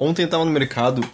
[0.00, 1.04] Ontem eu tava no mercado.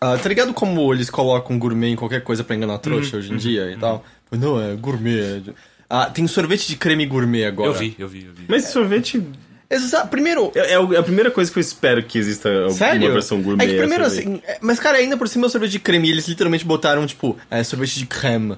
[0.00, 3.36] ah, tá ligado como eles colocam gourmet em qualquer coisa pra enganar trouxa hoje em
[3.36, 4.02] dia e tal?
[4.32, 5.20] Não, é gourmet.
[5.20, 5.40] é
[5.88, 7.68] Ah, tem sorvete de creme gourmet agora.
[7.68, 8.46] Eu vi, eu vi, eu vi.
[8.48, 9.22] Mas sorvete
[9.70, 10.52] Exa primeiro.
[10.54, 13.02] é, é é a primeira coisa que eu espero que exista Sério?
[13.06, 13.64] uma versão gourmet.
[13.64, 14.40] É que primeiro assim.
[14.46, 16.10] é- Mas, cara, ainda por cima é o sorvete de creme.
[16.10, 18.56] Eles literalmente botaram, tipo, é, sorvete de creme.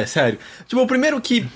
[0.00, 0.38] é, sério.
[0.66, 1.46] Tipo, o primeiro que.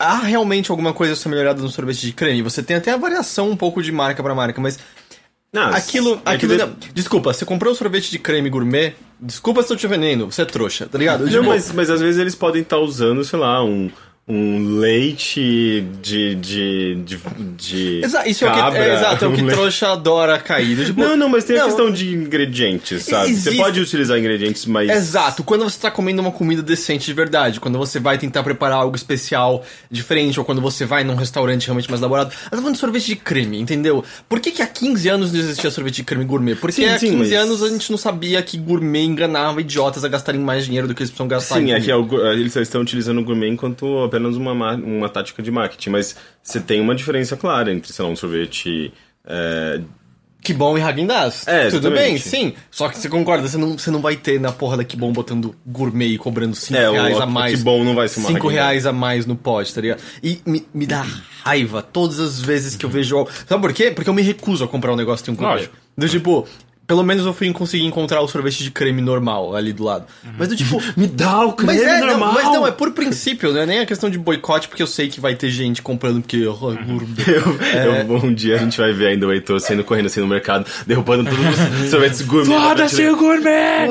[0.00, 2.40] Há realmente alguma coisa a ser melhorada no sorvete de creme.
[2.42, 4.78] Você tem até a variação um pouco de marca pra marca, mas
[5.52, 6.20] Não, aquilo.
[6.26, 8.94] é aquilo não- Desculpa, você comprou um sorvete de creme gourmet.
[9.20, 11.24] Desculpa se eu te vendendo, você é trouxa, tá ligado?
[11.24, 13.90] Não, Tipo, mas, mas às vezes eles podem estar usando, sei lá, um,
[14.28, 16.34] um leite de.
[16.34, 16.94] de.
[17.04, 17.18] de.
[17.56, 20.38] de Exa- isso é o que, cabra, é, exato, é o que um trouxa adora
[20.38, 20.84] cair.
[20.84, 23.30] Tipo, Não, não, mas tem a não, questão de ingredientes, sabe?
[23.30, 24.90] Existe- Você pode utilizar ingredientes mais.
[24.90, 28.78] Exato, quando você tá comendo uma comida decente de verdade, quando você vai tentar preparar
[28.78, 32.30] algo especial, diferente, ou quando você vai num restaurante realmente mais elaborado.
[32.44, 34.04] Eu tô falando de sorvete de creme, entendeu?
[34.28, 36.54] Por que, que há 15 anos não existia sorvete de creme gourmet?
[36.54, 40.04] Porque Sim, há sim, 15 mas- anos a gente não sabia que gourmet enganava idiotas
[40.04, 41.54] a gastarem mais dinheiro do que eles precisam gastar.
[41.56, 44.54] Sim, em é que é o gu- eles estão utilizando o gourmet enquanto apenas uma,
[44.54, 48.16] ma- uma tática de marketing, mas você tem uma diferença clara entre, sei lá, um
[48.16, 48.92] sorvete.
[49.26, 49.80] é,
[50.42, 51.46] Que bom e Häagen-Dazs.
[51.48, 51.98] É, Tudo exatamente.
[52.10, 52.54] bem, sim.
[52.70, 55.12] Só que você concorda, você não, você não vai ter na porra da Que Bom
[55.12, 57.56] botando gourmet e cobrando 5 É, reais o a mais.
[57.58, 58.54] Que Bom não vai ser uma 5 Häagen-Dazs.
[58.54, 60.00] reais a mais no pote, tá ligado?
[60.22, 61.04] E me, me dá
[61.42, 63.16] raiva todas as vezes que eu vejo.
[63.18, 63.90] algo- Sabe por quê?
[63.90, 65.54] Porque eu me recuso a comprar um negócio que tem um gourmet.
[65.56, 65.76] Lógico.
[65.96, 66.46] Do tipo.
[66.88, 70.06] Pelo menos eu fui conseguir encontrar o sorvete de creme normal ali do lado.
[70.38, 70.82] Mas do tipo.
[70.96, 72.32] Me dá o creme Mas é, não, normal!
[72.32, 75.06] mas não, é por princípio, não é nem a questão de boicote, porque eu sei
[75.08, 76.46] que vai ter gente comprando porque.
[76.46, 76.78] oh, gourmet.
[77.28, 80.26] Eu, eu- um dia a gente vai ver ainda o Heitor saindo correndo assim no
[80.26, 82.54] mercado, derrubando todos os sorvetes gourmet.
[82.58, 83.86] Foda-se o gourmet!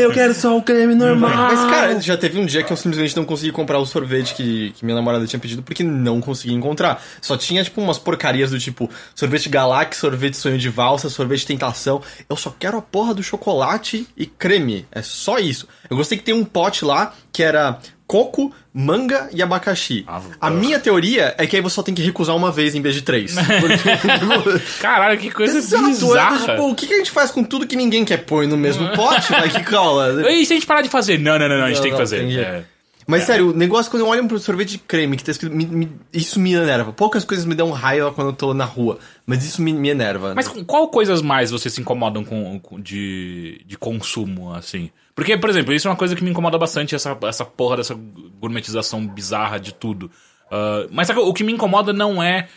[0.00, 1.30] eu quero só o creme normal.
[1.54, 4.72] Mas, cara, já teve um dia que eu simplesmente não consegui comprar o sorvete que,
[4.72, 7.02] que minha namorada tinha pedido porque não consegui encontrar.
[7.20, 12.00] Só tinha, tipo, umas porcarias do tipo sorvete Galax, sorvete sonho de valsa, sorvete tentação.
[12.28, 14.86] Eu só quero a porra do chocolate e creme.
[14.92, 15.66] É só isso.
[15.90, 20.04] Eu gostei que tem um pote lá que era coco, manga e abacaxi.
[20.06, 22.80] Ah, A minha teoria é que aí você só tem que recusar uma vez em
[22.80, 23.34] vez de três.
[24.80, 26.38] Caralho, que coisa Exato, é, bizarra.
[26.38, 28.88] tipo, o que que a gente faz com tudo que ninguém quer pôr no mesmo
[28.92, 29.30] pote?
[29.32, 30.22] Vai que cola.
[30.30, 31.18] E se a gente parar de fazer?
[31.18, 32.18] Não, não, não, não a gente Não, tem que fazer.
[32.20, 32.48] tem jeito.
[32.48, 32.64] É.
[33.06, 35.54] Mas sério, o negócio quando eu olho pro sorvete de creme que tá escrito.
[35.54, 36.92] me- me- isso me enerva.
[36.92, 38.98] Poucas coisas me dão raiva quando eu tô na rua.
[39.24, 40.34] Mas isso me, me enerva.
[40.34, 44.90] Mas com qual coisas mais vocês se incomodam com, com- de, de consumo, assim?
[45.14, 47.94] Porque, por exemplo, isso é uma coisa que me incomoda bastante, essa, essa porra dessa
[48.40, 50.10] gourmetização bizarra de tudo.
[50.50, 52.48] Ah, mas sabe, o que me incomoda não é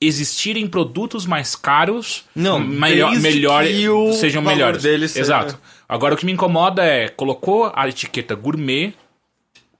[0.00, 3.64] existirem produtos mais caros, Não, melhor, melhor
[4.14, 4.82] sejam melhores.
[4.82, 5.58] deles seja- Exato.
[5.88, 8.94] Agora o que me incomoda é colocou a etiqueta gourmet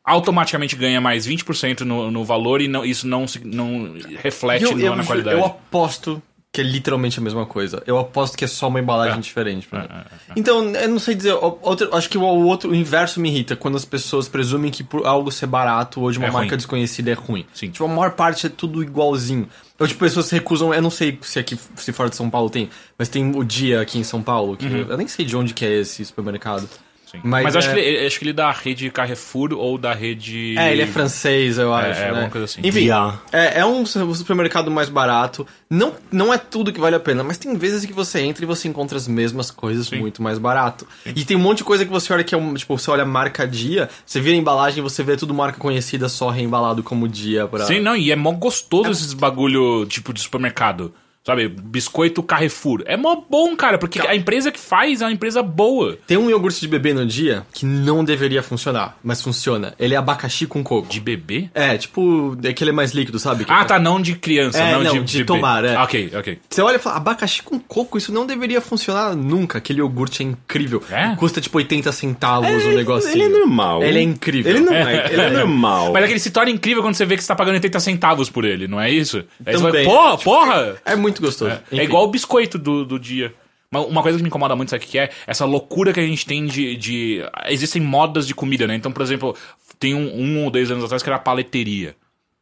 [0.09, 4.79] automaticamente ganha mais 20% no, no valor e não, isso não, se- não reflete eu,
[4.79, 5.37] eu, na qualidade.
[5.39, 7.83] eu aposto que é literalmente a mesma coisa.
[7.87, 9.21] Eu aposto que é só uma embalagem É.
[9.21, 9.69] diferente.
[9.71, 9.79] mim.
[9.79, 10.33] É, é, é.
[10.35, 11.35] Então, eu não sei dizer.
[11.35, 15.07] Outro, acho que o, outro o inverso me irrita, quando as pessoas presumem que por
[15.07, 16.57] algo ser barato ou de uma É marca ruim.
[16.57, 17.45] desconhecida é ruim.
[17.53, 17.69] Sim.
[17.71, 19.47] Tipo, a maior parte é tudo igualzinho.
[19.79, 22.49] Ou tipo, pessoas se recusam, eu não sei se aqui, se fora de São Paulo
[22.49, 25.53] tem, mas tem o dia aqui em São Paulo, que eu nem sei de onde
[25.53, 26.67] que é esse supermercado.
[27.11, 27.21] Sim.
[27.23, 29.95] Mas Mas, acho, é- que ele, acho que ele é da rede Carrefour ou da
[29.95, 30.57] rede.
[30.59, 31.99] É, ele é francês, eu acho.
[31.99, 32.09] é, né?
[32.11, 32.61] alguma coisa assim.
[32.63, 33.19] Enfim, Yeah.
[33.33, 35.47] é, é um su- supermercado mais barato.
[35.71, 38.47] Não, não é tudo que vale a pena, mas tem vezes que você entra e
[38.47, 40.87] você encontra as mesmas coisas muito mais barato.
[41.07, 42.55] E tem um monte de coisa que você olha que é um.
[42.55, 46.29] Tipo, você olha marca dia, você vira a embalagem você vê tudo marca conhecida só
[46.31, 47.65] reembalado como dia pra.
[47.65, 50.93] Sim, não, e é mó gostoso esses bagulho tipo de supermercado.
[51.29, 52.83] Sabe, biscoito Carrefour.
[52.87, 55.99] É mó bom, cara, porque a empresa que faz é uma empresa boa.
[56.07, 59.75] Tem um iogurte de bebê no dia que não deveria funcionar, mas funciona.
[59.79, 60.89] Ele é abacaxi com coco.
[60.89, 61.51] De bebê?
[61.55, 63.45] É, tipo, aquele é mais líquido, sabe?
[63.45, 65.27] Que- Ah, tá, não de criança, É, não, não, de, de bebê.
[65.27, 65.77] tomar, é.
[65.77, 66.39] Ok, ok.
[66.49, 69.59] Você olha e fala, abacaxi com coco, isso não deveria funcionar nunca.
[69.59, 70.83] Aquele iogurte é incrível.
[70.91, 71.15] É?
[71.17, 73.13] Custa tipo 80 centavos o negocinho.
[73.13, 73.83] Ele é normal.
[73.83, 74.51] Ele é incrível.
[74.51, 75.93] Ele não é, ele é normal.
[75.93, 77.79] Mas é que ele se torna incrível quando você vê que você tá pagando 80
[77.81, 79.23] centavos por ele, não é isso?
[79.45, 79.73] Aí Também.
[79.73, 80.77] vai, porra, porra!
[80.87, 81.51] É muito gostoso.
[81.51, 81.85] É, Enfim.
[81.85, 83.33] igual o biscoito do, do dia.
[83.71, 85.11] Uma coisa que me incomoda muito, sabe o que é?
[85.27, 87.21] Essa loucura que a gente tem de, de.
[87.49, 88.75] Existem modas de comida, né?
[88.75, 89.37] Então, por exemplo,
[89.79, 91.95] tem um, um ou dois anos atrás que era a paleteria.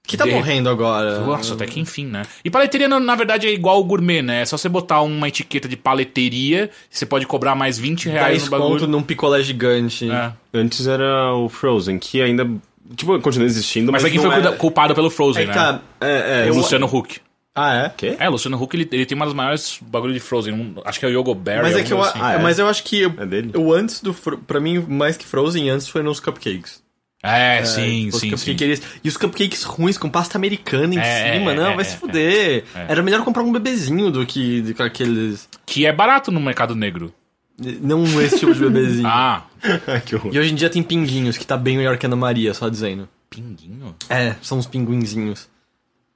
[0.07, 1.19] Que tá de- morrendo agora.
[1.19, 2.23] Nossa, até que enfim, né?
[2.45, 4.43] E paleteria, na, na verdade, é igual o gourmet, né?
[4.43, 8.45] É só você botar uma etiqueta de paleteria, você pode cobrar mais 20 reais 10
[8.45, 8.71] no bagulho.
[8.75, 10.09] conto num picolé gigante.
[10.09, 10.33] É.
[10.55, 12.49] Antes era o Frozen, que ainda.
[12.95, 14.01] Tipo, continua existindo, mas.
[14.05, 14.57] Mas aqui não foi é...
[14.57, 15.55] culpado pelo Frozen, Aí né?
[15.55, 15.81] tá.
[16.01, 16.45] É, é.
[16.45, 17.19] O eu- Luciano Huck.
[17.57, 17.89] Ah, é?
[17.97, 18.17] Quê?
[18.21, 20.53] É, o Luciano Huck, ele, ele tem uma das maiores bagulho de Frozen.
[20.53, 21.63] um- acho que é o Yogo Berry.
[21.63, 22.19] Mas é que eu, assim.
[22.21, 22.39] Ah, é?
[22.39, 23.53] mas eu acho que É dele?
[23.57, 24.13] o antes do.
[24.13, 26.85] Pra mim, mais que Frozen, antes foi nos cupcakes.
[27.23, 28.53] É, sim, Tipo, os sim, sim.
[28.53, 31.81] cupcakes- E os cupcakes ruins com pasta americana em É, cima, é, não, é, vai
[31.81, 32.65] é, se fuder.
[32.75, 32.87] é.
[32.89, 35.49] Era melhor comprar um bebezinho do que do que aqueles.
[35.65, 37.13] Que é barato no mercado negro.
[37.81, 39.09] Não esse tipo de bebezinho.
[39.09, 39.45] Ah,
[40.05, 40.31] que horror.
[40.35, 42.69] E hoje em dia tem pinguinhos, que tá bem melhor que a Ana Maria, só
[42.69, 43.09] dizendo.
[43.31, 43.97] pinguinho?
[44.11, 45.49] É, são uns pinguinzinhos.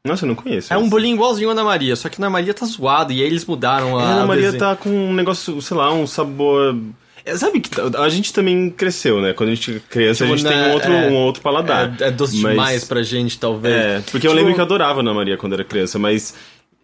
[0.06, 0.72] Nossa, eu não conheço.
[0.72, 3.20] É um bolinho igualzinho a Ana Maria, só que a Ana Maria tá zoado, e
[3.20, 4.02] aí eles mudaram a.
[4.02, 4.60] A Ana Maria desenho.
[4.60, 6.74] tá com um negócio, sei lá, um sabor.
[7.22, 7.68] É, sabe que
[7.98, 9.34] a gente também cresceu, né?
[9.34, 11.42] Quando a gente é criança, Tipo, a gente tem né, um outro, é- um outro
[11.42, 11.94] paladar.
[12.00, 13.74] É, é doce Mas- demais pra gente, talvez.
[13.74, 16.34] É, porque eu Tipo, lembro que eu adorava Ana Maria quando era criança, mas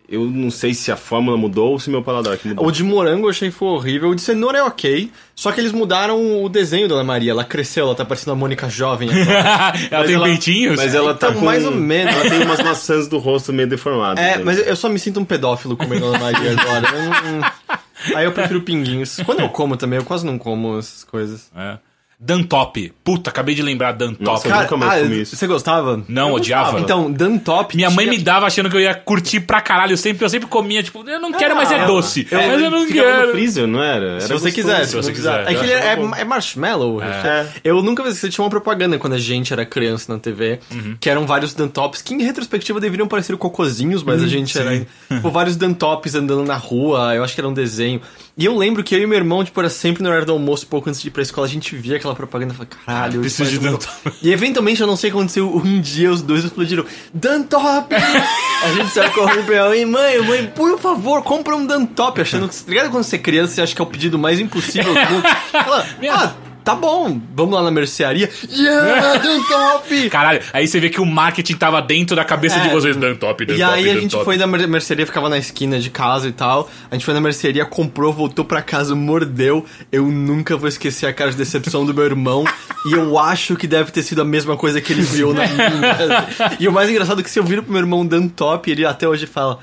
[0.08, 2.66] eu não sei se a fórmula mudou ou se meu paladar que mudou.
[2.66, 4.10] O de morango eu achei que foi horrível.
[4.10, 5.10] O de cenoura é ok.
[5.34, 7.32] Só que eles mudaram o desenho da Ana Maria.
[7.32, 9.08] Ela cresceu, ela tá parecendo a Mônica jovem.
[9.10, 9.72] agora.
[9.90, 10.76] ela tem peitinhos?
[10.76, 11.46] Mas ela tá Então, com...
[11.46, 12.14] mais ou menos.
[12.14, 14.22] Ela tem umas maçãs do rosto meio deformadas.
[14.24, 14.44] é, né?
[14.44, 16.88] mas eu só me sinto um pedófilo comendo Ana Maria agora.
[16.96, 17.50] Eu não-
[18.14, 19.18] Aí eu prefiro pinguinhos.
[19.24, 21.50] Quando eu como também, eu quase não como essas coisas.
[21.56, 21.78] É.
[22.18, 22.92] Dantop.
[23.04, 24.24] Puta, acabei de lembrar Dantop.
[24.24, 25.36] Nossa, eu nunca mais comi isso.
[25.36, 26.02] você gostava?
[26.08, 26.72] Não, Eu odiava.
[26.72, 26.82] gostava.
[26.82, 27.76] Então, Dantop.
[27.76, 29.92] Minha mãe me dava achando que eu ia curtir pra caralho.
[29.92, 32.26] Eu sempre, eu sempre comia, tipo, eu não quero, mas é Ah, doce.
[32.30, 33.30] é, mas eu não ficava no quero.
[33.32, 34.06] freezer, não era?
[34.12, 34.54] Era Se você gostoso.
[34.54, 35.44] quiser, se você quiser.
[35.46, 35.52] quiser.
[35.52, 36.14] É Eu que é, bom.
[36.14, 37.02] é marshmallow.
[37.02, 37.46] É.
[37.62, 40.96] Eu nunca vi que tinha uma propaganda quando a gente era criança na TV, Uhum.
[40.98, 44.86] que eram vários Dantops, que em retrospectiva deveriam parecer cocozinhos, mas Uhum, a gente era.
[45.10, 48.00] Tipo, vários Dantops andando na rua, eu acho que era um desenho.
[48.38, 50.66] E eu lembro que eu e meu irmão, tipo, era sempre no horário do almoço,
[50.66, 53.36] pouco antes de ir pra escola, a gente via aquela propaganda e falava, caralho, isso
[53.38, 54.12] preciso de Dantop.
[54.20, 56.84] E eventualmente, eu não sei o que aconteceu, um dia os dois explodiram.
[57.14, 57.94] Dantop!
[57.94, 62.54] a gente saiu correndo pra mãe, mãe, mãe, por favor, compra um Dantop, achando que.
[62.56, 65.00] Tá ligado quando você é criança, você acha que é o pedido mais impossível do
[65.00, 65.26] mundo?
[65.54, 66.34] Ela, ah,
[66.66, 68.28] tá bom, vamos lá na mercearia.
[68.50, 70.10] Yeah, Dantop!
[70.10, 72.72] Caralho, aí você vê que o marketing tava dentro da cabeça de É.
[72.72, 72.96] vocês.
[72.96, 74.24] Dantop, Dantop, E aí a gente Dantop.
[74.24, 76.68] foi na mer- mercearia, ficava na esquina de casa e tal.
[76.90, 79.64] A gente foi na mercearia, comprou, voltou pra casa, mordeu.
[79.92, 82.44] Eu nunca vou esquecer a cara de decepção do meu irmão.
[82.84, 86.26] e eu acho que deve ter sido a mesma coisa que ele viu na minha.
[86.58, 88.84] e o mais engraçado é que se eu viro pro meu irmão dando top, ele
[88.84, 89.60] até hoje fala.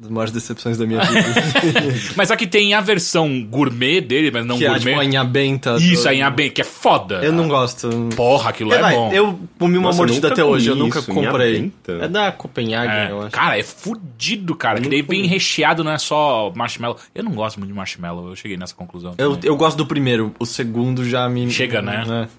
[0.00, 1.24] Das maiores decepções da minha vida.
[2.14, 4.84] Mas aqui tem a versão gourmet dele, mas não que é gourmet.
[4.90, 5.74] tipo a Inha Benta.
[5.80, 7.16] Isso, do- a Inha bem, que é foda.
[7.16, 7.90] Eu não gosto.
[8.14, 9.12] Porra, aquilo É, é, bom.
[9.12, 11.72] eu comi uma Nossa, mordida até hoje, eu nunca isso, comprei.
[12.00, 13.30] É da Copenhagen, É, eu acho.
[13.32, 14.80] Cara, é fudido, cara.
[14.80, 16.96] Que daí vem recheado, não é só marshmallow.
[17.12, 19.14] Eu não gosto muito de marshmallow, eu cheguei nessa conclusão.
[19.18, 19.50] Eu, também.
[19.50, 21.50] eu gosto do primeiro, o segundo já me.
[21.50, 22.28] Chega, né?
[22.34, 22.38] É.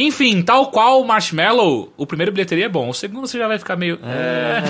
[0.00, 2.88] Enfim, tal qual o marshmallow, o primeiro bilheteria é bom.
[2.88, 3.98] O segundo você já vai ficar meio.
[4.04, 4.62] É.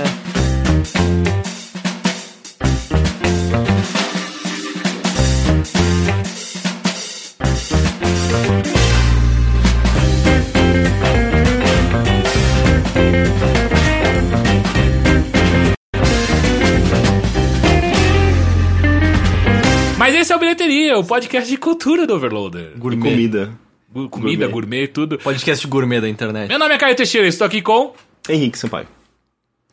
[20.55, 22.73] bilheteria, o podcast de cultura do Overloader.
[22.75, 23.11] E Gourmet.
[23.11, 23.53] comida.
[23.93, 24.53] Gu- Comida, Gourmet.
[24.53, 25.19] gourmet, tudo.
[25.19, 26.49] Podcast gourmet da internet.
[26.49, 27.95] Meu nome é Caio Teixeira, estou aqui com.
[28.29, 28.87] Henrique Sampaio.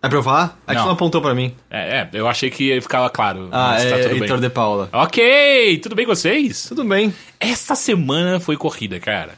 [0.01, 0.59] É pra eu falar?
[0.67, 0.81] É que Não.
[0.81, 1.55] você não apontou pra mim.
[1.69, 3.47] É, é, eu achei que ficava claro.
[3.51, 4.89] Ah, mas é tá tudo Heitor de Paula.
[4.93, 6.65] Ok, tudo bem com vocês?
[6.67, 7.13] Tudo bem.
[7.39, 9.33] Essa semana foi corrida, cara.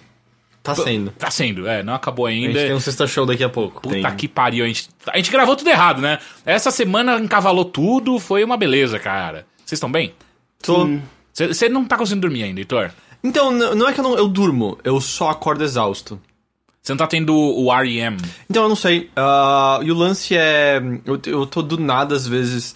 [0.61, 1.11] Tá sendo.
[1.11, 2.59] Tá sendo, é, não acabou A gente ainda.
[2.59, 3.81] tem um sexta show daqui a pouco.
[3.81, 4.15] Puta tem.
[4.17, 6.19] que pariu, a gente, a gente gravou tudo errado, né?
[6.45, 9.45] Essa semana encavalou tudo, foi uma beleza, cara.
[9.65, 10.13] Vocês estão bem?
[10.61, 10.89] Tô.
[11.45, 12.91] Você não tá conseguindo dormir ainda, Heitor?
[13.23, 16.19] Então, não é que eu não eu durmo, eu só acordo exausto.
[16.81, 18.15] Você não tá tendo o REM?
[18.49, 19.11] Então, eu não sei.
[19.15, 20.81] ah, e o lance é.
[21.05, 22.75] Eu, eu tô do nada, às vezes.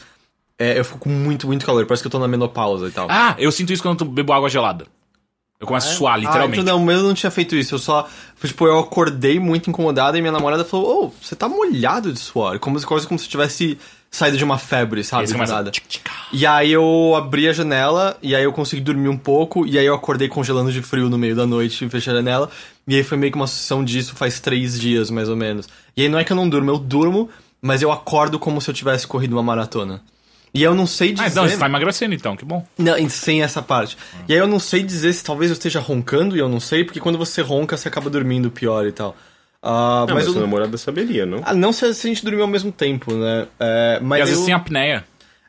[0.60, 1.86] é, eu fico com muito, muito calor.
[1.86, 3.08] Parece que eu tô na menopausa e tal.
[3.10, 4.86] Ah, eu sinto isso quando eu bebo água gelada.
[5.62, 6.60] Eu começo a suar, literalmente.
[6.60, 7.76] Ah, então não, mas eu não tinha feito isso.
[7.76, 8.10] Eu só.
[8.44, 12.60] Tipo, eu acordei muito incomodado e minha namorada falou: Ô, você tá molhado de suor.
[12.60, 13.78] Como, quase como se tivesse
[14.12, 15.26] saído de uma febre, sabe?
[15.26, 15.54] você Do começa...
[15.54, 15.72] nada.
[16.34, 19.86] E aí eu abri a janela, e aí eu consegui dormir um pouco, e aí
[19.86, 22.50] eu acordei congelando de frio no meio da noite e fechei a janela.
[22.86, 25.68] E aí foi meio que uma sucessão disso faz três dias, mais ou menos.
[25.96, 27.30] E aí não é que eu não durmo, eu durmo,
[27.62, 30.02] mas eu acordo como se eu tivesse corrido uma maratona.
[30.54, 31.24] E eu não sei dizer...
[31.24, 32.66] Ah, então, você tá emagrecendo então, que bom.
[32.78, 33.98] Não, sem essa parte.
[34.28, 36.84] E aí eu não sei dizer se talvez eu esteja roncando, e eu não sei,
[36.84, 39.16] porque quando você ronca, você acaba dormindo pior e tal.
[39.62, 40.48] Ah, Não, mas mas eu sua não...
[40.48, 41.42] namorada saberia, não?
[41.46, 43.48] Ah, não se a gente dormiu ao mesmo tempo, né?
[43.60, 45.04] É, mas E às vezes eu- tem apneia.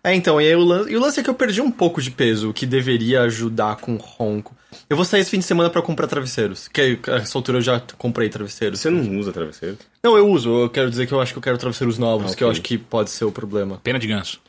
[0.05, 2.03] é, então, e, aí o lance, e o lance é que eu perdi um pouco
[2.03, 4.55] de peso, o que deveria ajudar com ronco.
[4.89, 7.63] Eu vou sair esse fim de semana pra comprar travesseiros, que a essa altura eu
[7.63, 8.81] já comprei travesseiros.
[8.81, 9.79] Você não usa travesseiro?
[10.03, 12.35] Não, eu uso, eu quero dizer que eu acho que eu quero travesseiros novos, Ah,
[12.37, 13.81] que eu acho que pode ser o problema.
[13.83, 14.41] Pena de ganso.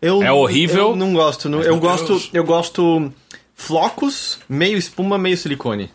[0.00, 2.30] Eu, É horrível, Eu não gosto, não- eu gosto, Deus.
[2.32, 3.12] eu gosto
[3.54, 5.90] flocos, meio espuma, meio silicone.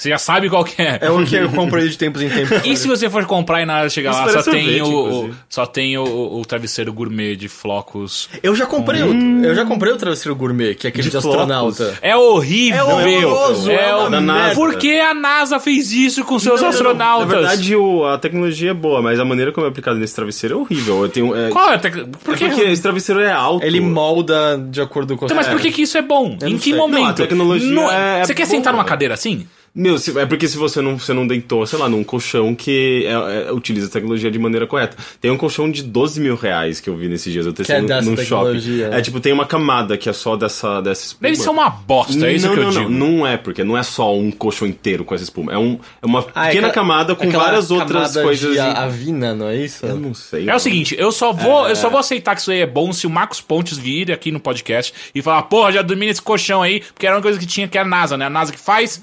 [0.00, 0.98] Você já sabe qual que é.
[1.02, 2.64] É o que eu compro de tempos em tempos.
[2.64, 4.86] E se você for comprar e na hora chegar Isso lá só tem, o,
[5.26, 8.28] o- só tem o, o- travesseiro gourmet de flocos.
[8.42, 11.16] Eu já comprei o, eu já comprei o travesseiro gourmet, que é aquele de, De
[11.18, 11.98] astronauta.
[12.00, 12.88] É horrível!
[12.88, 14.54] É horroroso, é uma merda.
[14.54, 16.78] Por que a NASA fez isso com seus Não, não, não.
[16.78, 17.28] astronautas?
[17.28, 20.54] Na verdade, o- a tecnologia é boa, mas a maneira como é aplicada nesse travesseiro
[20.56, 21.02] é horrível.
[21.02, 21.94] Eu tenho, é, Qual é a tec...
[22.24, 22.48] Por é que...
[22.48, 23.66] porque esse travesseiro é alto.
[23.66, 26.38] Ele molda de acordo com Então, mas por que, que isso é bom?
[26.40, 26.74] Eu em que sei.
[26.78, 27.00] momento?
[27.02, 28.56] Não, a tecnologia No- é Você quer boa.
[28.56, 29.46] sentar numa cadeira assim?
[29.72, 33.04] Meu, se- é porque se você não, você não deitou, sei lá, num colchão que
[33.06, 34.96] é- é- utiliza a tecnologia de maneira correta.
[35.20, 37.80] Tem um colchão de 12 mil reais que eu vi nesses dias, eu testei é
[37.80, 38.82] no- dessa num shopping.
[38.90, 41.28] É tipo, tem uma camada que é só dessa, dessa espuma.
[41.30, 42.90] Deve ser uma bosta, é isso não, que eu não, digo.
[42.90, 45.52] Não, não é, porque não é só um colchão inteiro com essa espuma.
[45.52, 48.52] É, um, é uma Ah, é pequena aquela- camada com várias outras camada coisas.
[48.52, 49.86] de avina, não é isso?
[49.86, 50.40] Eu não sei.
[50.40, 50.60] É o mano.
[50.60, 53.10] seguinte, eu só vou, eu só vou aceitar que isso aí é bom se o
[53.10, 57.06] Marcos Pontes vir aqui no podcast e falar, porra, já dormi nesse colchão aí, porque
[57.06, 58.26] era uma coisa que tinha que é a NASA, né?
[58.26, 59.00] A NASA que faz.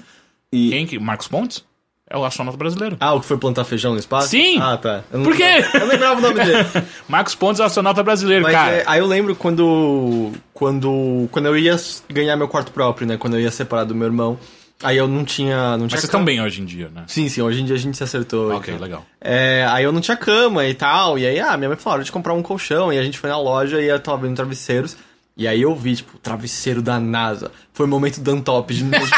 [0.52, 0.98] E- Quem que?
[0.98, 1.64] Marcos Pontes?
[2.10, 2.96] É o astronauta brasileiro.
[3.00, 4.28] Ah, o que foi plantar feijão no espaço?
[4.28, 4.58] Sim.
[4.62, 5.04] Ah, tá.
[5.12, 5.62] Eu não- Por quê?
[5.74, 6.64] Eu não lembrava o nome dele.
[7.06, 8.76] Marcos Pontes é o astronauta brasileiro, Mas cara.
[8.76, 11.28] é, aí eu lembro quando, quando.
[11.30, 11.76] Quando eu ia
[12.08, 13.18] ganhar meu quarto próprio, né?
[13.18, 14.38] Quando eu ia separar do meu irmão.
[14.82, 15.72] Aí eu não tinha.
[15.72, 17.02] Não Mas tinha vocês estão bem hoje em dia, né?
[17.08, 18.54] Sim, sim, hoje em dia a gente se acertou.
[18.54, 18.82] Ok, então.
[18.82, 19.04] legal.
[19.20, 21.18] É, aí eu não tinha cama e tal.
[21.18, 22.90] E aí, ah, minha mãe falou, hora de comprar um colchão.
[22.90, 24.96] E a gente foi na loja e eu tava vendo travesseiros.
[25.38, 27.52] E aí eu vi, tipo, travesseiro da NASA.
[27.72, 29.06] Foi o momento Dantop de novo.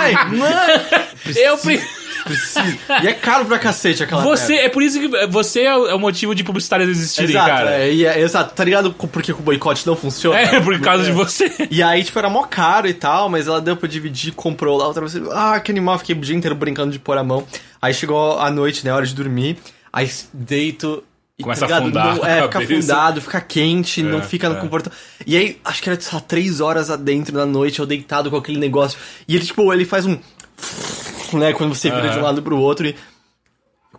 [0.00, 1.06] Mãe, mãe!
[1.36, 1.80] Eu pre-
[2.24, 2.78] Preciso.
[3.02, 4.66] E é caro pra cacete aquela Você, merda.
[4.66, 7.78] é por isso que você é o é o motivo de publicitários existirem, Exato, cara.
[7.78, 10.38] é, e é- exato, tá ligado porque que o boicote não funciona?
[10.38, 11.50] É, por causa de você.
[11.70, 14.88] E aí, tipo, era mó caro e tal, mas ela deu pra dividir, comprou lá
[14.88, 15.30] o travesseiro.
[15.32, 17.46] Ah, que animal, fiquei o dia inteiro brincando de pôr a mão.
[17.80, 19.56] Aí chegou a noite, né, hora de dormir,
[19.92, 21.02] aí deito
[21.40, 21.98] e Começa a tá ligado?
[21.98, 24.60] afundar Não- a É, fica afundado, fica quente, não fica no é.
[24.60, 24.90] conforto.
[25.26, 28.58] E aí, acho que era, lá, três horas adentro da noite, eu deitado com aquele
[28.58, 28.98] negócio.
[29.26, 30.18] E ele, tipo, ele faz um.
[31.32, 32.94] Né, quando você vira de um lado pro outro e.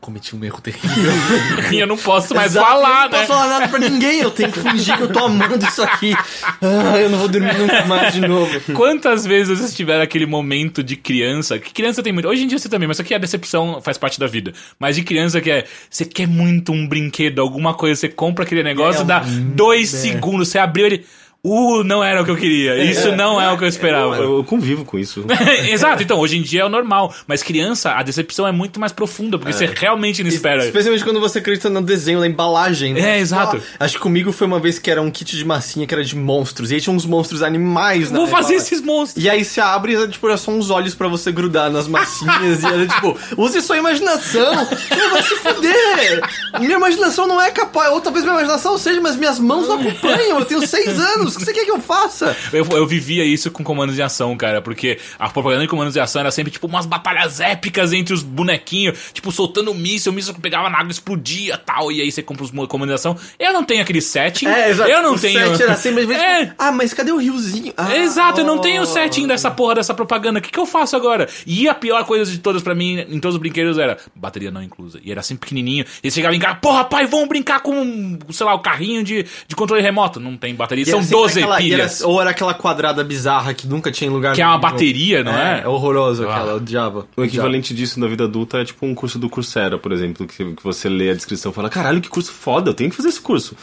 [0.01, 1.12] Cometi um erro terrível.
[1.72, 3.17] E eu não posso mais Exato, falar, eu não né?
[3.20, 6.13] posso falar nada pra ninguém, eu tenho que fingir que eu tô amando isso aqui.
[6.62, 8.60] Ah, eu não vou dormir nunca mais de novo.
[8.74, 11.60] Quantas vezes vocês tiveram aquele momento de criança?
[11.60, 12.27] Que criança tem muito.
[12.27, 14.53] Hoje em dia você também, mas isso aqui é a decepção, faz parte da vida.
[14.79, 15.65] Mas de criança que é.
[15.89, 19.93] Você quer muito um brinquedo, alguma coisa, você compra aquele negócio, É, dá um- dois
[19.93, 19.98] é.
[19.98, 21.05] segundos, você abriu ele.
[21.43, 22.83] Uh, não era o que eu queria.
[22.83, 24.15] Isso não é o que eu esperava.
[24.17, 25.25] Eu, eu convivo com isso.
[25.67, 27.12] Exato, então hoje em dia é o normal.
[27.25, 30.63] Mas criança, a decepção é muito mais profunda, porque você realmente não espera.
[30.63, 32.93] Especialmente quando você acredita no desenho, na embalagem.
[32.93, 33.17] né?
[33.17, 33.60] É, exato.
[33.79, 36.03] Ah, acho que comigo foi uma vez que era um kit de massinha que era
[36.03, 36.69] de monstros.
[36.69, 38.19] E aí tinha uns monstros animais, né?
[38.19, 39.24] Vou fazer esses monstros.
[39.24, 42.62] E aí você abre e tipo, era só uns olhos pra você grudar nas massinhas.
[42.62, 44.53] e era tipo, use sua imaginação.
[44.91, 46.21] Não vai se fuder.
[46.60, 47.91] Minha imaginação não é capaz.
[47.93, 50.38] Ou talvez minha imaginação seja, mas minhas mãos não acompanham.
[50.38, 51.30] Eu tenho seis anos.
[51.35, 52.35] O que você quer que eu faça?
[52.51, 56.00] Eu, eu vivia isso com comandos de ação, cara, porque a propaganda de comandos de
[56.00, 60.33] ação era sempre, tipo, umas batalhas épicas entre os bonequinhos, tipo, soltando míssil, o míssil
[60.33, 63.17] que pegava na água explodia tal, e aí você compra os comandos de ação.
[63.39, 64.45] Eu não tenho aquele setting.
[64.88, 65.39] Eu não o tenho.
[65.39, 66.53] set era assim, mas É.
[66.57, 67.73] Ah, mas cadê o riozinho?
[67.77, 70.39] Ah, Exato, eu não tenho o setting dessa porra dessa propaganda.
[70.39, 71.27] O que, que eu faço agora?
[71.45, 74.61] E a pior coisa de todas pra mim, em todos os brinquedos, era bateria não
[74.61, 75.00] inclusa.
[75.03, 75.85] E era assim pequenininho.
[76.03, 79.25] E você chegava em casa, porra, pai, vamos brincar com, sei lá, o carrinho de,
[79.47, 80.19] de controle remoto.
[80.19, 80.83] Não tem bateria.
[80.83, 82.01] E São sempre 12 aquela- era- pilhas.
[82.01, 85.31] ou era aquela quadrada bizarra que nunca tinha em lugar Que é uma bateria, não
[85.37, 85.61] é?
[85.63, 86.35] É, horroroso Ah.
[86.35, 87.07] aquela, o diabo.
[87.15, 90.53] O equivalente disso na vida adulta é tipo um curso do Coursera, por exemplo, que,
[90.55, 93.09] que você lê a descrição e fala, caralho, que curso foda, eu tenho que fazer
[93.09, 93.55] esse curso.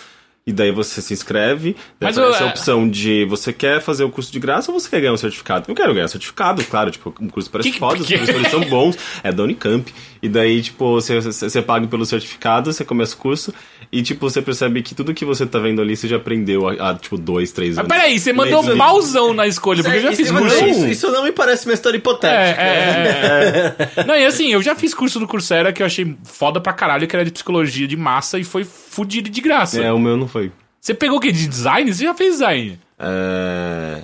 [0.48, 4.02] E daí você se inscreve, daí Mas aparece eu- a opção de você quer fazer
[4.04, 5.66] o curso de graça ou você quer ganhar um certificado?
[5.68, 8.50] Eu quero ganhar um certificado, claro, tipo, um curso parece Que- foda, os que- professores
[8.50, 9.92] são bons, é da Unicamp.
[10.22, 13.52] E daí, tipo, você, você, paga pelo certificado, você começa o curso
[13.92, 16.90] e, tipo, você percebe que tudo que você tá vendo ali você já aprendeu há,
[16.90, 17.88] há, tipo, dois, três Mas anos.
[17.94, 20.64] peraí, você mandou Lendo- malzão na escolha, porque eu já Isso- fiz isso- curso.
[20.66, 22.62] Isso, isso não me parece uma história É, hipotética.
[22.62, 24.04] é, é, é.
[24.08, 27.06] Não, e assim, eu já fiz curso do Coursera que eu achei foda pra caralho,
[27.06, 29.80] que era de psicologia de massa e foi fudido de graça.
[29.82, 30.37] É, o meu não foi.
[30.80, 31.32] Você pegou o quê?
[31.32, 31.92] De design?
[31.92, 32.78] Você já fez design?
[32.98, 34.02] É...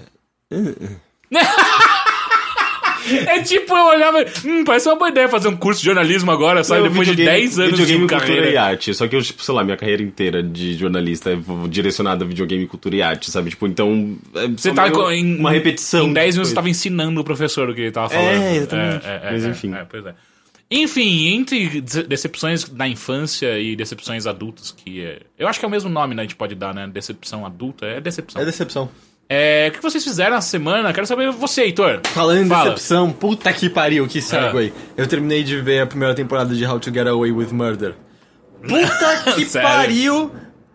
[3.27, 6.65] É tipo, eu olhava, hum, parece uma boa ideia fazer um curso de jornalismo agora,
[6.65, 6.81] sabe?
[6.85, 8.63] Não, Depois de videogame- 10 anos videogame, de cultura e carreira.
[8.63, 8.95] arte.
[8.95, 11.37] Só que eu, tipo, sei lá, minha carreira inteira de jornalista é
[11.69, 13.51] direcionada a videogame, cultura e arte, sabe?
[13.51, 14.17] Tipo, então.
[14.35, 16.07] É Você tá em, uma repetição.
[16.07, 18.57] Em 10 minutos de você tava ensinando o professor o que ele tava É, falando.
[18.57, 19.07] exatamente.
[19.31, 19.75] Mas enfim.
[19.75, 20.15] é, pois é.
[20.83, 25.21] Enfim, entre de- decepções da infância e decepções adultas, que é.
[25.39, 26.23] Eu acho que é o mesmo nome, né?
[26.23, 26.87] A gente pode dar, né?
[26.93, 27.87] Decepção adulta.
[27.87, 28.41] É decepção.
[28.43, 28.89] É decepção.
[29.29, 30.93] É, o que vocês fizeram essa semana?
[30.93, 32.01] Quero saber você, Heitor.
[32.05, 32.65] Falando em Fala.
[32.71, 34.23] decepção, puta que pariu, que Ah.
[34.23, 34.73] segue.
[34.97, 37.95] Eu terminei de ver a primeira temporada de How to Get Away with Murder.
[38.69, 40.31] Puta que pariu!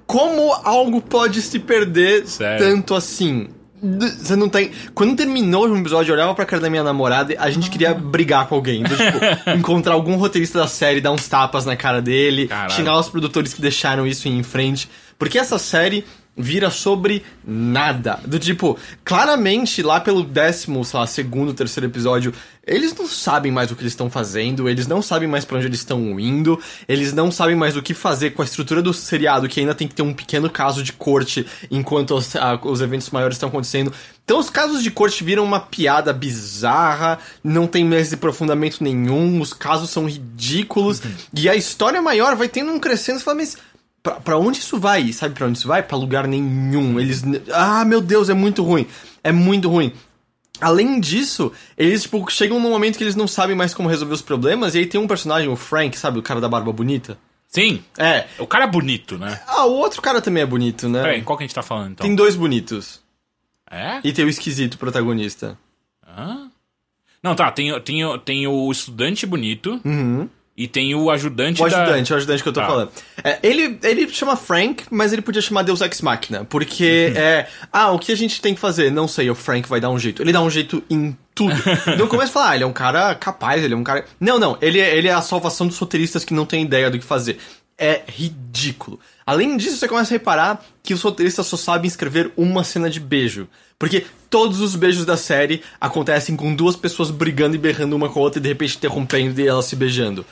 [0.08, 2.66] Como algo pode se perder Sério?
[2.66, 3.50] tanto assim?
[3.82, 4.72] Você não tem.
[4.94, 7.94] Quando terminou o episódio, eu olhava pra cara da minha namorada e a gente queria
[7.94, 8.84] brigar com alguém.
[8.84, 9.20] Do, tipo,
[9.58, 12.72] encontrar algum roteirista da série, dar uns tapas na cara dele, Caralho.
[12.72, 14.90] xingar os produtores que deixaram isso em frente.
[15.18, 16.06] Porque essa série
[16.40, 18.20] vira sobre nada.
[18.26, 22.34] Do tipo, claramente, lá pelo décimo, sei lá, segundo, terceiro episódio,
[22.66, 25.66] eles não sabem mais o que eles estão fazendo, eles não sabem mais pra onde
[25.68, 29.48] eles estão indo, eles não sabem mais o que fazer com a estrutura do seriado,
[29.50, 33.10] que ainda tem que ter um pequeno caso de corte enquanto os, a- os eventos
[33.10, 33.92] maiores estão acontecendo.
[34.24, 39.52] Então os casos de corte viram uma piada bizarra, não tem mais aprofundamento nenhum, os
[39.54, 41.02] casos são ridículos,
[41.34, 43.58] e a história maior vai tendo um crescendo, você fala, mas
[44.10, 45.12] Pra, pra onde isso vai?
[45.14, 45.84] Sabe pra onde isso vai?
[45.84, 47.00] Pra lugar nenhum.
[47.00, 47.24] Eles.
[47.54, 48.88] Ah, meu Deus, é muito ruim.
[49.24, 49.94] É muito ruim.
[50.60, 54.22] Além disso, eles, tipo, chegam num momento que eles não sabem mais como resolver os
[54.22, 56.20] problemas, e aí tem um personagem, o Frank, sabe?
[56.20, 57.18] O cara da barba bonita.
[57.48, 57.82] Sim.
[57.98, 58.28] É.
[58.38, 59.42] O cara é bonito, né?
[59.48, 61.02] Ah, o outro cara também é bonito, né?
[61.02, 62.06] Peraí, qual que a gente tá falando então?
[62.06, 63.02] Tem dois bonitos.
[63.72, 64.02] É?
[64.04, 65.58] E tem o esquisito protagonista.
[66.06, 66.50] Hã?
[67.24, 69.80] Não, tá, tem, tem, tem o estudante bonito
[70.60, 71.68] e tem o ajudante Uhum.
[71.68, 71.82] O da...
[71.84, 72.68] ajudante, o ajudante que eu tô Tá.
[72.68, 72.92] falando.
[73.24, 76.44] É, ele, ele chama Frank, mas ele podia chamar Deus Ex Machina.
[76.44, 77.48] Porque é.
[77.72, 78.92] Ah, o que a gente tem que fazer?
[78.92, 80.22] Não sei, o Frank vai dar um jeito.
[80.22, 81.56] Ele dá um jeito em tudo.
[81.98, 84.04] No começo fala, ah, ele é um cara capaz, ele é um cara.
[84.20, 87.00] Não, não, ele, é- ele é a salvação dos roteiristas que não tem ideia do
[87.00, 87.40] que fazer.
[87.78, 89.00] É ridículo.
[89.26, 93.00] Além disso, você começa a reparar que os roteiristas só sabem escrever uma cena de
[93.00, 93.48] beijo.
[93.78, 98.20] Porque todos os beijos da série acontecem com duas pessoas brigando e berrando uma com
[98.20, 100.26] a outra e de repente interrompendo e elas se beijando.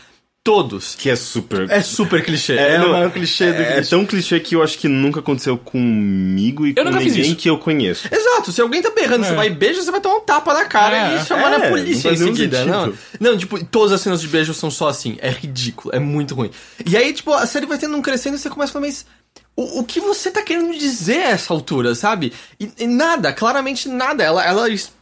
[0.47, 0.95] Todos.
[0.95, 1.69] Que é super.
[1.69, 2.53] É super clichê.
[2.53, 3.89] É, não, o maior clichê do é, é clichê.
[3.89, 7.35] tão clichê que eu acho que nunca aconteceu comigo e Eu com ninguém isso.
[7.35, 8.07] que eu conheço.
[8.09, 10.63] Exato, se alguém tá berrando, você vai e beija, você vai tomar um tapa na
[10.63, 12.63] cara É, e chamar é, na polícia não em seguida.
[12.63, 15.17] Não, não, tipo, todas as cenas de beijo são só assim.
[15.19, 16.49] É ridículo, é muito ruim.
[16.85, 19.05] E aí, tipo, a série vai tendo um crescendo e você começa a falar, mas.
[19.53, 22.31] O, o que você tá querendo dizer a essa altura, sabe?
[22.57, 24.23] E, e nada, claramente nada.
[24.23, 24.93] Ela, ela es-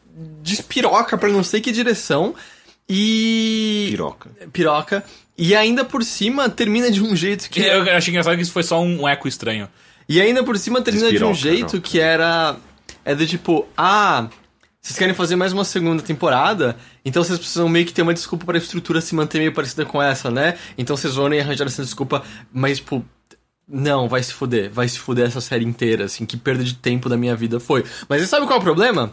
[0.41, 2.33] despiroca pra não sei que direção.
[2.87, 3.87] E.
[3.91, 4.29] Piroca.
[4.51, 5.03] Piroca.
[5.37, 7.61] E ainda por cima termina de um jeito que.
[7.61, 9.67] Eu achei engraçado que isso foi só um eco estranho.
[10.07, 11.81] E ainda por cima termina de um jeito não.
[11.81, 12.57] que era.
[13.03, 14.29] É do tipo, ah,
[14.81, 16.77] vocês querem fazer mais uma segunda temporada?
[17.03, 20.01] Então vocês precisam meio que ter uma desculpa pra estrutura se manter meio parecida com
[20.01, 20.57] essa, né?
[20.77, 22.23] Então vocês vão arranjar essa desculpa,
[22.53, 23.03] mas tipo.
[23.67, 27.09] Não, vai se fuder, vai se fuder essa série inteira, assim, que perda de tempo
[27.09, 27.83] da minha vida foi.
[28.07, 29.11] Mas você sabe qual é o problema?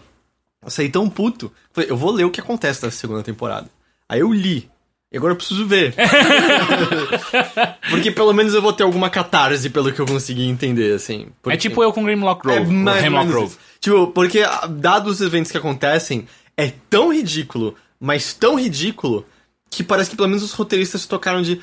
[0.63, 1.53] Eu saí tão puto.
[1.73, 3.69] Falei, eu vou ler o que acontece na segunda temporada.
[4.09, 4.71] Aí eu li.
[5.13, 5.95] E agora eu preciso ver.
[7.91, 11.29] Porque pelo menos eu vou ter alguma catarse pelo que eu consegui entender, assim.
[11.43, 12.61] Porque- É tipo eu com Grimlock Grove.
[12.61, 13.57] é mais menos Grove.
[13.81, 19.27] Tipo, porque ah, dados os eventos que acontecem, é tão ridículo, mas tão ridículo,
[19.69, 21.61] que parece que pelo menos os roteiristas se tocaram de.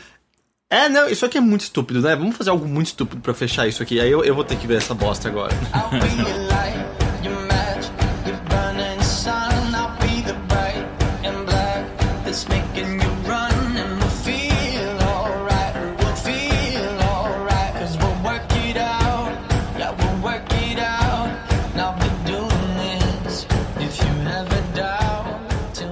[0.70, 2.16] É, não, isso aqui é muito estúpido, né?
[2.16, 4.00] Vamos fazer algo muito estúpido pra fechar isso aqui.
[4.00, 5.56] Aí eu, eu vou ter que ver essa bosta agora.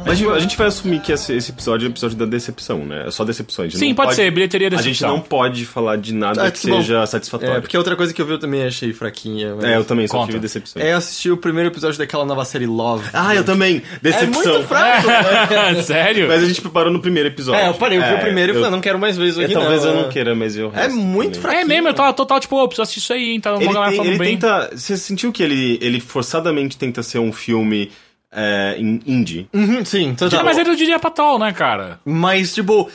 [0.07, 2.85] Mas tipo, a gente vai assumir que esse, esse episódio é o episódio da decepção,
[2.85, 3.05] né?
[3.07, 3.65] É só decepção.
[3.65, 5.09] A gente Sim, não pode ser, bilheteria A gente decepção.
[5.17, 6.77] não pode falar de nada Ah, que que bom.
[6.81, 7.55] seja satisfatório.
[7.55, 9.55] É, porque outra coisa que eu vi eu também achei fraquinha.
[9.55, 10.27] mas- É, eu também só Conta.
[10.27, 10.81] tive decepção.
[10.81, 13.09] É assistir o primeiro episódio daquela nova série Love.
[13.13, 13.81] Ah, eu também.
[14.01, 14.41] Decepção.
[14.41, 15.07] É muito fraco.
[15.07, 15.81] né?
[15.83, 16.27] Sério?
[16.27, 17.61] Mas a gente parou no primeiro episódio.
[17.61, 19.41] É, eu parei, eu vi o primeiro e eu- falei, não quero mais ver isso
[19.41, 19.89] é, aqui talvez não.
[19.91, 20.71] eu não queira, mas eu.
[20.75, 21.61] É muito fraquinho.
[21.61, 23.39] É mesmo, eu tava total tipo, ô, preciso assistir isso aí?
[23.39, 24.37] Tá uma Ele, galera falando ele bem.
[24.37, 24.69] tenta.
[24.75, 27.91] Você sentiu que ele, ele forçadamente tenta ser um filme
[28.39, 29.49] é, em indie?
[29.51, 30.43] Uhum, sim, total.
[30.45, 31.99] Mas ele é do Diria Patrol, né, cara?
[32.05, 32.89] Mas, tipo,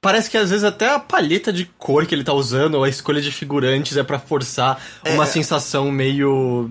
[0.00, 2.88] parece que às vezes até a palheta de cor que ele tá usando, ou a
[2.88, 6.70] escolha de figurantes é pra forçar uma sensação meio.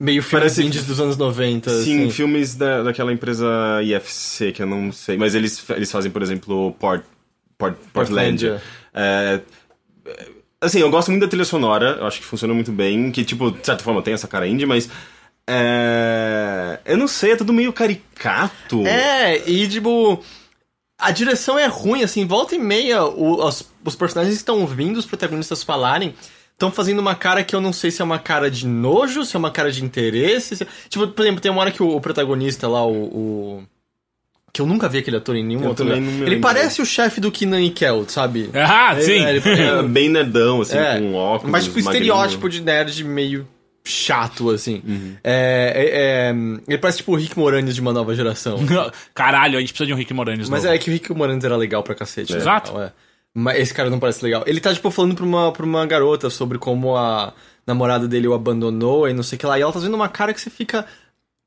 [0.00, 1.68] meio filmes Parece- indies dos anos 90.
[1.70, 2.10] Sim, assim.
[2.10, 3.46] filmes da, daquela empresa
[3.84, 5.16] IFC, que eu não sei.
[5.18, 7.02] Mas eles, eles fazem, por exemplo, Port,
[7.58, 8.62] Port, Portlandia.
[8.94, 9.40] É,
[10.06, 10.26] é,
[10.60, 13.10] assim, eu gosto muito da trilha sonora, eu acho que funciona muito bem.
[13.10, 14.88] Que, tipo, de certa forma tem essa cara indie, mas.
[15.48, 18.86] É, eu não sei, é tudo meio caricato.
[18.86, 20.22] É, e tipo.
[20.98, 25.04] A direção é ruim, assim, volta e meia, o- os, os personagens estão ouvindo os
[25.06, 26.14] protagonistas falarem
[26.52, 29.34] estão fazendo uma cara que eu não sei se é uma cara de nojo, se
[29.34, 30.54] é uma cara de interesse.
[30.56, 33.62] se- Tipo, por exemplo, tem uma hora que o, o protagonista lá, o, o-
[34.52, 35.98] Que eu nunca vi aquele ator em nenhum Eu outro lugar.
[35.98, 36.40] Ele lembro.
[36.40, 38.48] parece o chefe do Kenan e Kel, sabe?
[38.54, 39.24] Ah, sim.
[39.24, 41.50] É, ele- É bem nerdão, assim, É, com óculos.
[41.50, 42.04] Mas, tipo, magrinho.
[42.04, 43.48] estereótipo de nerd meio
[43.84, 44.82] chato, assim.
[44.86, 45.16] Uhum.
[45.24, 46.34] É, é- é,
[46.68, 48.58] ele parece tipo o Rick Moranis de uma nova geração.
[49.14, 50.74] Caralho, a gente precisa de um Rick Moranis Mas novo.
[50.74, 52.32] é que o Rick Moranis era legal pra cacete.
[52.32, 52.38] né?
[52.38, 52.78] Exato.
[52.80, 52.92] É.
[53.34, 54.44] Mas esse cara não parece legal.
[54.46, 57.32] Ele tá, tipo, falando pra uma, pra uma garota sobre como a...
[57.66, 59.58] namorado dele o abandonou e não sei o que lá.
[59.58, 60.86] E ela tá fazendo uma cara que você fica.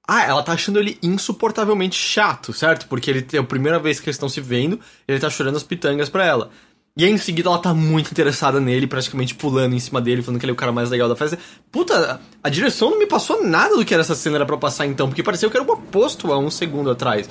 [0.07, 2.87] Ah, ela tá achando ele insuportavelmente chato, certo?
[2.87, 5.63] Porque ele é a primeira vez que eles estão se vendo, ele tá chorando as
[5.63, 6.49] pitangas pra ela.
[6.97, 10.39] E aí, em seguida ela tá muito interessada nele, praticamente pulando em cima dele, falando
[10.39, 11.37] que ele é o cara mais legal da festa.
[11.69, 14.85] Puta, a direção não me passou nada do que era essa cena era pra passar
[14.85, 17.29] então, porque pareceu que era o oposto há um segundo atrás.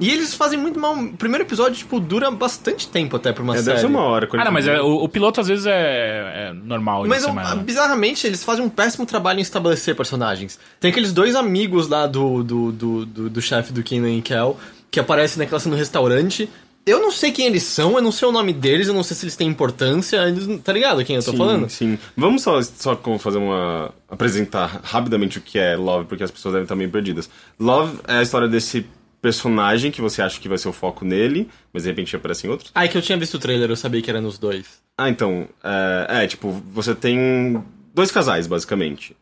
[0.00, 0.96] E eles fazem muito mal.
[0.96, 3.66] O primeiro episódio, tipo, dura bastante tempo até pra uma É, série.
[3.68, 4.28] deve ser uma hora.
[4.32, 7.06] Ah, não, mas é, o, o piloto às vezes é, é normal.
[7.06, 7.54] Mas de eu- semana.
[7.62, 10.58] bizarramente, eles fazem um péssimo trabalho em estabelecer personagens.
[10.80, 14.58] Tem aqueles dois amigos lá do, do, do, do, do chefe do Kenan e Kel,
[14.90, 16.48] que aparecem naquela cena no restaurante.
[16.86, 19.16] Eu não sei quem eles são, eu não sei o nome deles, eu não sei
[19.16, 21.68] se eles têm importância, eles- tá ligado quem eu tô sim, falando?
[21.70, 21.98] Sim.
[22.16, 23.92] Vamos só, só fazer uma.
[24.08, 27.28] apresentar rapidamente o que é Love, porque as pessoas devem estar meio perdidas.
[27.58, 28.86] Love é a história desse
[29.22, 32.70] personagem que você acha que vai ser o foco nele, mas de repente aparecem outros.
[32.74, 34.66] Ah, é que eu tinha visto o trailer, eu sabia que era nos dois.
[34.98, 35.48] Ah, então.
[35.64, 39.16] É, é, tipo, você tem dois casais, basicamente.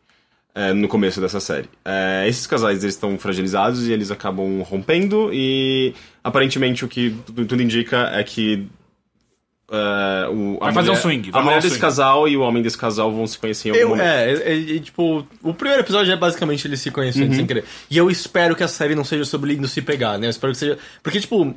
[0.55, 1.69] É, no começo dessa série.
[1.83, 7.45] É, esses casais eles estão fragilizados e eles acabam rompendo e aparentemente o que tudo,
[7.45, 8.67] tudo indica é que
[9.71, 11.81] é, o, a Vai fazer um mulher- swing, vai A mulher um desse swing.
[11.81, 14.05] casal e o homem desse casal vão se conhecer em algum Eu, momento.
[14.05, 17.63] é, é, é, tipo, o primeiro episódio é basicamente eles se conhecendo sem querer.
[17.89, 20.27] E eu espero que a série não seja sobre indo se pegar, né?
[20.27, 20.77] Eu espero que seja.
[21.01, 21.55] Porque, tipo,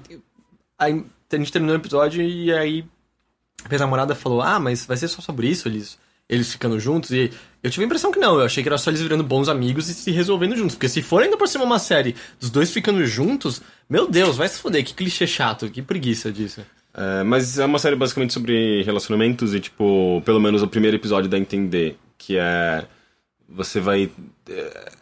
[0.78, 2.84] a, a gente terminou o episódio e aí
[3.68, 7.10] minha namorada falou: Ah, mas vai ser só sobre isso, eles, eles ficando juntos.
[7.10, 7.30] E
[7.62, 9.88] eu tive a impressão que não, eu achei que era só eles virando bons amigos
[9.88, 10.74] e se resolvendo juntos.
[10.74, 14.48] Porque se for ainda por cima uma série dos dois ficando juntos, meu Deus, vai
[14.48, 16.60] se foder, que clichê chato, que preguiça disso.
[16.94, 21.28] É, mas é uma série basicamente sobre relacionamentos e, tipo, pelo menos o primeiro episódio
[21.28, 22.84] dá a entender que é.
[23.48, 24.10] Você vai.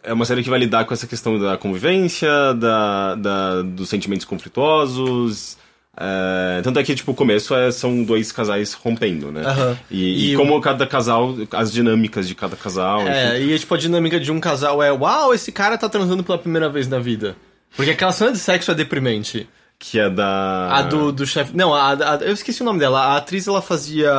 [0.03, 4.23] é- uma série que vai lidar com essa questão da convivência, da, da- dos sentimentos
[4.25, 5.57] conflituosos.
[5.97, 9.41] É, tanto é que, tipo, o começo é, são dois casais rompendo, né?
[9.45, 9.77] Aham.
[9.89, 13.01] E, e E como cada casal, as dinâmicas de cada casal.
[13.01, 13.11] enfim.
[13.11, 16.37] É, e tipo, a dinâmica de um casal é: Uau, esse cara tá transando pela
[16.37, 17.35] primeira vez na vida.
[17.75, 19.47] Porque aquela cena de sexo é deprimente.
[19.77, 20.69] Que é da.
[20.71, 21.55] A do, do chefe.
[21.55, 22.99] Não, a, a- eu esqueci o nome dela.
[23.01, 24.09] A atriz ela fazia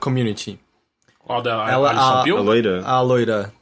[0.00, 0.58] Community.
[1.18, 2.20] Qual da Ela- a-?
[2.20, 2.82] A loira?
[2.84, 3.52] A loira.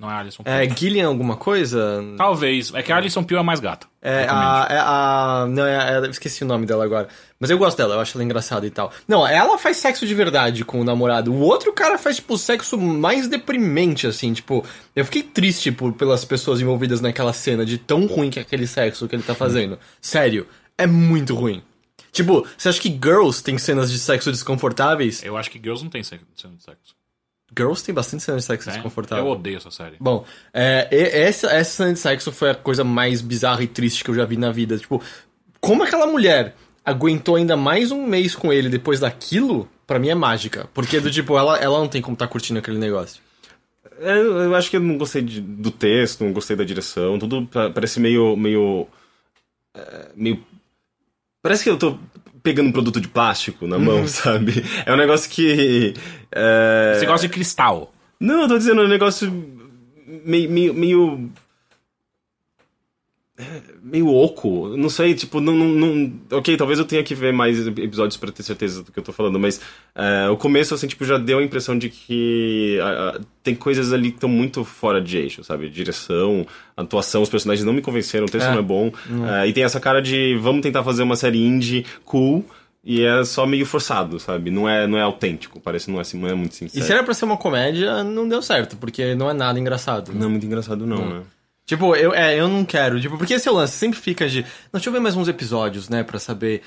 [0.00, 0.52] Não é Alison Pill.
[0.52, 2.02] É Gillian alguma coisa?
[2.16, 2.72] Talvez.
[2.74, 3.86] É que a Alison Pill é mais gata.
[4.00, 5.46] É a, é a.
[5.48, 7.08] Não, é, é- esqueci o nome dela agora.
[7.40, 8.92] Mas eu gosto dela, eu acho ela engraçada e tal.
[9.06, 11.32] Não, ela faz sexo de verdade com o namorado.
[11.32, 14.32] O outro cara faz, tipo, sexo mais deprimente, assim.
[14.32, 18.42] Tipo, eu fiquei triste por, pelas pessoas envolvidas naquela cena de tão ruim que é
[18.42, 19.78] aquele sexo que ele tá fazendo.
[20.00, 21.62] Sério, é muito ruim.
[22.12, 25.22] Tipo, você acha que Girls tem cenas de sexo desconfortáveis?
[25.22, 26.97] Eu acho que Girls não tem cena de sexo.
[27.56, 28.74] Girls tem bastante cenas de sexo né?
[28.74, 29.24] desconfortável.
[29.24, 29.96] Eu odeio essa série.
[29.98, 34.10] Bom, é, essa, essa cena de sexo foi a coisa mais bizarra e triste que
[34.10, 34.76] eu já vi na vida.
[34.76, 35.02] Tipo,
[35.60, 40.14] como aquela mulher aguentou ainda mais um mês com ele depois daquilo, pra mim é
[40.14, 40.68] mágica.
[40.74, 43.20] Porque, do tipo, ela, ela não tem como tá curtindo aquele negócio.
[44.00, 47.46] É, eu acho que eu não gostei de- do texto, não gostei da direção, tudo
[47.46, 48.36] pa- parece meio.
[48.36, 48.86] meio.
[49.74, 50.44] é, meio.
[51.42, 51.98] Parece que eu tô
[52.42, 54.64] pegando um produto de plástico na mão, sabe?
[54.84, 55.94] É um negócio que.
[56.32, 57.92] é, Você gosta de cristal.
[58.20, 59.30] Não, eu tô dizendo, é um negócio
[60.24, 60.50] meio.
[60.50, 60.74] meio.
[60.74, 61.30] meio,
[63.82, 67.66] meio oco, não sei, tipo, não, não, não- Ok, talvez eu tenha que ver mais
[67.66, 69.60] episódios pra ter certeza do que eu tô falando, mas
[69.94, 73.92] é, o começo, assim, tipo, já deu a impressão de que ah, ah, tem coisas
[73.92, 75.68] ali que estão muito fora de eixo, sabe?
[75.70, 76.44] Direção,
[76.76, 78.50] atuação, os personagens não me convenceram, o texto É.
[78.52, 78.90] não é bom.
[79.42, 82.44] É, e tem essa cara de vamos tentar fazer uma série indie cool.
[82.84, 84.50] E é só meio forçado, sabe?
[84.50, 86.84] Não é, não é autêntico, parece não é, assim, não é muito E sincero.
[86.86, 90.12] se era pra ser uma comédia, não deu certo, porque não é nada engraçado.
[90.14, 91.22] Não é muito engraçado, não, né?
[91.68, 92.98] Tipo, eu, é, eu não quero.
[92.98, 94.40] Tipo, porque esse é o lance, sempre fica de.
[94.40, 94.48] Não,
[94.80, 96.62] deixa eu ver mais uns episódios, né, pra saber.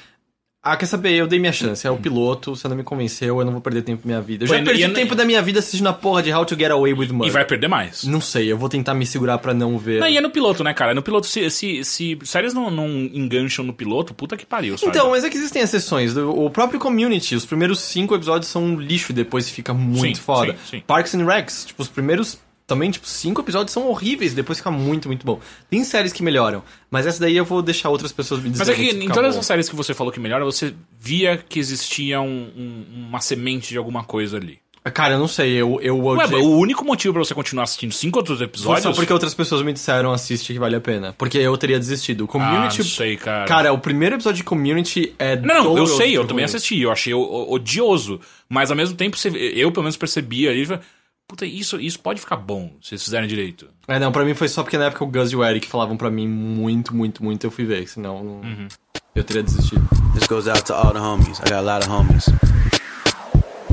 [0.64, 1.14] Ah, quer saber?
[1.14, 1.88] Eu dei minha chance.
[1.88, 4.44] É o piloto, você não me convenceu, eu não vou perder tempo da minha vida.
[4.44, 6.54] Eu já e- perdi e- tempo da minha vida assistindo a porra de How to
[6.56, 7.30] Get Away with Murder.
[7.30, 8.04] E vai perder mais.
[8.04, 10.00] Não sei, eu vou tentar me segurar pra não ver.
[10.00, 10.94] Não, e é no piloto, né, cara?
[10.94, 14.92] No piloto, se, se, se séries não, não engancham no piloto, puta que pariu, sabe?
[14.92, 16.16] Então, mas é que existem exceções.
[16.16, 20.24] O próprio Community, os primeiros cinco episódios são um lixo e depois fica muito Sim,
[20.24, 20.52] foda.
[20.70, 20.84] sim, sim.
[20.86, 22.38] Parks and Recs, tipo, os primeiros
[22.68, 25.40] também, tipo, cinco episódios são horríveis, depois fica muito, muito bom.
[25.70, 28.88] Tem séries que melhoram, mas essa daí eu vou deixar outras pessoas me Mas dizerem
[28.88, 32.22] é que em todas as séries que você falou que melhora, você via que existia
[32.22, 34.60] um- um- uma semente de alguma coisa ali.
[34.96, 37.92] Cara, eu não sei, eu, eu Ué, odiei- o único motivo pra você continuar assistindo
[37.92, 38.82] cinco outros Foi episódios...
[38.82, 41.14] só porque outras pessoas me disseram assiste que vale a pena.
[41.20, 42.24] Porque eu teria desistido.
[42.24, 42.80] Ah, Community.
[42.80, 43.46] não sei, cara.
[43.46, 45.36] Cara, o primeiro episódio de Community é.
[45.36, 48.20] Não, não, eu sei, eu também assisti, eu achei odioso.
[48.50, 50.68] Mas ao mesmo tempo, eu pelo menos percebi ali,
[51.32, 53.70] puta, isso, isso pode ficar bom, se eles fizerem direito.
[53.88, 55.96] É, não, pra mim foi só porque na época o Gus e o Eric falavam
[55.96, 58.68] pra mim muito, muito, muito, eu fui ver, senão não- Uhum.
[59.16, 59.88] eu teria desistido.
[60.14, 61.40] This goes out to all the homies.
[61.40, 62.26] I got a lot of homies.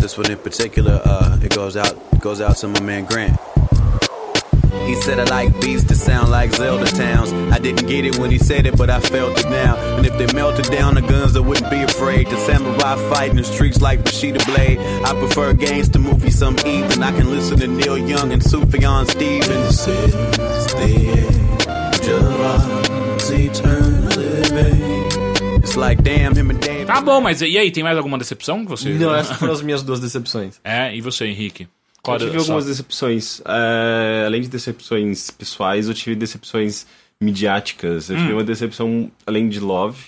[0.01, 3.37] This one in particular, uh, it goes out, it goes out to my man Grant.
[4.87, 7.33] He said I like beats that sound like Zelda towns.
[7.53, 9.77] I didn't get it when he said it, but I felt it now.
[9.97, 12.29] And if they melted down the guns, I wouldn't be afraid.
[12.29, 14.79] The samurai fighting the streets like Rashida Blade.
[15.05, 17.03] I prefer games to movies some evening.
[17.03, 19.87] I can listen to Neil Young and Sufjan Stevens.
[25.59, 26.87] It's like damn him and Dave.
[26.87, 28.89] Tá bom, mas e aí, tem mais alguma decepção que você...
[28.91, 30.59] Não, essas foram as minhas duas decepções.
[30.65, 31.69] É, e você, Henrique?
[32.03, 33.41] Qual Eu tive sua- algumas decepções.
[33.45, 36.87] É, além de decepções pessoais, eu tive decepções
[37.21, 38.09] midiáticas.
[38.11, 40.03] Eu tive uma decepção, além de Love,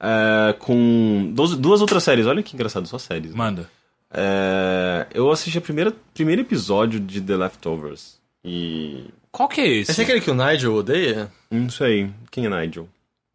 [0.00, 2.26] é, com duas, duas outras séries.
[2.26, 3.34] Olha que engraçado, só séries.
[3.34, 3.70] Manda.
[4.14, 8.18] É, eu assisti o primeiro episódio de The Leftovers.
[8.44, 9.04] E.
[9.30, 9.90] Qual que é esse?
[9.92, 11.32] Esse é aquele que o Nigel odeia?
[11.50, 12.10] Não sei.
[12.30, 12.86] Quem é Nigel?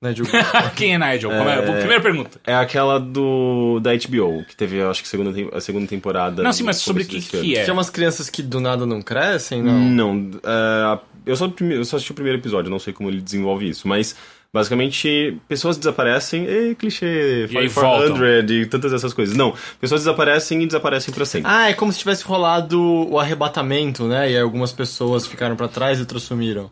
[0.08, 0.26] Nigel.
[0.76, 1.30] Quem é Nigel?
[1.30, 1.62] Como é?
[1.62, 2.40] Primeira pergunta.
[2.46, 6.44] É aquela do da HBO, que teve, acho que segunda, a segunda temporada.
[6.44, 7.56] Não, sim, mas sobre o que, que ano.
[7.56, 7.64] é?
[7.64, 9.74] Tinha umas crianças que do nada não crescem, não?
[9.74, 13.70] Não, é, eu, só, eu só assisti o primeiro episódio, não sei como ele desenvolve
[13.70, 14.16] isso, mas
[14.54, 19.36] basicamente pessoas desaparecem, e clichê, E aí 400 e tantas essas coisas.
[19.36, 21.52] Não, pessoas desaparecem e desaparecem pra sempre.
[21.52, 24.32] Ah, é como se tivesse rolado o arrebatamento, né?
[24.32, 26.72] E aí algumas pessoas ficaram pra trás e outras sumiram.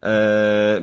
[0.00, 0.82] É,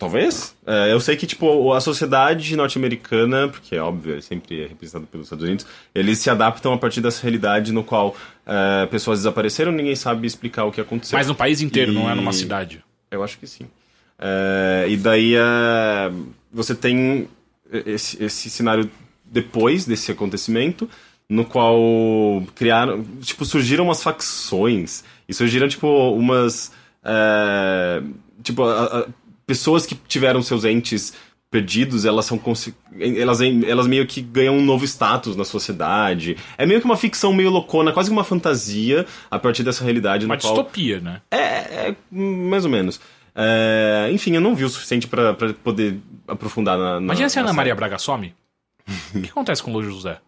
[0.00, 0.56] talvez.
[0.66, 5.26] É, eu sei que, tipo, a sociedade norte-americana, porque é óbvio, é sempre representada pelos
[5.26, 9.94] Estados Unidos, eles se adaptam a partir dessa realidade no qual é, pessoas desapareceram, ninguém
[9.94, 11.16] sabe explicar o que aconteceu.
[11.18, 12.82] Mas no país inteiro, E- não é numa cidade.
[13.10, 13.66] Eu acho que sim.
[14.18, 16.10] É, e daí é,
[16.52, 17.28] você tem
[17.70, 18.90] esse, esse cenário
[19.24, 20.88] depois desse acontecimento,
[21.28, 21.78] no qual
[22.56, 26.72] criaram, tipo, surgiram umas facções e surgiram tipo umas,
[27.04, 28.02] é,
[28.42, 29.06] tipo, a- a-
[29.50, 31.12] pessoas que tiveram seus entes
[31.50, 32.40] perdidos, elas são
[33.00, 36.36] elas, elas meio que ganham um novo status na sociedade.
[36.56, 40.24] É meio que uma ficção meio loucona, quase que uma fantasia a partir dessa realidade
[40.26, 41.20] Uma qual distopia, né?
[41.28, 41.38] é,
[41.88, 43.00] é, mais ou menos.
[43.34, 46.94] É, enfim, eu não vi o suficiente pra, pra poder aprofundar na.
[47.00, 47.74] na Imagina se a na Ana Maria.
[47.74, 48.32] Braga some.
[49.14, 50.18] O que acontece com o Lojo José?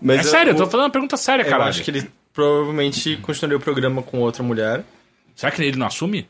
[0.00, 1.64] Mas é eu- sério, eu tô falando uma pergunta séria, eu cara.
[1.64, 4.84] acho que ele provavelmente continuaria o programa com outra mulher.
[5.34, 6.26] Será que ele não assume?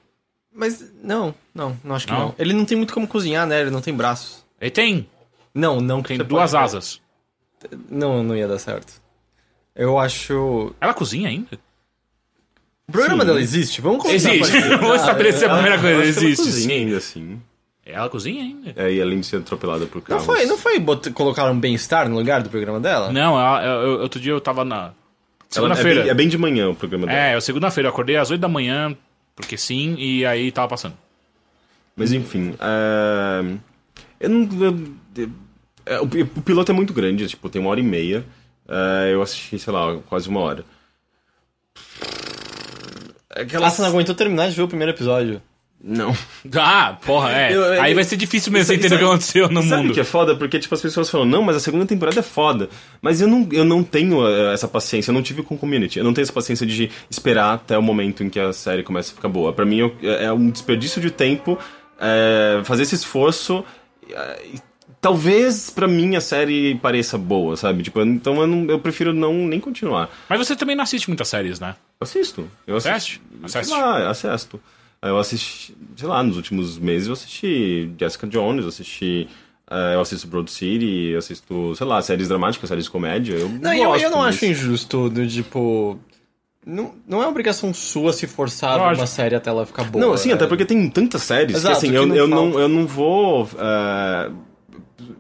[0.59, 2.19] Mas não, não, não acho que Não?
[2.21, 2.35] não.
[2.37, 3.61] Ele não tem muito como cozinhar, né?
[3.61, 4.45] Ele não tem braços.
[4.61, 5.09] Ele tem.
[5.55, 7.01] Não, não Tem duas pode- asas.
[7.89, 8.93] Não, não ia dar certo.
[9.75, 10.75] Eu acho.
[10.81, 11.59] Ela cozinha ainda?
[12.89, 13.81] O programa dela existe?
[13.81, 14.61] Vamos começar Existe.
[14.79, 15.95] Vou estabelecer a primeira coisa.
[15.95, 16.45] Eu acho que ela Existe.
[16.45, 16.85] cozinha sim.
[16.85, 17.43] ainda assim.
[17.85, 18.73] Ela cozinha ainda.
[18.77, 20.25] É, e além de ser atropelada por Não carros.
[20.27, 21.11] foi, não foi bot...
[21.13, 23.13] colocar um bem-estar no lugar do programa dela?
[23.13, 24.89] Não, ela- eu- eu- outro dia eu tava na.
[24.89, 24.93] É,
[25.49, 26.03] Segunda-feira.
[26.03, 27.19] bem, é bem de manhã o programa dela.
[27.19, 28.95] É, segunda-feira, eu acordei às 8 da manhã,
[29.39, 30.97] porque sim, e aí tava passando.
[31.97, 32.55] Mas enfim.
[32.61, 33.57] é,
[34.21, 34.65] Eu não.
[34.65, 35.31] eu- eu-
[35.87, 38.25] é, o, o piloto é muito grande, tipo, tem uma hora e meia.
[38.69, 40.65] É, eu assisti, sei lá, quase uma hora.
[43.31, 45.41] Ah, você não aguentou terminar de ver o primeiro episódio.
[45.83, 46.13] Não.
[46.57, 47.53] Ah, porra, é.
[47.55, 49.91] Eu- eu- aí vai ser difícil mesmo Sabe- entender o que aconteceu no Sabe mundo.
[49.91, 50.35] o que é foda?
[50.35, 52.69] Porque, tipo, as pessoas falam, não, mas a segunda temporada é foda.
[53.01, 55.99] Mas eu não, eu não tenho eh, essa paciência, eu não tive com Community.
[55.99, 59.13] Eu não tenho essa paciência de esperar até o momento em que a série começa
[59.13, 59.53] a ficar boa.
[59.53, 61.59] Pra mim, eu- é um desperdício de tempo
[62.01, 63.65] eh, fazer esse esforço.
[64.53, 64.59] e
[65.01, 67.83] talvez, pra mim, a série pareça boa, sabe?
[67.85, 70.11] Tipo, então eu, não- eu prefiro não nem continuar.
[70.29, 71.77] Mas você também não assiste muitas séries, né?
[72.01, 72.49] Eu assisto.
[72.67, 72.95] Eu assisto.
[72.97, 73.21] Assiste?
[73.45, 73.71] Assiste.
[73.73, 74.61] Lá, assisto.
[75.03, 79.29] Eu assisti, sei lá, nos últimos meses eu assisti Jessica Jones, eu assisti.
[79.71, 83.35] eh, eu assisto Broad City, eu assisto, sei lá, séries dramáticas, séries de comédia.
[83.35, 85.99] Eu Não, eu, gosto, eu não mas- acho injusto do tipo.
[86.67, 90.05] Não, não é obrigação sua se forçar uma série até ela ficar boa.
[90.05, 90.35] Não, assim, é.
[90.35, 92.87] até porque tem tantas séries Exato, que assim, que eu, não eu, não, eu não
[92.87, 94.31] vou eh,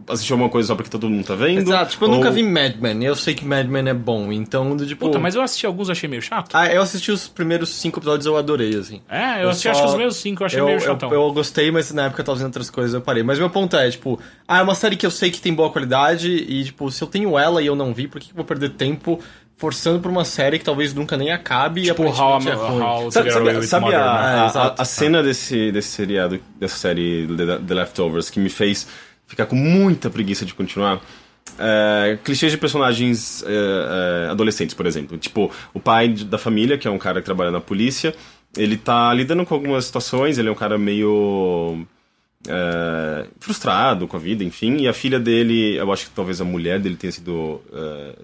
[0.09, 1.59] assistir alguma coisa só porque todo mundo tá vendo.
[1.59, 3.95] Exato, tipo, eu ou- nunca vi Mad Men, e eu sei que Mad Men é
[3.95, 5.07] bom, então, tipo.
[5.07, 6.51] Puta, mas eu assisti alguns e achei meio chato.
[6.55, 9.01] Ah, eu assisti os primeiros cinco episódios eu adorei, assim.
[9.09, 10.81] É, eu, Eu assisti só- acho que os meus cinco, eu achei eu, meio eu,
[10.81, 11.13] chatão.
[11.13, 13.23] eu gostei, mas na época eu tava fazendo outras coisas eu parei.
[13.23, 15.71] Mas meu ponto é, tipo, ah, é uma série que eu sei que tem boa
[15.71, 18.45] qualidade e, tipo, se eu tenho ela e eu não vi, por que, eu vou
[18.45, 19.21] perder tempo
[19.57, 22.81] forçando por uma série que talvez nunca nem acabe Tipo, e How, é ruim?
[22.81, 24.21] how Sabe, sabe- sabe Murder, a, né?
[24.21, 28.51] a- É, a- a cena desse, desse seriado, dessa série The, The Leftovers, que me
[28.51, 28.87] fez
[29.29, 31.01] ficar com muita preguiça de continuar?
[31.57, 35.17] É, clichês de personagens é, é, adolescentes, por exemplo.
[35.17, 38.13] Tipo, o pai da família, que é um cara que trabalha na polícia,
[38.57, 41.87] ele tá lidando com algumas situações, ele é um cara meio.
[42.49, 46.45] é, frustrado com a vida, enfim, e a filha dele, eu acho que talvez a
[46.45, 48.15] mulher dele tenha sido é,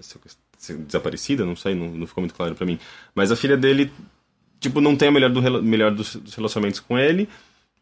[0.85, 2.79] desaparecida, não sei, não, não ficou muito claro pra mim,
[3.13, 3.91] mas a filha dele
[4.59, 7.29] tipo, não tem a melhor, do, melhor dos relacionamentos com ele.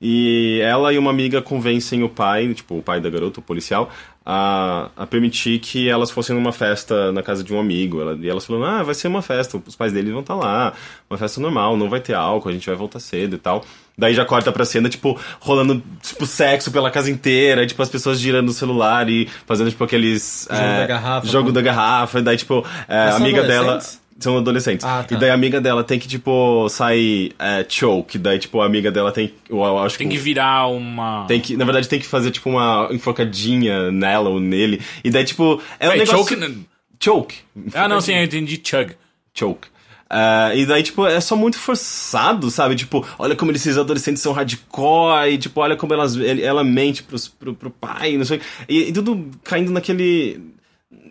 [0.01, 3.89] E ela e uma amiga convencem o pai, tipo, o pai da garota, o policial,
[4.25, 8.01] a, a permitir que elas fossem numa festa na casa de um amigo.
[8.01, 10.73] Ela, e elas falaram, ah, vai ser uma festa, os pais dele vão estar lá,
[11.10, 13.63] uma festa normal, não vai ter álcool, a gente vai voltar cedo e tal.
[13.97, 18.19] Daí já corta pra cena, tipo, rolando, tipo, sexo pela casa inteira, tipo, as pessoas
[18.19, 20.47] girando o celular e fazendo, tipo, aqueles...
[20.51, 23.79] Jogo é, da garrafa, Jogo com- da garrafa, e daí, tipo, é, a amiga dela...
[24.19, 24.86] São adolescentes.
[24.86, 25.15] Ah, tá.
[25.15, 28.17] E daí a amiga dela tem que, tipo, sair é, choke.
[28.17, 29.34] Daí, tipo, a amiga dela tem.
[29.49, 31.26] Eu, eu acho Tem que virar uma.
[31.28, 34.82] tem que, na verdade, tem que fazer, tipo, uma enfocadinha nela ou nele.
[35.04, 36.38] E daí, tipo, é um negócio...
[36.38, 36.65] choke.
[36.99, 37.36] Choke.
[37.73, 38.93] Ah, não, sim, eu entendi chug.
[39.34, 39.67] Choke.
[40.10, 42.76] Ah, e daí, tipo, é só muito forçado, sabe?
[42.76, 47.02] Tipo, olha como esses adolescentes são hardcore, e, tipo, olha como elas, ele- ela mente
[47.02, 48.39] pros, pro, pro pai, não sei.
[48.69, 50.39] E, e tudo caindo naquele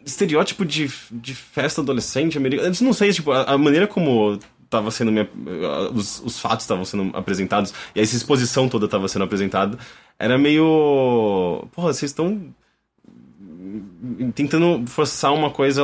[0.05, 2.69] estereótipo de, de festa adolescente americana.
[2.69, 4.39] Eu não sei, tipo, a, a maneira como
[4.73, 5.29] tava sendo minha,
[5.93, 9.79] os, os fatos estavam sendo apresentados e essa exposição toda tava sendo apresentada
[10.19, 12.43] era meio porra vocês estão
[14.35, 15.83] tentando forçar uma coisa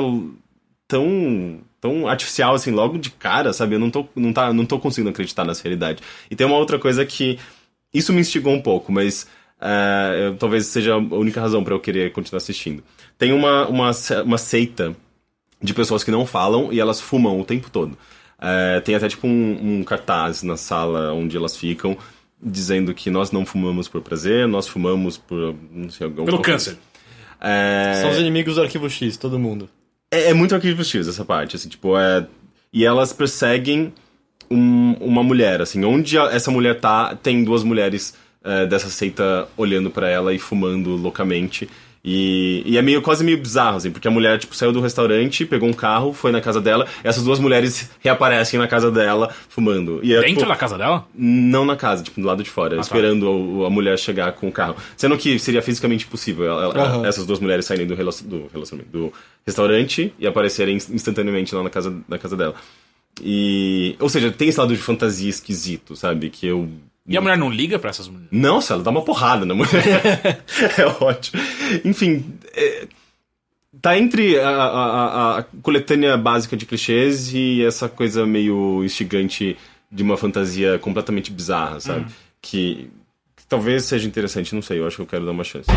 [0.87, 4.79] tão tão artificial assim logo de cara sabe eu não tô não tá não tô
[4.79, 7.39] conseguindo acreditar nessa realidade e tem uma outra coisa que
[7.93, 9.27] isso me instigou um pouco mas
[9.61, 12.83] eu- talvez seja a única razão para eu querer continuar assistindo
[13.17, 13.91] tem uma, uma
[14.25, 14.95] uma seita
[15.63, 17.97] de pessoas que não falam e elas fumam o tempo todo
[18.41, 21.97] Eh, tem até tipo um, um cartaz na sala onde elas ficam
[22.41, 26.79] dizendo que nós não fumamos por prazer nós fumamos por não sei algum Pelo câncer.
[27.41, 27.95] é...
[28.01, 29.69] São os inimigos do Arquivo X, todo mundo.
[30.09, 32.27] É, é muito Arquivo X essa parte, assim, tipo, é...
[32.73, 33.93] E elas perseguem
[34.49, 38.15] um- uma mulher, assim, onde a- essa mulher tá, tem duas mulheres
[38.49, 41.69] é, dessa seita olhando pra ela e fumando loucamente.
[42.11, 45.45] E, e é meio, quase meio bizarro, assim, porque a mulher, tipo, saiu do restaurante,
[45.45, 49.35] pegou um carro, foi na casa dela, e essas duas mulheres reaparecem na casa dela,
[49.49, 50.01] fumando.
[50.03, 51.07] E é, Dentro tipo, da casa dela?
[51.13, 52.81] não na casa, tipo, do lado de fora, tá.
[52.81, 54.77] esperando o- a mulher chegar com o carro.
[54.97, 57.05] Sendo que seria fisicamente impossível ela- Aham.
[57.07, 59.13] essas duas mulheres saírem do, relacion- do relacionamento, do
[59.45, 62.55] restaurante e aparecerem ins- instantaneamente lá na casa, na casa dela.
[63.23, 63.97] E.
[64.01, 66.31] Ou seja, tem esse lado de fantasia esquisito, sabe?
[66.31, 66.69] Que eu.
[67.09, 68.29] E a mulher não liga pra essas mulheres?
[68.31, 70.43] Nossa, ela dá uma porrada na mulher.
[70.79, 71.43] é ótimo.
[71.85, 72.35] Enfim.
[72.55, 72.87] é,
[73.81, 79.57] Tá entre a, a- a- coletânea básica de clichês e essa coisa meio instigante
[79.93, 82.07] de uma fantasia completamente bizarra, sabe?
[82.43, 82.91] Que,
[83.37, 85.69] que talvez seja interessante, não sei, eu acho que eu quero dar uma chance.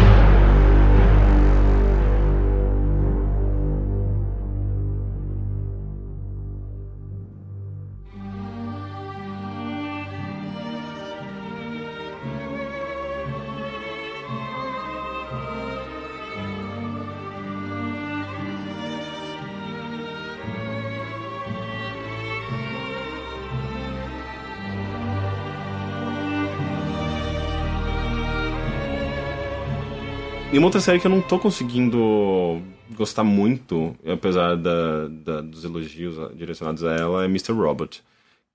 [30.53, 32.61] E uma outra série que eu não tô conseguindo
[32.95, 37.53] gostar muito, apesar da, da- dos elogios direcionados a ela, é Mr.
[37.53, 38.03] Robot.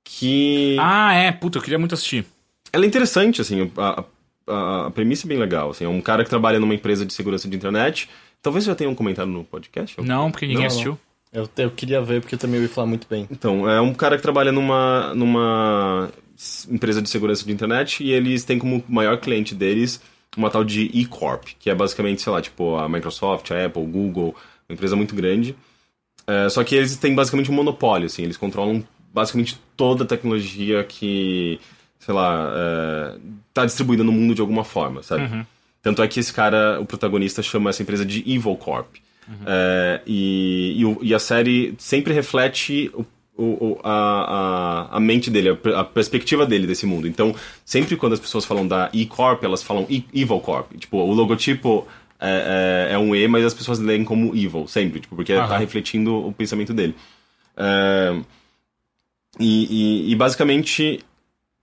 [0.04, 0.76] Que.
[0.78, 2.26] Ah, é, puta, eu queria muito assistir.
[2.70, 4.04] Ela é interessante, assim, a,
[4.46, 5.70] a, a premissa é bem legal.
[5.70, 8.11] Assim, é um cara que trabalha numa empresa de segurança de internet.
[8.42, 10.00] Talvez já tenham comentado no podcast.
[10.02, 10.98] Não, porque ninguém Não, assistiu.
[11.32, 13.26] Eu, eu queria ver porque eu também ouvi falar muito bem.
[13.30, 16.11] Então, é um cara que trabalha numa, numa
[16.70, 20.00] empresa de segurança de internet e eles têm como maior cliente deles
[20.37, 24.35] uma tal de E-Corp, que é basicamente, sei lá, tipo a Microsoft, a Apple, Google,
[24.69, 25.57] uma empresa muito grande.
[26.27, 28.85] É, só que eles têm basicamente um monopólio, assim, eles controlam
[29.15, 31.61] basicamente toda a tecnologia que,
[31.99, 33.19] sei lá, é,
[33.55, 35.47] tá distribuída no mundo de alguma forma, sabe?
[35.83, 38.97] Tanto é que esse cara, o protagonista, chama essa empresa de Evil Corp.
[39.47, 43.05] É, e, e, e a série sempre reflete o,
[43.37, 47.07] o- o- a, a, a mente dele, a, a perspectiva dele desse mundo.
[47.07, 50.72] Então, sempre quando as pessoas falam da E-Corp, elas falam E- Evil Corp.
[50.79, 51.87] Tipo, o logotipo
[52.18, 55.49] é, é, é um E, mas as pessoas leem como Evil, sempre, tipo, porque Aham.
[55.49, 56.94] tá refletindo o pensamento dele.
[57.57, 58.16] É,
[59.38, 61.01] e, e- e, basicamente,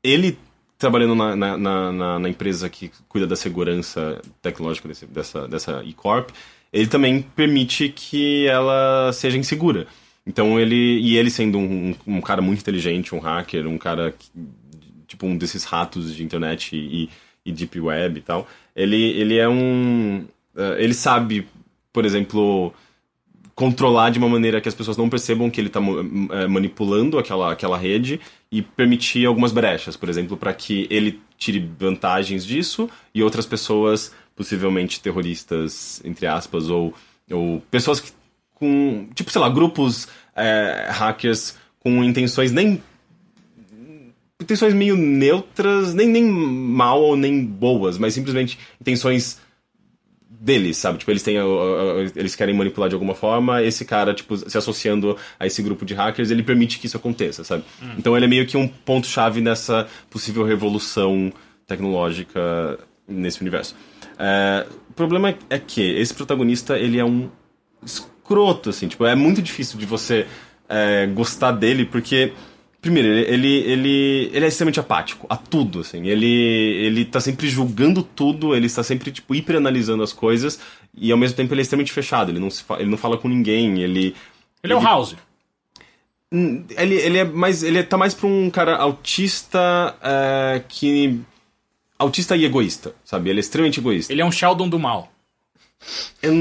[0.03, 0.37] ele
[0.77, 5.81] trabalhando na, na, na- na- na empresa que cuida da segurança tecnológica desse- dessa, dessa
[5.83, 6.29] E-Corp,
[6.71, 9.87] ele também permite que ela seja insegura.
[10.25, 10.75] Então ele.
[10.75, 14.29] E ele sendo um, um cara muito inteligente, um hacker, um cara que-
[15.07, 17.09] tipo um desses ratos de internet e,
[17.45, 20.25] e deep web e tal, ele, ele é um.
[20.55, 21.47] eh, ele sabe,
[21.91, 22.73] por exemplo,
[23.55, 25.79] controlar de uma maneira que as pessoas não percebam que ele está
[26.49, 28.19] manipulando aquela, aquela rede
[28.51, 34.11] e permitir algumas brechas, por exemplo, para que ele tire vantagens disso e outras pessoas,
[34.35, 36.93] possivelmente terroristas, entre aspas, ou,
[37.29, 38.11] ou pessoas que,
[38.63, 42.81] com, tipo, sei lá, grupos é, hackers com intenções nem
[44.41, 49.37] intenções meio neutras, nem, nem mal ou nem boas, mas simplesmente intenções
[50.29, 50.97] deles, sabe?
[50.97, 51.37] Tipo, eles têm.
[52.15, 55.93] Eles querem manipular de alguma forma, esse cara, tipo, se associando a esse grupo de
[55.93, 57.63] hackers, ele permite que isso aconteça, sabe?
[57.97, 61.31] Então ele é meio que um ponto-chave nessa possível revolução
[61.67, 63.75] tecnológica nesse universo.
[64.17, 67.29] É, o problema é que esse protagonista, ele é um
[68.23, 70.25] escroto, assim, tipo, é muito difícil de você
[70.69, 72.33] é, gostar dele, porque.
[72.81, 76.05] Primeiro, ele, ele, ele, ele é extremamente apático a tudo, assim.
[76.05, 80.59] Ele, ele tá sempre julgando tudo, ele está sempre, tipo, hiperanalisando as coisas,
[80.93, 83.29] e ao mesmo tempo ele é extremamente fechado, ele não, se ele não fala com
[83.29, 84.13] ninguém, ele...
[84.61, 85.15] Ele é o House.
[86.33, 87.61] Hum, Ele, ele é mais.
[87.61, 91.21] Ele tá mais pra um cara autista é, que.
[91.99, 93.29] Autista e egoísta, sabe?
[93.29, 94.11] Ele é extremamente egoísta.
[94.11, 95.11] Ele é um Sheldon do mal.
[96.21, 96.33] Eu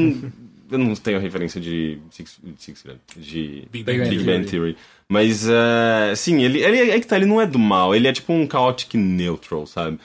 [0.72, 1.98] eu não tenho referência de.
[2.10, 2.84] Six, Six,
[3.16, 4.24] de Big Bang Big Theory.
[4.24, 4.76] Bang Theory.
[5.08, 8.12] Mas, é, sim, ele, ele é que tá, ele não é do mal, ele é
[8.12, 9.98] tipo um chaotic neutral, sabe?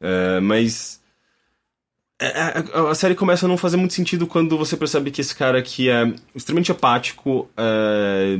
[0.00, 1.00] É, mas.
[2.20, 5.20] é, A, a- a série começa a não fazer muito sentido quando você percebe que
[5.20, 8.38] esse cara aqui é extremamente apático, é,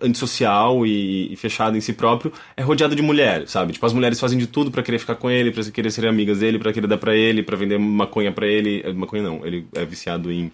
[0.00, 3.74] antissocial e, e fechado em si próprio, é rodeado de mulheres, sabe?
[3.74, 6.38] Tipo, as mulheres fazem de tudo pra querer ficar com ele, pra querer ser amigas
[6.38, 8.80] dele, pra querer dar pra ele, pra vender maconha pra ele.
[8.84, 10.50] Eh, Maconha não, ele é viciado em.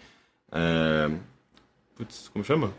[0.52, 1.10] É...
[1.96, 2.72] Putz, como chama?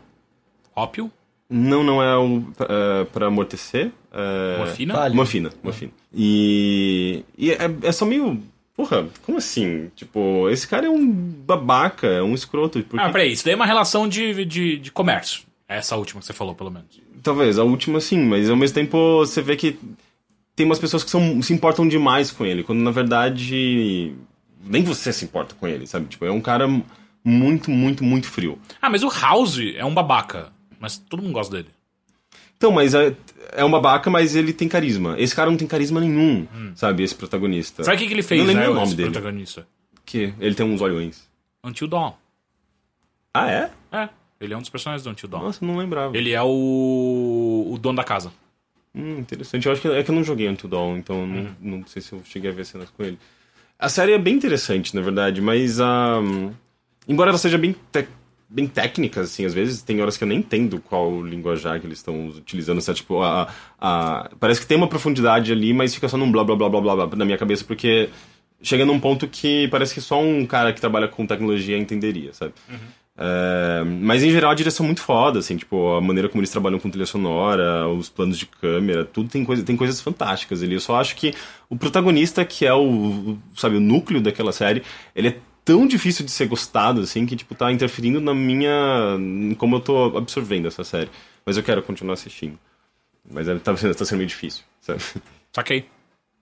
[0.74, 1.10] Ópio,
[1.48, 3.90] Não, não é o é, pra amortecer.
[4.12, 4.58] É...
[4.58, 4.94] morfina.
[4.94, 5.14] Vale.
[5.14, 5.92] Morfina, morfina.
[6.14, 8.40] E, e é, é só meio.
[8.76, 9.90] Porra, como assim?
[9.94, 12.82] Tipo, esse cara é um babaca, é um escroto.
[12.82, 15.42] Porque, Ah, peraí, isso daí é uma relação de, de, de comércio.
[15.68, 17.00] Essa última que você falou, pelo menos.
[17.22, 19.78] Talvez, a última sim, mas ao mesmo tempo você vê que
[20.56, 24.14] tem umas pessoas que são, se importam demais com ele, quando na verdade
[24.64, 26.06] nem você se importa com ele, sabe?
[26.06, 26.66] Tipo, é um cara
[27.24, 28.58] muito, muito, muito frio.
[28.80, 30.52] Ah, mas o House é um babaca.
[30.78, 31.68] Mas todo mundo gosta dele.
[32.56, 33.14] Então, mas é,
[33.52, 35.14] é um babaca, mas ele tem carisma.
[35.18, 37.02] Esse cara não tem carisma nenhum, sabe?
[37.02, 37.82] Esse protagonista.
[37.84, 39.10] Sabe o que, que ele fez, Não lembro né, o nome esse dele.
[39.10, 39.66] protagonista?
[40.04, 41.28] Que ele tem uns olhões.
[41.64, 42.12] Until Dawn.
[43.32, 43.70] Ah, é?
[43.92, 44.08] É,
[44.40, 45.42] ele é um dos personagens do Until Dawn.
[45.42, 46.16] Nossa, não lembrava.
[46.16, 48.32] Ele é o, o dono da casa.
[48.94, 49.66] Hum, interessante.
[49.66, 52.02] Eu acho que é que eu não joguei Until Dawn, então eu não, não sei
[52.02, 53.18] se eu cheguei a ver cenas com ele.
[53.78, 56.20] A série é bem interessante, na verdade, mas ah,
[57.08, 58.08] embora ela seja bem, te-
[58.48, 61.98] bem técnica, assim, às vezes tem horas que eu nem entendo qual linguajar que eles
[61.98, 62.98] estão utilizando, sabe?
[62.98, 63.48] Tipo, a,
[63.80, 66.80] a- parece que tem uma profundidade ali, mas fica só num blá blá blá blá
[66.80, 68.08] blá, blá na minha cabeça, porque
[68.62, 72.52] chega num ponto que parece que só um cara que trabalha com tecnologia entenderia, sabe?
[73.22, 76.50] É, mas em geral a direção é muito foda, assim, tipo, a maneira como eles
[76.50, 80.72] trabalham com trilha sonora, os planos de câmera, tudo tem, coisa, tem coisas fantásticas ali.
[80.74, 81.34] Eu só acho que
[81.68, 84.82] o protagonista, que é o, o, sabe, o núcleo daquela série,
[85.14, 85.36] ele é
[85.74, 89.16] tão difícil de ser gostado, assim, que, tipo, tá interferindo na minha.
[89.18, 91.08] em como eu tô absorvendo essa série.
[91.46, 92.58] Mas eu quero continuar assistindo.
[93.30, 95.00] Mas é, tá, sendo- tá sendo meio difícil, sabe?
[95.52, 95.84] Saquei.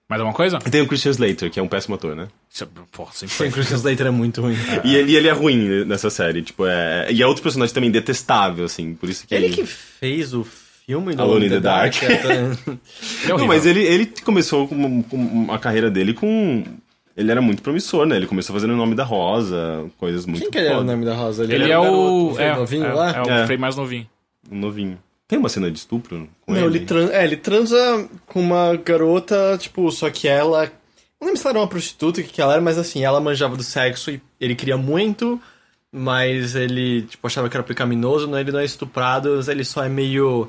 [0.08, 0.58] Mais alguma coisa?
[0.66, 2.28] E tem o Christian Slater, que é um péssimo ator, né?
[2.60, 3.50] É- Porra, sempre foi.
[3.50, 4.56] Christian Slater é muito ruim.
[4.82, 7.12] E ele, ele é ruim nessa série, tipo, é.
[7.12, 9.34] E é outro personagem também detestável, assim, por isso que.
[9.34, 12.02] Ele que fez o filme do Alone in the Dark.
[12.02, 12.56] é, tá- Ele
[13.24, 16.64] é Não, mas ele, ele começou com, com a carreira dele com.
[17.18, 18.14] Ele era muito promissor, né?
[18.14, 20.40] Ele começou fazendo o nome da Rosa, coisas muito.
[20.40, 21.42] Quem que era o nome da Rosa?
[21.42, 22.32] Ele era é o.
[22.38, 23.10] É, novinho é, lá?
[23.10, 23.44] é o É.
[23.44, 24.08] Frei mais novinho.
[24.48, 24.96] Um novinho.
[25.26, 26.78] Tem uma cena de estupro com Não, ele?
[26.78, 30.70] ele, tran é, ele transa com uma garota, tipo, só que ela.
[31.20, 33.20] Não lembro se ela era uma prostituta, o que, que ela era, mas assim, ela
[33.20, 35.40] manjava do sexo e ele queria muito,
[35.90, 39.82] mas ele, tipo, achava que era pecaminoso, não, ele não é estuprado, mas ele só
[39.82, 40.48] é meio.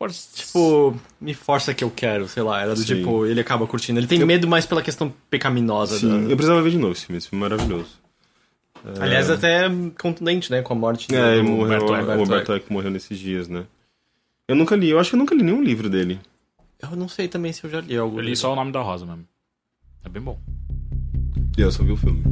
[0.00, 0.28] Força.
[0.34, 2.62] Tipo, me força que eu quero, sei lá.
[2.62, 2.86] Era do Sim.
[2.96, 4.00] tipo, ele acaba curtindo.
[4.00, 5.98] Ele tem medo mais pela questão pecaminosa.
[5.98, 8.00] Sim, da- eu precisava ver de novo esse filme, esse filme é maravilhoso.
[8.98, 9.64] Aliás, até
[10.00, 10.62] contundente, né?
[10.62, 12.16] Com a morte É, do morreu, Humberto o Eco.
[12.16, 13.66] Roberto Eco morreu nesses dias, né?
[14.48, 16.18] Eu nunca li, eu acho que eu nunca li nenhum livro dele.
[16.82, 18.16] Eu não sei também se eu já li algo.
[18.16, 18.36] Eu li dele.
[18.36, 19.26] só o nome da Rosa mesmo.
[20.02, 20.38] É bem bom.
[21.58, 22.22] E eu só vi o filme.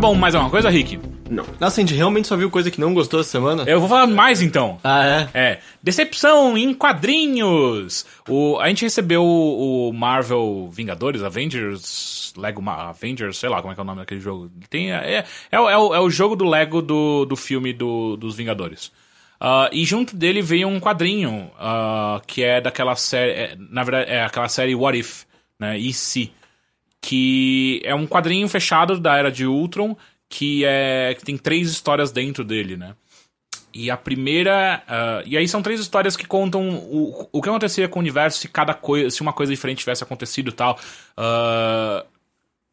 [0.00, 0.98] Tá bom, mais alguma coisa, Rick?
[1.28, 1.44] Não.
[1.60, 3.64] Nossa, a gente realmente só viu coisa que não gostou essa semana?
[3.66, 4.80] Eu vou falar mais então.
[4.82, 5.28] Ah, é?
[5.34, 8.06] É, decepção em quadrinhos.
[8.26, 13.72] O, a gente recebeu o, o Marvel Vingadores, Avengers, Lego Ma- Avengers, sei lá como
[13.72, 14.50] é que é o nome daquele jogo.
[14.70, 17.70] Tem, é, é, é, o- é o, é o jogo do Lego do, do filme
[17.74, 18.90] do, dos Vingadores.
[19.38, 23.32] Ah, e junto dele veio um quadrinho, ah, que é daquela série.
[23.32, 25.24] é, na verdade, é aquela série What If,
[25.58, 25.78] né?
[25.78, 26.32] E se.
[27.00, 29.96] Que é um quadrinho fechado da era de Ultron,
[30.28, 32.94] que, é, que tem três histórias dentro dele, né?
[33.72, 34.82] E a primeira.
[34.86, 38.38] ah, e aí são três histórias que contam o, o que aconteceria com o universo
[38.40, 39.10] se cada coisa.
[39.10, 40.78] se uma coisa diferente tivesse acontecido e tal.
[41.16, 42.04] Ah,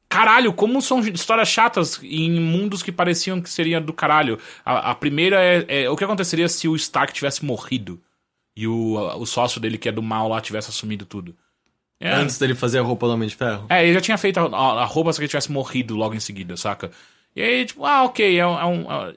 [0.09, 4.39] Caralho, como são histórias chatas em mundos que pareciam que seria do caralho.
[4.63, 8.01] A, a primeira é, é o que aconteceria se o Stark tivesse morrido
[8.55, 11.36] e o, o sócio dele, que é do mal lá, tivesse assumido tudo.
[11.99, 13.65] É, Antes dele fazer a roupa do Homem de Ferro.
[13.69, 16.19] é, ele já tinha feito a, a, a roupa se ele tivesse morrido logo em
[16.19, 16.91] seguida, saca?
[17.35, 18.91] E aí, tipo, ah, ok, é, um- é um.
[19.09, 19.15] é-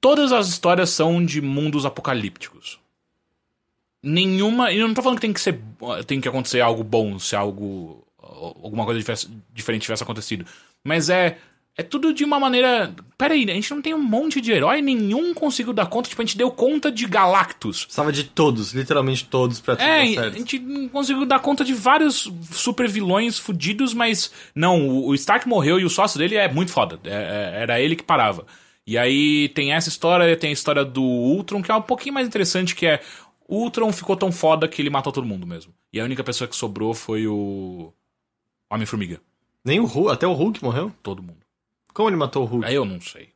[0.00, 2.78] Todas as histórias são de mundos apocalípticos.
[4.02, 4.70] Nenhuma.
[4.72, 5.58] E eu não tô falando que tem que ser.
[6.06, 8.04] Tem que acontecer algo bom, se algo.
[8.18, 9.00] Alguma coisa
[9.52, 10.44] diferente tivesse acontecido.
[10.84, 11.38] Mas é.
[11.78, 12.94] É tudo de uma maneira.
[13.18, 16.08] Pera aí, a gente não tem um monte de herói, nenhum conseguiu dar conta.
[16.08, 17.84] Tipo, a gente deu conta de Galactus.
[17.84, 21.74] Precisava de todos, literalmente todos, pra tudo É, a gente não conseguiu dar conta de
[21.74, 26.50] vários super vilões fudidos, mas não, o o Stark morreu e o sócio dele é
[26.50, 26.98] muito foda.
[27.04, 27.10] É-
[27.58, 28.46] é- era ele que parava.
[28.86, 32.26] E aí tem essa história, tem a história do Ultron, que é um pouquinho mais
[32.26, 33.00] interessante, que é
[33.48, 35.74] o Ultron ficou tão foda que ele matou todo mundo mesmo.
[35.92, 37.92] E a única pessoa que sobrou foi o
[38.70, 39.20] Homem-Formiga.
[39.64, 40.92] Nem o Hulk, até o Hulk morreu.
[41.02, 41.38] Todo mundo.
[41.96, 42.66] Como ele matou o Hulk?
[42.66, 43.30] Aí eu não sei.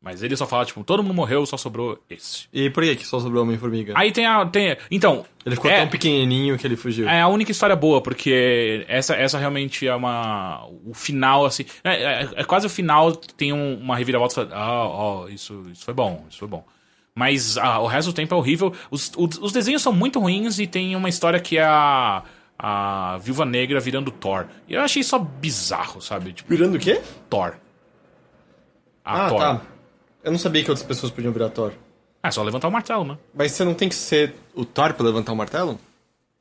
[0.00, 2.46] Mas ele só fala, tipo, todo mundo morreu, só sobrou esse.
[2.52, 3.92] E por que que só sobrou o Homem-Formiga?
[3.96, 4.46] Aí tem a.
[4.46, 5.26] Tem, então.
[5.44, 7.06] Ele ficou é- tão pequenininho que ele fugiu.
[7.06, 10.64] É a única história boa, porque essa, essa realmente é uma.
[10.86, 11.66] O final, assim.
[11.84, 14.48] É, é- é quase o final, tem um- uma reviravolta.
[14.52, 16.64] Ah, ó, isso, isso foi bom, isso foi bom.
[17.14, 18.72] Mas ah, o resto do tempo é horrível.
[18.90, 22.22] Os, os, os desenhos são muito ruins e tem uma história que é a.
[22.60, 24.46] A Viúva Negra virando Thor.
[24.68, 26.32] E eu achei só bizarro, sabe?
[26.32, 27.00] Tipo, Virando o quê?
[27.30, 27.54] Thor.
[29.10, 29.38] Ah, Thor.
[29.38, 29.60] tá.
[30.22, 31.72] Eu não sabia que outras pessoas podiam virar Thor.
[32.22, 33.16] É só levantar o martelo, né?
[33.34, 35.78] Mas você não tem que ser o Thor pra levantar o martelo?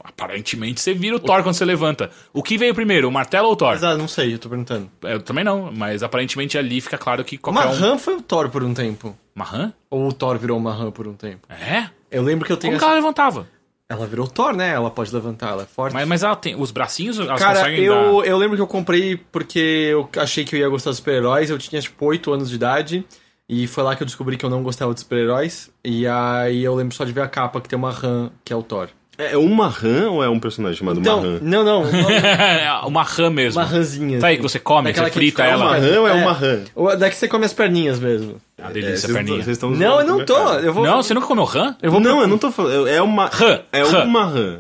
[0.03, 2.09] Aparentemente você vira o Thor quando você levanta.
[2.33, 3.69] O que veio primeiro, o martelo ou o Thor?
[3.69, 4.89] Mas ah, não sei, eu tô perguntando.
[5.01, 7.79] Eu também não, mas aparentemente ali fica claro que O qualquer um.
[7.79, 9.17] Mahan foi o Thor por um tempo.
[9.35, 9.73] Mahan?
[9.89, 11.47] Ou o Thor virou o Mahan por um tempo.
[11.49, 11.89] É?
[12.09, 12.91] Eu lembro que eu tenho Como que essa...
[12.93, 13.47] ela levantava?
[13.89, 14.69] Ela virou Thor, né?
[14.69, 15.93] Ela pode levantar, ela é forte.
[15.93, 16.59] Mas, mas ela tem.
[16.59, 18.27] Os bracinhos, elas Cara, conseguem eu, dar.
[18.27, 21.49] eu lembro que eu comprei porque eu achei que eu ia gostar de super-heróis.
[21.49, 23.05] Eu tinha, tipo, 8 anos de idade.
[23.49, 25.71] E foi lá que eu descobri que eu não gostava de super-heróis.
[25.85, 28.55] E aí eu lembro só de ver a capa que tem uma RAM, que é
[28.55, 28.89] o Thor.
[29.17, 31.39] É é uma rã ou é um personagem chamado Então, Mahan?
[31.41, 31.81] não, não.
[31.83, 33.59] Uma, uma rã mesmo.
[33.59, 34.19] uma ranzinha.
[34.19, 34.43] Tá aí assim.
[34.43, 35.65] que você come, você frita ela.
[35.65, 36.59] Uma rã ou é uma rã?
[36.75, 38.39] Ou Daqui você come as perninhas mesmo.
[38.61, 39.37] Ah, É, delícia, vocês- perninha.
[39.43, 40.37] vocês estão Não, eu não tô.
[40.53, 40.83] Eu vou...
[40.85, 41.75] Não, você nunca comeu rã?
[41.81, 42.87] Eu vou Não, eu não tô falando.
[42.87, 43.25] É uma.
[43.27, 44.03] Rã, É rã.
[44.03, 44.57] uma rã.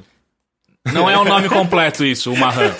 [0.93, 2.71] Não é o nome completo isso, uma rã.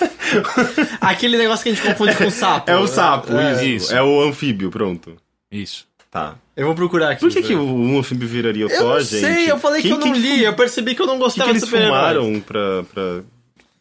[1.00, 2.70] Aquele negócio que a gente confunde com sapo.
[2.70, 3.64] É o sapo, É.
[3.64, 3.94] Isso.
[3.94, 5.16] É o anfíbio, pronto.
[5.52, 5.86] Isso.
[6.10, 6.36] Tá.
[6.56, 7.20] Eu vou procurar aqui.
[7.20, 9.20] Por que, que o um anfíbio viraria o Eu Thor, não gente?
[9.20, 10.42] sei, eu falei Quem- que eu não quem li.
[10.42, 13.22] Eu percebi que eu não que, gostava que de eles fumaram pra, pra,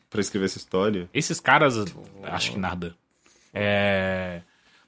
[0.10, 1.10] pra escrever essa história?
[1.14, 1.76] Esses caras,
[2.24, 2.94] acho que nada.
[3.54, 4.42] É.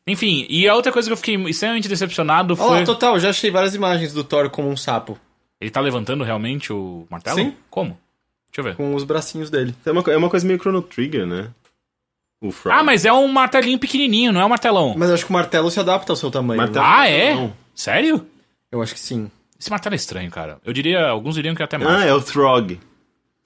[0.05, 2.79] Enfim, e a outra coisa que eu fiquei extremamente decepcionado Olha foi.
[2.79, 5.17] lá, total, eu já achei várias imagens do Thor como um sapo.
[5.61, 7.37] Ele tá levantando realmente o martelo?
[7.37, 7.53] Sim.
[7.69, 7.97] Como?
[8.51, 8.75] Deixa eu ver.
[8.75, 9.75] Com os bracinhos dele.
[9.85, 11.49] É uma, é uma coisa meio Chrono Trigger, né?
[12.41, 12.77] O Frog.
[12.77, 14.95] Ah, mas é um martelinho pequenininho, não é um martelão.
[14.97, 16.57] Mas eu acho que o martelo se adapta ao seu tamanho.
[16.61, 16.91] Martelo- né?
[16.95, 17.33] Ah, é?
[17.35, 17.53] Não.
[17.75, 18.25] Sério?
[18.71, 19.29] Eu acho que sim.
[19.59, 20.57] Esse martelo é estranho, cara.
[20.63, 22.05] Eu diria, alguns diriam que é até Ah, mais.
[22.05, 22.79] é o Throg.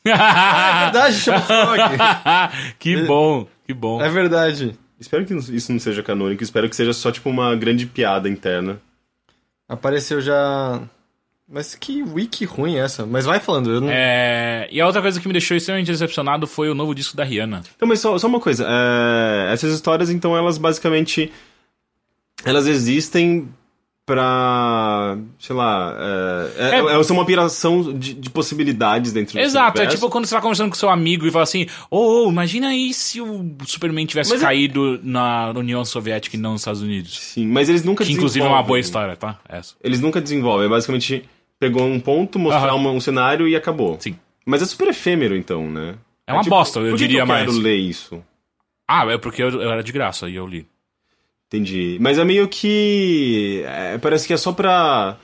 [0.05, 1.79] É verdade, chama Frog.
[2.77, 4.01] que bom, que bom.
[4.01, 4.77] é verdade.
[4.99, 6.43] Espero que isso não seja canônico.
[6.43, 8.79] Espero que seja só, tipo, uma grande piada interna.
[9.67, 10.81] Apareceu já.
[11.53, 13.05] Mas que wiki ruim essa.
[13.05, 13.87] Mas vai falando, eu não.
[13.91, 17.23] É, E a outra coisa que me deixou extremamente decepcionado foi o novo disco da
[17.23, 17.61] Rihanna.
[17.75, 18.65] Então, mas só, só uma coisa.
[18.67, 21.31] é, essas histórias, então, elas basicamente...
[22.43, 23.47] Elas existem
[24.03, 25.15] pra...
[25.39, 25.95] Sei lá...
[26.57, 30.09] É, é, É- elas são uma piração de, de possibilidades dentro do Exato, é tipo
[30.09, 33.21] quando você tá conversando com seu amigo e fala assim: Ô, ô, imagina aí se
[33.21, 37.17] o Superman tivesse Mas é- caído na União Soviética e não nos Estados Unidos.
[37.19, 39.39] Sim, mas eles nunca Que inclusive é uma boa história, tá?
[39.47, 39.75] Essa.
[39.83, 40.65] Eles nunca desenvolvem.
[40.65, 41.23] É basicamente
[41.63, 42.75] pegou um ponto, mostrar Aham.
[42.75, 43.97] uma- um cenário e acabou.
[43.99, 44.15] Sim.
[44.45, 45.95] Mas é super efêmero, então, né?
[46.27, 47.45] É uma bosta, eu por que diria que eu mais.
[47.45, 48.23] quero ler isso.
[48.87, 50.65] Ah, é porque eu, eu era de graça e eu li.
[51.47, 51.97] Entendi.
[52.01, 53.63] Mas é meio que.
[53.65, 55.17] é, parece que é só pra.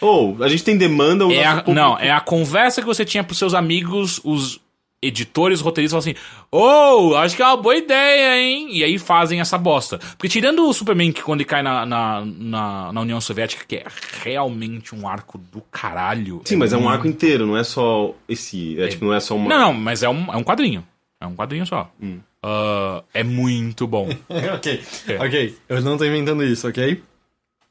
[0.00, 1.24] Ou, a gente tem demanda.
[1.32, 4.60] É a- não, é a conversa que você tinha pros seus amigos, os
[5.02, 8.68] editores, roteiristas, falam assim: Ô, acho que é uma boa ideia, hein?
[8.70, 9.98] E aí fazem essa bosta.
[9.98, 13.76] Porque tirando o Superman que quando ele cai na, na, na, na União Soviética, que
[13.76, 13.84] é
[14.22, 16.40] realmente um arco do caralho.
[16.44, 18.80] Sim, mas é um arco inteiro, não é só esse.
[18.80, 19.48] É, tipo, não é só uma.
[19.48, 20.86] Não, não, mas é um, é um quadrinho.
[21.20, 21.90] É um quadrinho só.
[22.02, 22.18] Hum.
[22.42, 24.08] Ah, é muito bom.
[24.54, 25.16] ok, É.
[25.24, 25.58] ok.
[25.68, 27.02] Eu não tô inventando isso, ok?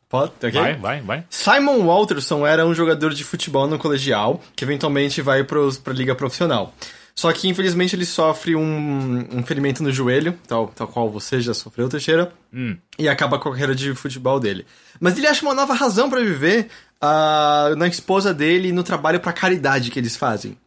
[0.10, 0.32] Pode?
[0.38, 0.52] Ok?
[0.52, 1.24] Vai, vai, vai.
[1.30, 6.14] Simon Walterson era um jogador de futebol no colegial, que eventualmente vai pros, pra liga
[6.14, 6.74] profissional.
[7.18, 11.54] Só que, infelizmente, ele sofre um, um ferimento no joelho, tal, tal qual você já
[11.54, 12.32] sofreu, Teixeira,
[13.00, 14.66] e acaba com a carreira de futebol dele.
[15.00, 16.68] Mas ele acha uma nova razão pra viver
[17.02, 20.58] ah, na esposa dele e no trabalho pra caridade que eles fazem.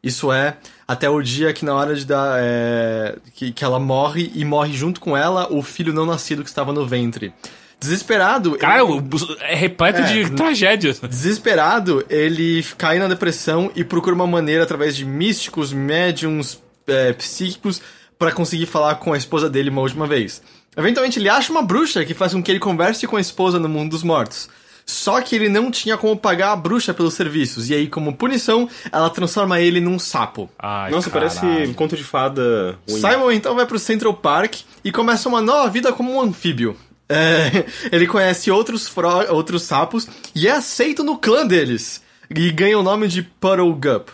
[0.00, 2.38] Isso é, até o dia que na hora de dar...
[2.40, 6.48] é, que, que ela morre, e morre junto com ela o filho não nascido que
[6.48, 7.34] estava no ventre.
[7.80, 8.52] Desesperado...
[8.56, 9.04] Caralho,
[9.40, 10.04] é repleto É.
[10.04, 10.98] de tragédias.
[11.00, 17.80] Desesperado, ele cai na depressão e procura uma maneira através de místicos, médiums, é, psíquicos,
[18.18, 20.42] pra conseguir falar com a esposa dele uma última vez.
[20.76, 23.68] Eventualmente, ele acha uma bruxa que faz com que ele converse com a esposa no
[23.68, 24.48] mundo dos mortos.
[24.88, 28.68] Só que ele não tinha como pagar a bruxa pelos serviços, e aí, como punição,
[28.92, 30.48] ela transforma ele num sapo.
[30.58, 31.32] Ai, Nossa, caralho.
[31.40, 32.78] parece conto de fada.
[32.88, 33.00] ruim.
[33.00, 34.54] Simon então vai pro Central Park
[34.84, 36.76] e começa uma nova vida como um anfíbio.
[37.08, 42.02] É, ele conhece outros, fro- outros sapos e é aceito no clã deles.
[42.28, 44.08] E ganha o nome de Puddle Gup.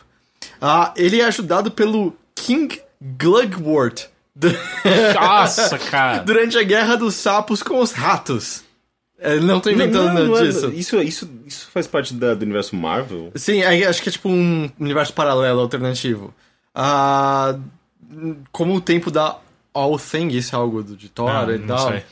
[0.61, 4.09] Ah, ele é ajudado pelo King Glugwort
[5.15, 6.19] Nossa, cara.
[6.23, 8.63] durante a guerra dos sapos com os ratos.
[9.19, 10.69] É, não tô inventando não, nada não é- disso.
[10.75, 13.31] isso, isso, isso faz parte da- do universo Marvel?
[13.37, 16.35] Sim, é- acho que é tipo um universo paralelo, alternativo.
[16.75, 17.57] Ah,
[18.51, 19.37] como o tempo da
[19.73, 21.89] All Thing, isso é algo do- de Thor Não, e não tal.
[21.93, 22.03] sei.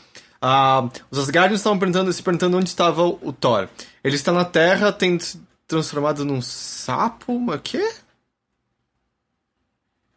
[0.40, 3.68] Ah, os Asgardians estavam perguntando, se perguntando onde estava o Thor.
[4.02, 7.92] Ele está na Terra, tem se transformado num sapo, mas quê?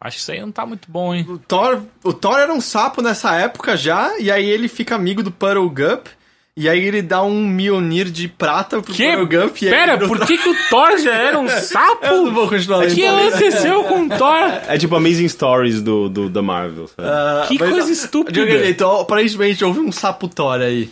[0.00, 1.24] Acho que isso aí não tá muito bom, hein?
[1.28, 5.22] O Thor, o Thor era um sapo nessa época já, e aí ele fica amigo
[5.22, 6.08] do Puddle Gup,
[6.56, 9.16] e aí ele dá um Mjolnir de prata pro Que?
[9.24, 9.56] Gup.
[9.62, 12.06] e Pera, por que, que o Thor já era um sapo?
[12.06, 12.94] Eu não vou continuar O lendo.
[12.94, 14.48] que aconteceu com o Thor?
[14.68, 17.08] É tipo Amazing Stories do, do, da Marvel, sabe?
[17.08, 18.32] Ah, Que coisa estúpida.
[18.32, 20.90] De qualquer jeito, ó, aparentemente houve um sapo Thor aí.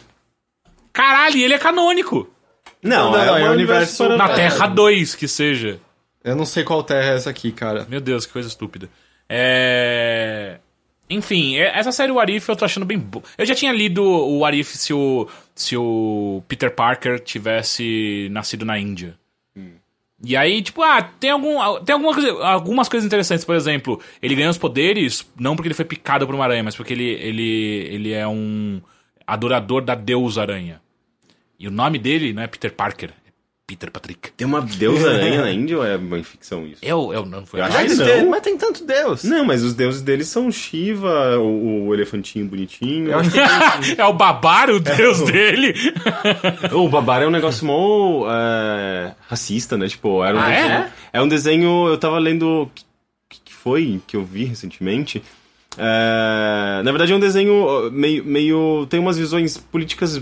[0.93, 2.29] Caralho, ele é canônico.
[2.83, 4.19] não, não, é um universo paralelo.
[4.29, 5.79] Na Terra 2, que seja.
[6.25, 7.87] Eu não sei qual terra é essa aqui, cara.
[7.89, 8.89] Meu Deus, que coisa estúpida.
[9.29, 10.59] É...
[11.11, 13.25] Enfim, é- essa série What If eu tô achando bem boa.
[13.37, 18.65] Eu já tinha lido o What If se o, se o Peter Parker tivesse nascido
[18.65, 19.19] na Índia.
[20.25, 23.45] E aí, tipo, ah, tem, algum, tem alguma coisa, algumas coisas interessantes.
[23.45, 26.77] Por exemplo, ele ganha os poderes não porque ele foi picado por uma aranha, mas
[26.77, 28.81] porque ele, ele, ele é um
[29.27, 30.81] adorador da deusa aranha.
[31.59, 33.11] E o nome dele não é Peter Parker,
[33.77, 34.33] Peter Patrick.
[34.33, 36.79] Tem uma deusa aranha na Índia ou é uma ficção isso?
[36.83, 37.61] Eu, eu não foi.
[37.61, 38.05] Eu acho Mas, que não.
[38.07, 39.25] tem, mas tem tanto Deus.
[39.25, 43.11] Não, mas os deuses deles são Shiva, o, o elefantinho bonitinho.
[43.11, 43.39] Eu acho que.
[43.99, 45.75] É o Babar, o deus dele.
[46.73, 49.89] O Babar é um negócio mó é, racista, né?
[49.89, 50.63] Tipo, era um Ah, é?
[50.63, 51.23] desenho, é?
[51.23, 51.89] um desenho.
[51.89, 52.63] Eu tava lendo.
[52.65, 52.71] O
[53.29, 55.23] que, que foi que eu vi recentemente?
[55.79, 58.87] É, na verdade, é um desenho meio, meio.
[58.89, 60.21] Tem umas visões políticas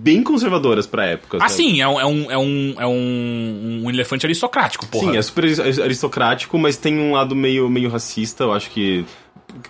[0.00, 1.38] bem conservadoras pra época.
[1.40, 1.52] Ah, sabe?
[1.52, 5.12] sim, é um, é um, é um, é um, um elefante aristocrático, porra.
[5.12, 9.04] Sim, é super aris- aristocrático, mas tem um lado meio, meio racista, eu acho que.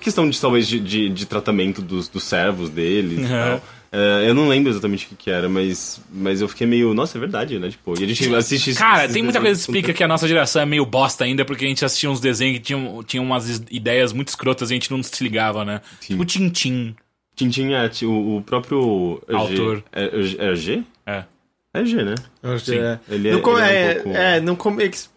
[0.01, 3.29] Questão de talvez de, de, de tratamento dos, dos servos deles e Uhum.
[3.29, 3.63] tal.
[3.91, 6.93] É, eu não lembro exatamente o que, que era, mas, mas eu fiquei meio.
[6.93, 7.71] Nossa, é verdade, né?
[7.71, 10.29] Tipo, e a gente assiste Cara, esses tem muita coisa que explica que a nossa
[10.29, 13.63] geração é meio bosta ainda, porque a gente assistia uns desenhos que tinham, tinham umas
[13.71, 15.81] ideias muito escrotas e a gente não se ligava, né?
[16.01, 16.09] Sim.
[16.15, 16.95] Tipo Tintin.
[17.39, 19.23] Tintin é o, o próprio.
[19.29, 19.85] G- Autor.
[19.93, 20.83] É, é, é G?
[21.07, 21.25] É.
[21.73, 22.15] É G, né?
[22.63, 22.79] Sim.
[22.79, 22.99] é.
[23.09, 25.11] Ele é- No com- ele é um é, pouco- é, no comics.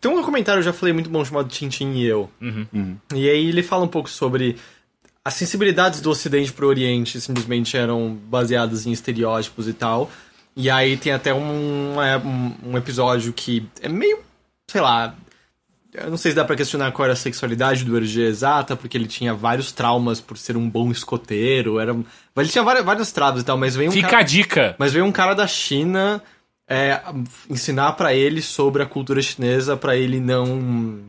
[0.00, 2.30] Tem um documentário que eu já falei muito bom chamado Tintin e Eu.
[3.14, 4.56] E aí ele fala um pouco sobre
[5.24, 10.10] as sensibilidades do Ocidente pro Oriente simplesmente eram baseadas em estereótipos e tal.
[10.56, 14.18] E aí tem até um, um, um episódio que é meio,
[14.68, 15.14] sei lá.
[16.04, 18.96] Eu não sei se dá pra questionar qual era a sexualidade do RG exata, porque
[18.96, 21.78] ele tinha vários traumas por ser um bom escoteiro.
[21.80, 21.94] Era,
[22.36, 24.76] ele tinha várias, várias travas e tal, mas veio um Fica cara- a dica.
[24.78, 26.22] mas veio um cara da China
[26.68, 27.00] é,
[27.48, 31.00] ensinar pra ele sobre a cultura chinesa pra ele não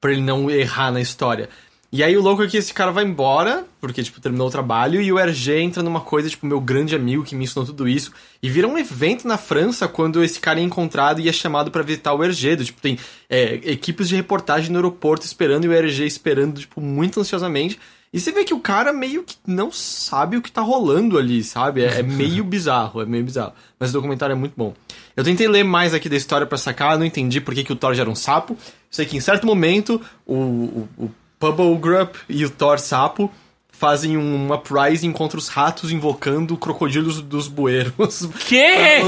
[0.00, 1.48] para ele não errar na história.
[1.90, 5.00] E aí o louco é que esse cara vai embora, porque, tipo, terminou o trabalho,
[5.00, 8.12] e o RG entra numa coisa, tipo, meu grande amigo que me ensinou tudo isso,
[8.42, 11.82] e vira um evento na França quando esse cara é encontrado e é chamado pra
[11.82, 12.56] visitar o RG.
[12.56, 12.98] Do, tipo, tem
[13.30, 17.78] é, equipes de reportagem no aeroporto esperando e o RG esperando, tipo, muito ansiosamente.
[18.12, 21.42] E você vê que o cara meio que não sabe o que tá rolando ali,
[21.44, 21.84] sabe?
[21.84, 23.52] É, é meio bizarro, é meio bizarro.
[23.78, 24.74] Mas o documentário é muito bom.
[25.14, 27.76] Eu tentei ler mais aqui da história pra sacar, não entendi por que, que o
[27.76, 28.56] Thor já era um sapo.
[28.90, 31.10] Sei que em certo momento o, o, o
[31.40, 33.30] Bubble Grup e o Thor sapo
[33.78, 38.26] fazem um uprising contra os ratos invocando crocodilos dos bueiros.
[38.48, 38.98] Que?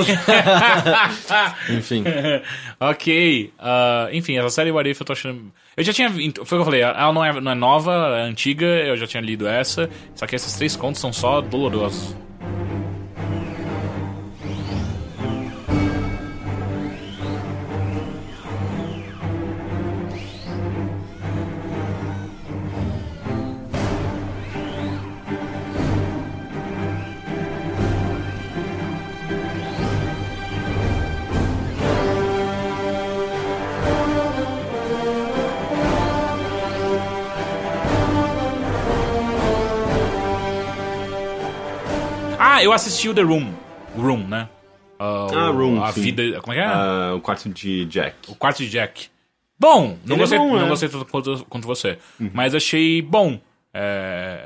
[1.76, 2.04] Enfim.
[2.78, 3.52] ok.
[3.58, 5.52] ah, enfim, essa série What If eu tô achando.
[5.76, 6.08] Eu já tinha.
[6.08, 9.08] Foi o que eu falei, ela não é, não é nova, é antiga, eu já
[9.08, 9.90] tinha lido essa.
[10.14, 12.14] Só que esses três contos são só dolorosos.
[42.60, 43.54] Ah, eu assisti o The Room.
[43.96, 44.46] Room, né?
[44.98, 46.02] Ah, o- Ah, Room, A sim.
[46.02, 46.40] vida.
[46.42, 46.66] Como é que é?
[46.66, 48.30] Ah, o quarto de Jack.
[48.30, 49.08] O quarto de Jack.
[49.58, 50.62] Bom, não Ele é gostei, bom, não é.
[50.64, 50.68] Uhum.
[50.68, 51.98] gostei tanto quanto, quanto você.
[52.34, 53.40] Mas achei bom.
[53.72, 53.80] É,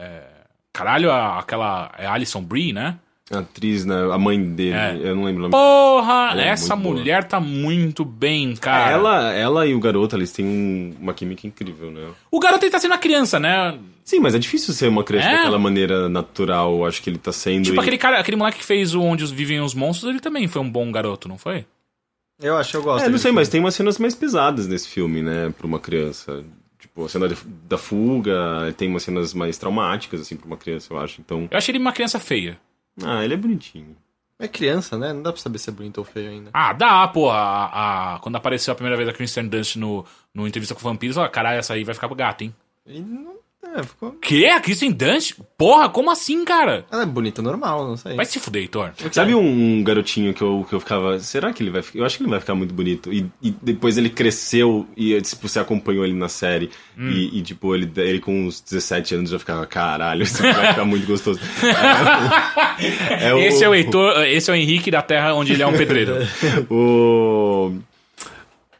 [0.00, 1.90] é, caralho, a- aquela.
[1.98, 2.96] É Alison Brie, né?
[3.34, 3.94] A atriz, né?
[4.12, 4.76] A mãe dele.
[4.76, 4.98] É.
[5.02, 5.52] Eu não lembro o nome.
[5.52, 6.30] Porra!
[6.32, 6.94] Ela é essa boa.
[6.96, 8.90] mulher tá muito bem, cara.
[8.92, 12.08] Ela, ela e o garoto, eles têm um- uma química incrível, né?
[12.30, 13.78] O garoto ele tá sendo uma criança, né?
[14.04, 15.36] Sim, mas é difícil ser uma criança É?
[15.36, 17.64] daquela maneira natural, acho que ele tá sendo.
[17.64, 20.20] Tipo e- aquele cara, aquele moleque que fez o Onde os Vivem os Monstros, ele
[20.20, 21.64] também foi um bom garoto, não foi?
[22.42, 23.04] Eu acho, eu gosto.
[23.04, 23.36] É, não sei, filme.
[23.36, 26.44] mas tem umas cenas mais pesadas nesse filme, né, pra uma criança.
[26.78, 27.28] Tipo, a cena
[27.66, 31.20] da fuga, tem umas cenas mais traumáticas, assim, pra uma criança, eu acho.
[31.20, 32.58] Então, Eu achei ele uma criança feia.
[33.02, 33.96] Ah, ele é bonitinho.
[34.38, 35.12] É criança, né?
[35.12, 36.50] Não dá pra saber se é bonito ou feio ainda.
[36.52, 37.30] Ah, dá, pô.
[37.30, 41.16] A, a- quando apareceu a primeira vez a Kristen Dunst no, no Entrevista com Vampiros,
[41.16, 42.54] ó, caralho, essa aí vai ficar pro gato, hein?
[42.86, 43.36] E não.
[43.76, 44.12] É, ficou.
[44.12, 44.46] Que?
[44.46, 45.34] A Kristen Dunst?
[45.58, 46.84] Porra, como assim, cara?
[46.92, 48.14] Ela é bonita normal, não sei.
[48.14, 48.92] Vai se fuder, Heitor.
[49.12, 51.98] Sabe um garotinho que eu, que eu ficava, será que ele vai ficar?
[51.98, 53.12] Eu acho que ele vai ficar muito bonito.
[53.12, 56.70] E, e depois ele cresceu e, tipo, você acompanhou ele na série.
[56.98, 57.08] Hum.
[57.10, 60.84] E, e, tipo, ele, ele com uns 17 anos já ficava, caralho, isso vai ficar
[60.84, 61.40] muito gostoso.
[63.20, 65.66] É o- Esse é o Heitor, esse é o Henrique da Terra onde ele é
[65.66, 66.16] um pedreiro.
[66.70, 67.72] o,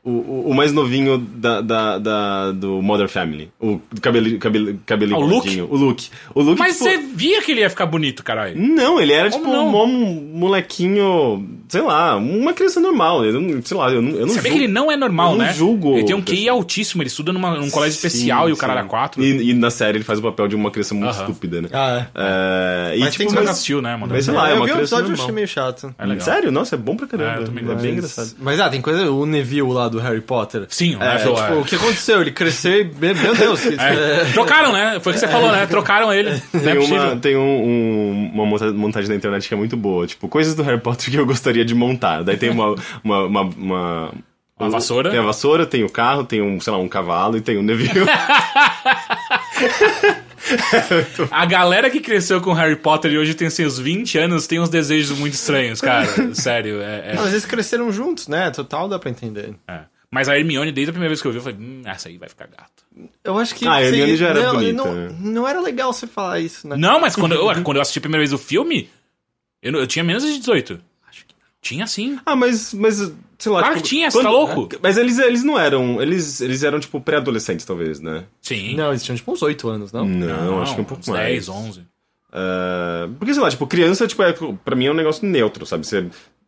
[0.05, 3.51] o, o mais novinho da, da, da- do Mother Family.
[3.59, 5.61] O do cabelo, cabelo, cabelinho Ah, o Luke?
[5.63, 6.09] O Luke.
[6.35, 8.55] O Luke, Mas tipo, você via que ele ia ficar bonito, caralho.
[8.61, 9.85] Não, ele era Como tipo não?
[9.85, 13.25] um molequinho, sei lá, uma criança normal.
[13.25, 14.59] Eu não, sei lá, eu não, eu não Sabia julgo.
[14.59, 15.53] que ele não é normal, eu não né?
[15.53, 18.55] julgo Ele tem um QI altíssimo, ele estuda numa, num colégio Sim, especial e o
[18.55, 18.61] sim.
[18.61, 19.23] caralho é quatro.
[19.23, 21.21] E, e na série ele faz o papel de uma criança muito Aham.
[21.23, 21.69] estúpida, né?
[21.73, 22.93] Ah, é.
[22.93, 24.13] É, e Mas tipo, tem que mas- não assistiu, né, mano?
[24.13, 25.25] mas sei lá, é eu uma vi o criança episódio e normal.
[25.25, 25.95] achei meio chato.
[25.99, 26.25] É legal.
[26.25, 26.53] Sério?
[26.53, 27.41] Nossa, é bom pra É, caramba.
[27.41, 27.83] eu também é gosto.
[27.83, 28.31] bem engraçado.
[28.41, 29.11] Mas ah, tem coisa.
[29.11, 30.67] O Neville lá do Harry Potter.
[30.69, 31.57] Sim, o É, Neville, tipo, é.
[31.57, 32.21] o que aconteceu?
[32.21, 32.85] Ele cresceu e.
[32.85, 33.61] Meu Deus.
[33.61, 34.25] que- É.
[34.33, 34.99] Trocaram, né?
[35.01, 35.67] Foi o que você falou, né?
[35.67, 36.31] Trocaram ele.
[36.55, 40.07] É Tem, uma, tem um- um- uma monta- montagem na internet que é muito boa.
[40.07, 42.23] Tipo, coisas do Harry Potter que eu gostaria de montar.
[42.23, 42.75] Daí tem uma.
[43.03, 44.11] Uma, uma, uma,
[44.59, 45.11] Uma vassoura?
[45.11, 47.63] Tem a vassoura, tem o carro, tem um, sei lá, um cavalo e tem o
[47.63, 48.07] Neville.
[51.31, 54.69] A galera que cresceu com Harry Potter e hoje tem seus 20 anos tem uns
[54.69, 56.07] desejos muito estranhos, cara.
[56.35, 56.81] Sério.
[56.83, 58.51] É, é- Não, mas eles cresceram juntos, né?
[58.51, 59.55] Total dá pra entender.
[59.69, 59.81] é.
[60.11, 62.17] Mas a Hermione, desde a primeira vez que eu vi, eu falei, hum, essa aí
[62.17, 62.85] vai ficar gato.
[63.25, 63.67] Eu acho que.
[63.67, 65.17] Ah, a Hermione já era não, bonita, Não, né?
[65.19, 66.77] não era legal você falar isso, né?
[66.77, 68.89] Não, mas quando eu, quando eu assisti a primeira vez o filme,
[69.61, 70.81] eu, eu tinha menos de 18.
[71.65, 72.19] Tinha sim.
[72.27, 72.97] ah, mas, mas,
[73.39, 73.61] sei lá.
[73.61, 74.69] Claro tipo, que tinha, você tá louco?
[74.83, 76.01] Mas eles, eles não eram.
[76.01, 78.25] Eles, eles eram, tipo, pré-adolescentes, talvez, né?
[78.43, 78.77] Sim.
[78.77, 80.05] Não, eles tinham tipo uns 8 anos, não?
[80.05, 81.47] Não, acho que um pouco uns mais.
[81.47, 81.87] 10, 11.
[82.35, 85.87] É, porque, sei lá, tipo, criança, tipo, é, pra mim é um negócio neutro, sabe?
[85.87, 86.07] Você,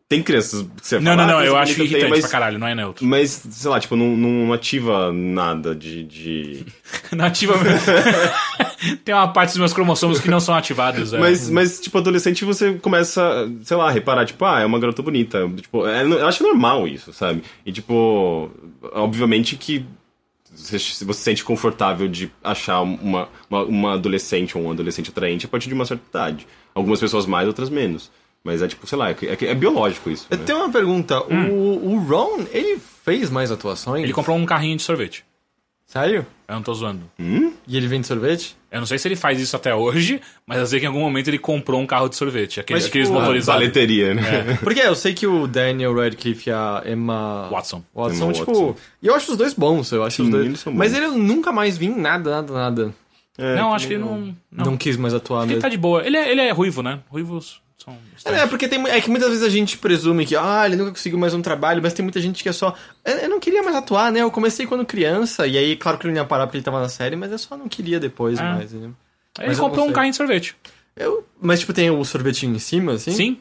[0.09, 2.57] tem crianças que você Não, fala, não, não, ah, eu acho irritante tem, pra caralho,
[2.57, 3.05] não é neutro.
[3.05, 6.03] Mas, sei lá, tipo, não, não ativa nada de.
[6.03, 6.65] de...
[7.11, 7.55] Nativa.
[9.03, 11.11] Tem uma parte dos meus cromossomos que não são ativados.
[11.11, 11.19] é.
[11.19, 15.01] Mas, mas, tipo, adolescente você começa, sei lá, a reparar, tipo, ah, é uma garota
[15.01, 15.49] bonita.
[15.57, 17.43] Tipo, é- eu acho normal isso, sabe?
[17.65, 18.49] E, tipo,
[18.93, 19.85] obviamente que
[20.55, 25.49] você se sente confortável de achar uma, uma, uma adolescente ou um adolescente atraente a
[25.49, 26.47] partir de uma certa idade.
[26.73, 28.09] Algumas pessoas mais, outras menos.
[28.47, 30.25] Mas é tipo, sei lá, é, é, é biológico isso.
[30.29, 30.43] Eu né?
[30.45, 31.19] tenho uma pergunta.
[31.21, 34.05] O, o Ron, ele fez mais atuações?
[34.05, 35.25] Ele comprou um carrinho de sorvete.
[35.85, 36.25] Sério?
[36.47, 37.01] Eu não tô zoando.
[37.19, 38.55] E ele vende sorvete?
[38.71, 41.01] Eu não sei se ele faz isso até hoje, mas eu sei que em algum
[41.01, 42.61] momento ele comprou um carro de sorvete.
[42.61, 43.61] Aqueles, Mas, aqueles tipo, motorizados.
[43.61, 44.57] Valeteria, né?
[44.63, 47.83] Porque eu sei que o Daniel Radcliffe e a Emma Watson.
[47.93, 48.51] Watson, Emma tipo.
[48.53, 48.75] Watson.
[49.03, 50.45] E eu acho os dois bons, eu acho Sim, os dois.
[50.45, 50.97] eles são Mas bons.
[50.99, 52.95] ele eu nunca mais vi em nada, nada, nada.
[53.37, 54.33] É, não, acho que ele não.
[54.49, 54.77] Não, Não.
[54.77, 55.61] quis mais atuar Ele mesmo.
[55.61, 56.05] tá de boa.
[56.05, 57.01] Ele é, ele é ruivo, né?
[57.09, 57.97] Ruivos são.
[58.25, 61.19] É, porque tem, é que muitas vezes a gente presume que, ah, ele nunca conseguiu
[61.19, 62.75] mais um trabalho, mas tem muita gente que é só.
[63.05, 64.21] Eu, eu não queria mais atuar, né?
[64.21, 66.81] Eu comecei quando criança, e aí, claro que ele não ia parar porque ele tava
[66.81, 68.43] na série, mas eu só não queria depois É.
[68.43, 68.73] mais.
[68.73, 68.91] Né?
[69.39, 70.55] Ele mas comprou um carrinho de sorvete.
[70.95, 73.11] Eu, mas, tipo, tem o sorvetinho em cima, assim?
[73.11, 73.37] Sim.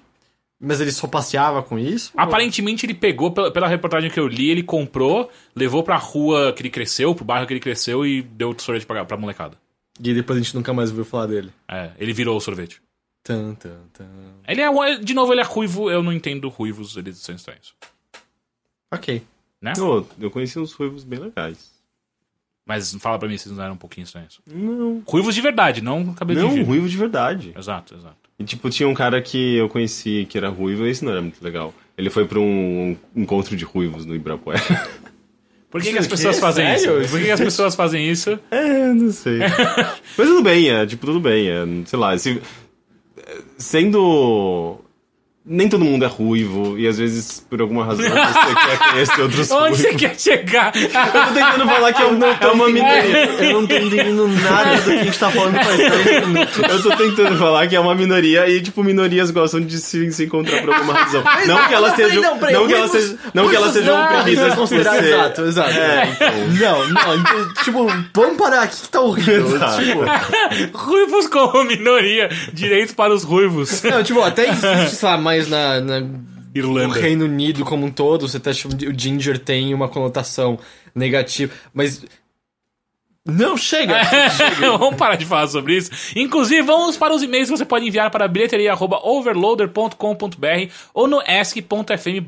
[0.61, 2.13] Mas ele só passeava com isso?
[2.17, 6.63] Aparentemente ele pegou, pela, pela reportagem que eu li, ele comprou, levou pra rua que
[6.63, 9.57] ele cresceu, pro bairro que ele cresceu e deu o sorvete pra, pra molecada.
[10.03, 11.51] E depois a gente nunca mais ouviu falar dele.
[11.71, 12.81] É, ele virou o sorvete.
[13.27, 14.07] Tan, tan, tan.
[14.47, 17.75] Ele é, de novo, ele é ruivo, eu não entendo ruivos, eles são estranhos.
[18.89, 19.21] Ok.
[19.61, 19.73] Né?
[19.81, 21.73] Ô, eu conheci uns ruivos bem legais.
[22.65, 24.41] Mas fala pra mim se eles não eram um pouquinho estranhos.
[24.47, 25.03] Não.
[25.05, 27.53] Ruivos de verdade, não cabelo Não, de ruivo de verdade.
[27.59, 28.17] Exato, exato.
[28.39, 31.21] E, tipo, tinha um cara que eu conheci que era ruivo, e esse não era
[31.23, 31.75] muito legal.
[31.99, 34.61] Ele foi pra um encontro de ruivos no Ibirapuera.
[35.69, 36.41] Por que, que as Isso pessoas aqui?
[36.41, 37.01] fazem Sério?
[37.03, 37.11] isso?
[37.11, 38.39] Por que, que as pessoas fazem isso?
[38.53, 39.41] É, não sei.
[40.17, 41.49] Mas tudo bem, é, tipo, tudo bem.
[41.49, 42.41] É, sei lá, se,
[43.59, 44.86] sendo.
[45.49, 48.11] Nem todo mundo é ruivo, e às vezes, por alguma razão, você
[48.67, 49.79] quer conhecer outros Onde ruivos.
[49.79, 50.73] você quer chegar?
[50.75, 53.25] Eu tô tentando falar que é, um, é uma minoria.
[53.41, 56.59] Eu não tô entendendo nada do que a gente tá falando faz 10 minutos.
[56.59, 60.25] Eu tô tentando falar que é uma minoria e, tipo, minorias gostam de se, se
[60.25, 61.23] encontrar por alguma razão.
[61.47, 62.23] Não que elas sejam.
[62.23, 63.19] não, peraí, Não que elas sejam.
[63.33, 64.81] Não que elas sejam não por ser.
[64.81, 65.71] Exato, exato.
[65.71, 66.29] É, então.
[66.59, 69.55] Não, não, então, tipo, vamos parar aqui que tá horrível.
[69.55, 69.83] Exato.
[69.85, 70.01] Tipo,
[70.77, 72.29] ruivos como minoria.
[72.53, 73.83] Direitos para os ruivos.
[73.83, 76.99] não, tipo, até existe, sei lá, mais na, na no Irlanda.
[76.99, 80.59] Reino Unido como um todo, você tá tipo, o ginger tem uma conotação
[80.95, 82.05] negativa, mas
[83.25, 84.03] não chega.
[84.79, 85.91] vamos parar de falar sobre isso.
[86.15, 92.21] Inclusive, vamos para os e-mails que você pode enviar para bilheteria.overloader.com.br ou no ask.fm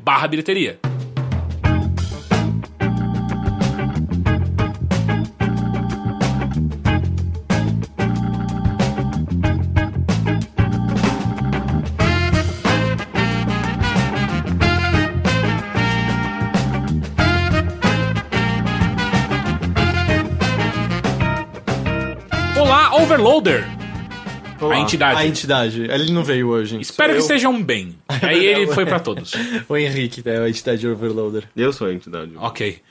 [24.61, 25.19] Olá, A entidade.
[25.21, 25.81] A entidade.
[25.83, 26.79] Ele não veio hoje.
[26.81, 27.35] Espero que Sou eu.
[27.37, 27.95] estejam bem.
[28.07, 29.31] Aí ele foi pra todos.
[29.69, 31.47] O Henrique, é a entidade Overloader.
[31.55, 32.33] Eu sou a entidade.
[32.35, 32.81] Ok.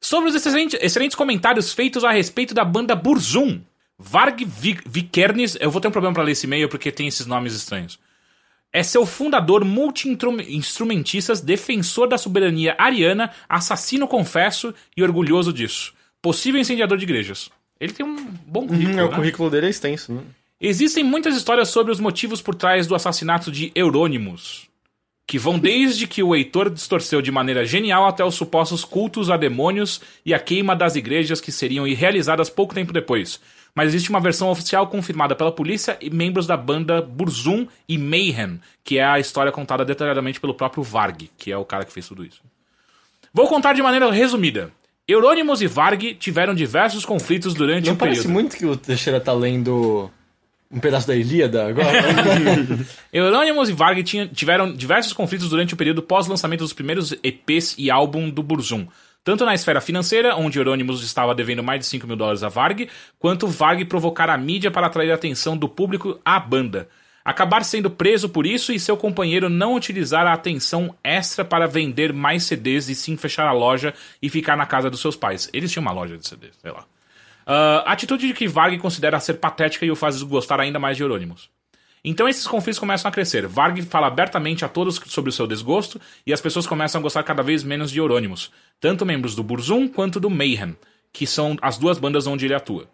[0.00, 3.60] Sobre os excelentes, excelentes comentários feitos a respeito da banda Burzum.
[3.98, 7.26] Varg Vi- Vikernes, eu vou ter um problema pra ler esse e-mail porque tem esses
[7.26, 7.98] nomes estranhos.
[8.72, 15.92] É seu fundador, multi-instrumentista, defensor da soberania ariana, assassino confesso e orgulhoso disso.
[16.22, 17.50] Possível incendiador de igrejas.
[17.82, 18.14] Ele tem um
[18.46, 19.16] bom currículo, Hum, é, o né?
[19.16, 20.22] currículo dele é extenso, né?
[20.60, 24.68] Existem muitas histórias sobre os motivos por trás do assassinato de Eurônimos,
[25.26, 29.36] que vão desde que o Heitor distorceu de maneira genial até os supostos cultos a
[29.36, 33.40] demônios e a queima das igrejas que seriam realizadas pouco tempo depois.
[33.74, 38.60] Mas existe uma versão oficial confirmada pela polícia e membros da banda Burzum e Mayhem,
[38.84, 42.06] que é a história contada detalhadamente pelo próprio Varg, que é o cara que fez
[42.06, 42.40] tudo isso.
[43.34, 44.70] Vou contar de maneira resumida.
[45.08, 48.32] Eurônimos e Varg tiveram diversos conflitos durante Não o parece período.
[48.32, 50.10] muito que o Teixeira tá lendo
[50.70, 51.88] um pedaço da Ilíada agora?
[53.12, 57.90] Eurônimos e Varg tinha- tiveram diversos conflitos durante o período pós-lançamento dos primeiros EPs e
[57.90, 58.86] álbum do Burzum.
[59.24, 62.88] Tanto na esfera financeira, onde Eurônimos estava devendo mais de 5 mil dólares a Varg,
[63.18, 66.88] quanto Varg provocar a mídia para atrair a atenção do público à banda.
[67.24, 72.12] Acabar sendo preso por isso e seu companheiro não utilizar a atenção extra para vender
[72.12, 75.48] mais CDs e sim fechar a loja e ficar na casa dos seus pais.
[75.52, 76.84] Eles tinham uma loja de CDs, sei lá.
[77.46, 81.02] Ah, atitude de que Varg considera ser patética e o faz gostar ainda mais de
[81.02, 81.48] Eurônimos.
[82.04, 83.46] Então esses conflitos começam a crescer.
[83.46, 87.22] Varg fala abertamente a todos sobre o seu desgosto e as pessoas começam a gostar
[87.22, 88.50] cada vez menos de Eurônimos,
[88.80, 90.76] tanto membros do Burzum quanto do Mayhem,
[91.12, 92.88] que são as duas bandas onde ele atua.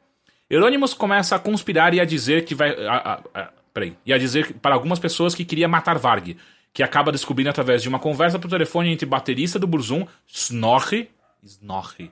[0.51, 2.71] Eurônimos começa a conspirar e a dizer que vai.
[2.87, 3.97] A, a- a- peraí.
[4.05, 6.37] E a dizer para algumas pessoas que queria matar Varg,
[6.73, 11.11] que acaba descobrindo através de uma conversa por telefone entre baterista do Burzum, Snorri.
[11.43, 12.11] Snorri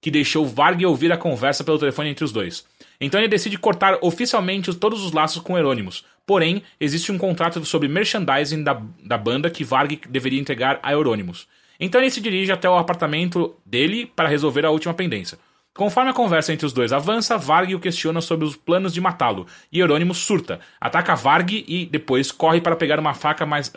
[0.00, 2.64] que deixou Varg ouvir a conversa pelo telefone entre os dois.
[3.00, 6.04] Então ele decide cortar oficialmente os- todos os laços com Eurônimos.
[6.24, 11.48] Porém, existe um contrato sobre merchandising da, da banda que Varg deveria entregar a Eurônimos.
[11.80, 15.36] Então ele se dirige até o apartamento dele para resolver a última pendência.
[15.78, 19.46] Conforme a conversa entre os dois avança, Varg o questiona sobre os planos de matá-lo,
[19.70, 23.72] e Eurônimos surta, ataca Varg e depois corre para pegar uma faca mais.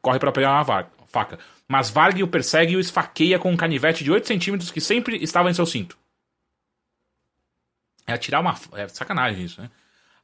[0.00, 1.38] corre para pegar uma faca.
[1.68, 5.22] Mas Varg o persegue e o esfaqueia com um canivete de 8 centímetros que sempre
[5.22, 5.98] estava em seu cinto.
[8.06, 8.54] É atirar uma.
[8.72, 9.70] É sacanagem isso, né?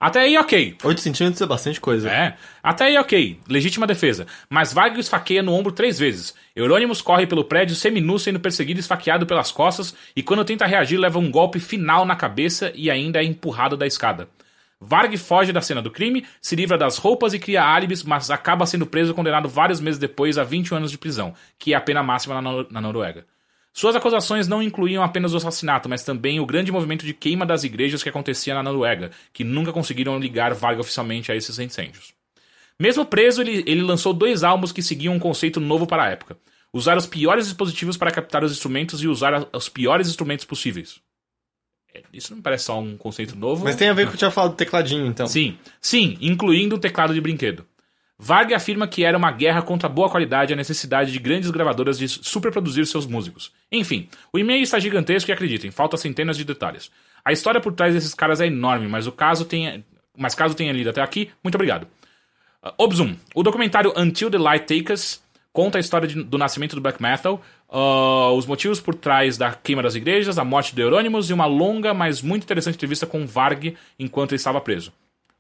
[0.01, 0.76] Até aí, ok.
[0.84, 2.09] 8 centímetros é bastante coisa.
[2.09, 4.26] É, até aí ok, legítima defesa.
[4.49, 6.34] Mas Varg o esfaqueia no ombro três vezes.
[6.55, 10.99] Eurônimos corre pelo prédio seminu sendo perseguido e esfaqueado pelas costas, e quando tenta reagir
[10.99, 14.28] leva um golpe final na cabeça e ainda é empurrado da escada.
[14.80, 18.64] Varg foge da cena do crime, se livra das roupas e cria álibis, mas acaba
[18.66, 21.80] sendo preso e condenado vários meses depois a 20 anos de prisão, que é a
[21.80, 23.26] pena máxima na, Nor- na Noruega.
[23.79, 27.62] Suas acusações não incluíam apenas o assassinato, mas também o grande movimento de queima das
[27.62, 32.12] igrejas que acontecia na Noruega, que nunca conseguiram ligar Varg oficialmente a esses incêndios.
[32.76, 36.37] Mesmo preso, ele, ele lançou dois álbuns que seguiam um conceito novo para a época.
[36.72, 41.01] Usar os piores dispositivos para captar os instrumentos e usar a- os piores instrumentos possíveis.
[41.95, 43.62] É, Isso não parece só um conceito novo.
[43.62, 45.29] Mas tem a ver com o que eu tinha falado do tecladinho, então.
[45.29, 47.64] Sim, sim, incluindo o teclado de brinquedo.
[48.18, 51.50] Varg afirma que era uma guerra contra a boa qualidade e a necessidade de grandes
[51.50, 53.52] gravadoras de superproduzir seus músicos.
[53.70, 56.90] Enfim, o e-mail está gigantesco e acreditem, falta centenas de detalhes.
[57.24, 59.84] A história por trás desses caras é enorme, mas o caso tenha,
[60.16, 61.86] mas caso tenha lido até aqui, muito obrigado.
[62.60, 66.74] Uh, Obzum, o documentário Until the Light Take Us conta a história de- do nascimento
[66.74, 70.82] do black metal, uh, os motivos por trás da queima das igrejas, a morte de
[70.82, 74.92] Eurônimos e uma longa, mas muito interessante entrevista com Varg enquanto ele estava preso.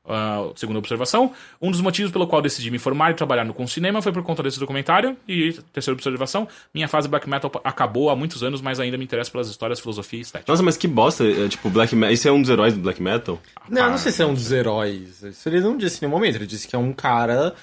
[0.08, 3.66] Ah, segunda observação, um dos motivos pelo qual decidi me formar e trabalhar no com
[3.66, 5.16] cinema foi por conta desse documentário.
[5.28, 9.30] E terceira observação, minha fase black metal acabou há muitos anos, mas ainda me interessa
[9.30, 10.50] pelas histórias, filosofia e estética.
[10.50, 11.24] Nossa, mas que bosta.
[11.24, 12.12] É, tipo, Black Metal.
[12.12, 13.38] Esse é um dos heróis do Black Metal?
[13.68, 15.22] Não, eu não sei se é um dos heróis.
[15.22, 16.36] Isso ele não disse em nenhum momento.
[16.36, 17.54] Ele disse que é um cara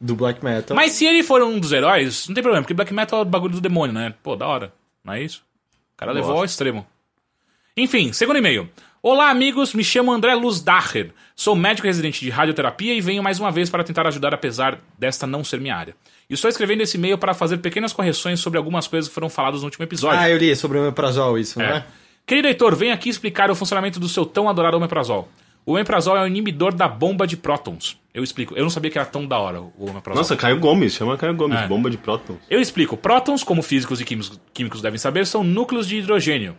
[0.00, 0.76] do black metal.
[0.76, 3.24] Mas se ele for um dos heróis, não tem problema, porque black metal é o
[3.24, 4.14] bagulho do demônio, né?
[4.22, 4.72] Pô, da hora.
[5.04, 5.42] Não é isso?
[5.94, 6.86] O cara levou ao extremo.
[7.76, 8.68] Enfim, segundo e-mail.
[9.10, 9.72] Olá, amigos.
[9.72, 11.12] Me chamo André Luzdacher.
[11.34, 15.26] Sou médico residente de radioterapia e venho mais uma vez para tentar ajudar, apesar desta
[15.26, 15.96] não ser minha área.
[16.28, 19.60] E estou escrevendo esse e-mail para fazer pequenas correções sobre algumas coisas que foram faladas
[19.60, 20.18] no último episódio.
[20.20, 21.66] Ah, eu li sobre o Omeprazol, isso, É.
[21.66, 21.84] né?
[22.26, 25.26] Querido Heitor, venho aqui explicar o funcionamento do seu tão adorado omeprazol.
[25.64, 27.98] O omeprazol é o inibidor da bomba de prótons.
[28.12, 28.54] Eu explico.
[28.56, 30.20] Eu não sabia que era tão da hora o omeprazol.
[30.20, 30.92] Nossa, Caio Gomes.
[30.92, 31.58] Chama Caio Gomes.
[31.58, 31.66] É.
[31.66, 32.36] Bomba de prótons.
[32.50, 32.94] Eu explico.
[32.94, 36.58] Prótons, como físicos e químicos devem saber, são núcleos de hidrogênio.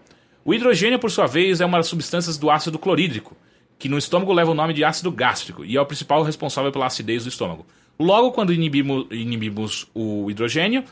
[0.49, 3.37] O hidrogênio, por sua vez, é uma das substâncias do ácido clorídrico,
[3.77, 6.87] que no estômago leva o nome de ácido gástrico e é o principal responsável pela
[6.87, 7.67] acidez do estômago.
[7.99, 10.83] Logo, quando inibimos, inibimos o hidrogênio,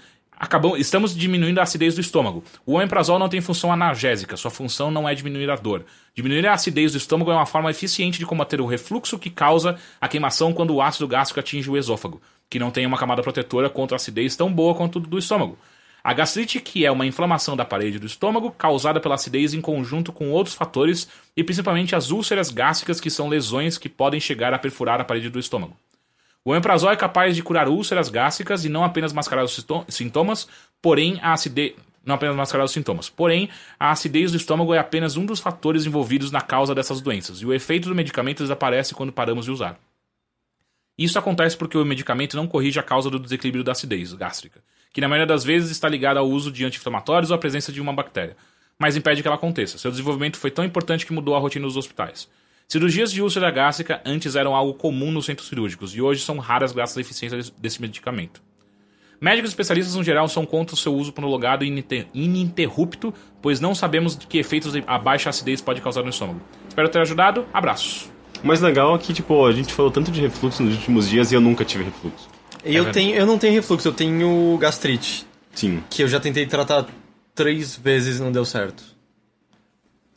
[0.78, 2.44] estamos diminuindo a acidez do estômago.
[2.68, 5.84] O omeprazol não tem função analgésica, sua função não é diminuir a dor.
[6.14, 9.76] Diminuir a acidez do estômago é uma forma eficiente de combater o refluxo que causa
[10.00, 13.72] a queimação quando o ácido gástrico atinge o esôfago, que não tem uma camada protetora
[13.72, 15.58] contra a acidez tão boa quanto do estômago.
[16.04, 20.14] A gastrite, que é uma inflamação da parede do estômago causada pela acidez em conjunto
[20.14, 24.60] com outros fatores e principalmente as úlceras gástricas, que são lesões que podem chegar a
[24.60, 25.76] perfurar a parede do estômago.
[26.46, 30.48] O omeprazol é capaz de curar úlceras gástricas e não apenas mascarar os sinto- sintomas,
[30.82, 31.74] porém a acidez
[32.06, 33.10] não apenas mascarar os sintomas.
[33.10, 37.42] Porém, a acidez do estômago é apenas um dos fatores envolvidos na causa dessas doenças,
[37.42, 39.78] e o efeito do medicamento desaparece quando paramos de usar.
[40.98, 44.64] Isso acontece porque o medicamento não corrige a causa do desequilíbrio da acidez gástrica,
[44.94, 47.80] que na maioria das vezes está ligada ao uso de anti-inflamatórios ou à presença de
[47.82, 48.36] uma bactéria,
[48.80, 49.78] mas impede que ela aconteça.
[49.78, 52.28] Seu desenvolvimento foi tão importante que mudou a rotina dos hospitais.
[52.68, 56.72] Cirurgias de úlcera gástrica antes eram algo comum nos centros cirúrgicos e hoje são raras
[56.74, 58.42] graças à eficiência desse- medicamento.
[59.20, 63.74] Médicos especialistas no geral são contra o seu uso prolongado e ininte- ininterrupto, pois não
[63.74, 66.42] sabemos que efeitos a baixa acidez pode causar no estômago.
[66.68, 67.46] Espero ter ajudado.
[67.54, 68.12] Abraços.
[68.44, 71.32] O mais legal é que, tipo, a gente falou tanto de refluxo nos últimos dias
[71.32, 72.30] e eu nunca tive refluxo.
[72.68, 72.94] E eu, verdade.
[72.94, 75.26] tenho, eu não tenho refluxo, eu tenho gastrite.
[75.54, 75.84] Sim.
[75.90, 76.86] Que eu já tentei tratar
[77.34, 78.84] três vezes e não deu certo.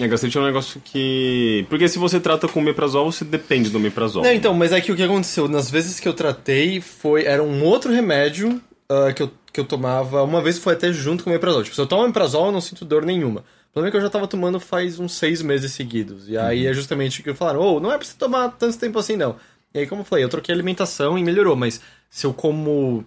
[0.01, 1.67] A gastrite é um negócio que...
[1.69, 4.23] Porque se você trata com omeprazol, você depende do omeprazol.
[4.23, 7.43] Não, então, mas é que o que aconteceu, nas vezes que eu tratei, foi era
[7.43, 11.31] um outro remédio ah, que, eu, que eu tomava, uma vez foi até junto com
[11.31, 11.63] o omeprazol.
[11.63, 13.45] Tipo, se eu tomo omeprazol, eu não sinto dor nenhuma.
[13.71, 16.29] O problema é que eu já tava tomando faz uns seis meses seguidos.
[16.29, 18.79] E aí é justamente o que eu falaram, ô, não é pra você tomar tanto
[18.79, 19.37] tempo assim, não.
[19.73, 21.81] E aí, como eu falei, eu troquei a alimentação e melhorou, mas
[22.11, 23.05] se eu como...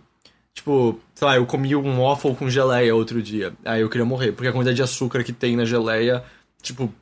[0.53, 3.53] Tipo, sei lá, eu comi um waffle com geleia outro dia.
[3.65, 6.23] Aí eu queria morrer, porque a quantidade de açúcar que tem na geleia,
[6.61, 6.93] tipo,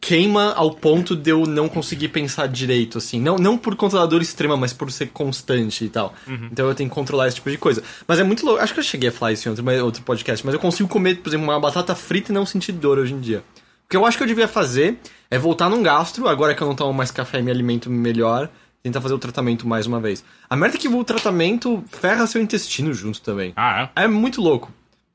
[0.00, 3.20] queima ao ponto de eu não conseguir pensar direito, assim.
[3.20, 6.14] Não, não por conta da dor extrema, mas por ser constante e tal.
[6.52, 7.82] Então eu tenho que controlar esse tipo de coisa.
[8.06, 8.62] Mas é muito louco.
[8.62, 11.16] Acho que eu cheguei a falar isso em outro, outro podcast, mas eu consigo comer,
[11.16, 13.42] por exemplo, uma batata frita e não sentir dor hoje em dia.
[13.84, 16.68] O que eu acho que eu devia fazer é voltar num gastro, agora que eu
[16.68, 18.48] não tomo mais café e me alimento melhor,
[18.86, 20.24] tentar fazer o tratamento mais uma vez.
[20.48, 23.52] A merda é que o tratamento ferra seu intestino junto também.
[23.56, 24.04] Ah, é?
[24.04, 24.70] É muito louco.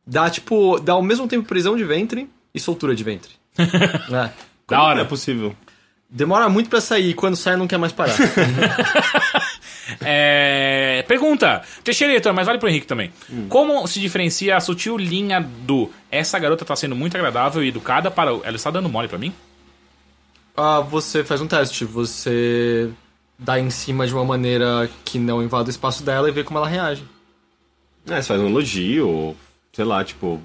[0.05, 3.31] Dá, tipo, dá ao mesmo tempo prisão de ventre e soltura de ventre.
[3.57, 4.29] é.
[4.67, 5.01] Da hora.
[5.01, 5.55] É possível.
[6.09, 8.15] Demora muito pra sair, quando sai não quer mais parar.
[9.99, 11.03] É...
[11.07, 11.61] Pergunta.
[11.83, 13.11] Teixeira, mas vale pro Henrique também.
[13.49, 18.09] Como se diferencia a sutil linha do essa garota tá sendo muito agradável e educada
[18.09, 18.33] para...
[18.33, 19.33] o- Ela está dando mole pra mim?
[20.55, 22.89] ah, você faz um teste, você
[23.43, 26.59] dá em cima de uma maneira que não invada o espaço dela e vê como
[26.59, 27.03] ela reage.
[28.07, 29.37] É, você faz um elogio, ou,
[29.73, 30.39] sei lá, tipo...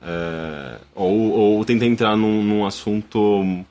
[0.00, 3.64] é, ou, ou tenta entrar num, num assunto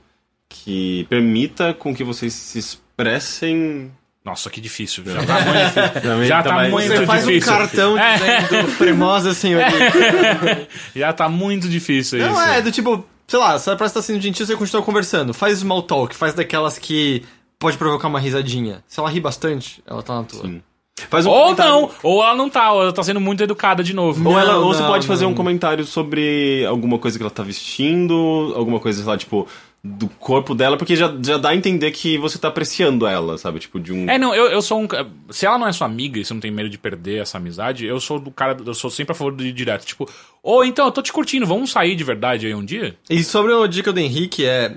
[0.50, 3.92] que permita com que vocês se expressem...
[4.24, 5.04] Nossa, que difícil.
[5.04, 6.26] Já tá muito difícil.
[6.28, 7.52] Já tá tá muito Você faz difícil.
[7.54, 8.42] um cartão É.
[8.44, 10.68] dizendo cremosa senhorita.
[10.96, 12.28] Já tá muito difícil isso.
[12.30, 15.34] Não, é, do tipo, sei lá, você parece estar sendo gentil, você continua conversando.
[15.34, 17.24] Faz small talk, faz daquelas que
[17.62, 18.84] pode provocar uma risadinha.
[18.88, 20.42] Se ela ri bastante, ela tá na tua.
[20.42, 20.62] Sim.
[21.10, 23.84] Faz um Ou comentário- não, ou ela não tá, ou ela tá sendo muito educada
[23.84, 24.28] de novo.
[24.30, 25.32] Ou, ela, Não, ou você não, pode fazer não.
[25.32, 29.48] um comentário sobre alguma coisa que ela tá vestindo, alguma coisa, sei lá, tipo,
[29.84, 33.58] do corpo dela, porque já, já dá a entender que você tá apreciando ela, sabe?
[33.58, 34.08] Tipo, de um.
[34.08, 34.88] É, não, eu, eu sou um.
[35.32, 37.84] Se ela não é sua amiga e você não tem medo de perder essa amizade,
[37.86, 38.56] eu sou do cara.
[38.64, 39.84] Eu sou sempre a favor do ir direto.
[39.86, 40.08] Tipo,
[40.44, 42.96] ou então, eu tô te curtindo, vamos sair de verdade aí um dia?
[43.10, 44.76] E sobre a dica do Henrique é.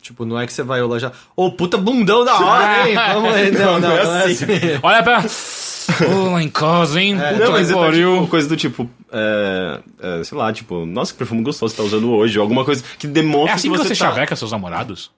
[0.00, 1.12] Tipo, não é que você vai olhar já.
[1.36, 2.94] Ô, puta bundão da hora, hein?
[2.94, 3.50] Vamos aí.
[3.50, 4.46] Não, não, não é assim.
[4.82, 5.24] Olha pra.
[6.08, 7.16] Ô, lá em casa, hein?
[7.18, 11.12] Puta Não, mas que é tipo, coisa do tipo, é, é, sei lá, tipo, nossa,
[11.12, 13.88] que perfume gostoso você tá usando hoje, alguma coisa que demonstre É assim que você
[13.90, 13.94] tá...
[13.94, 15.10] chaveca seus namorados?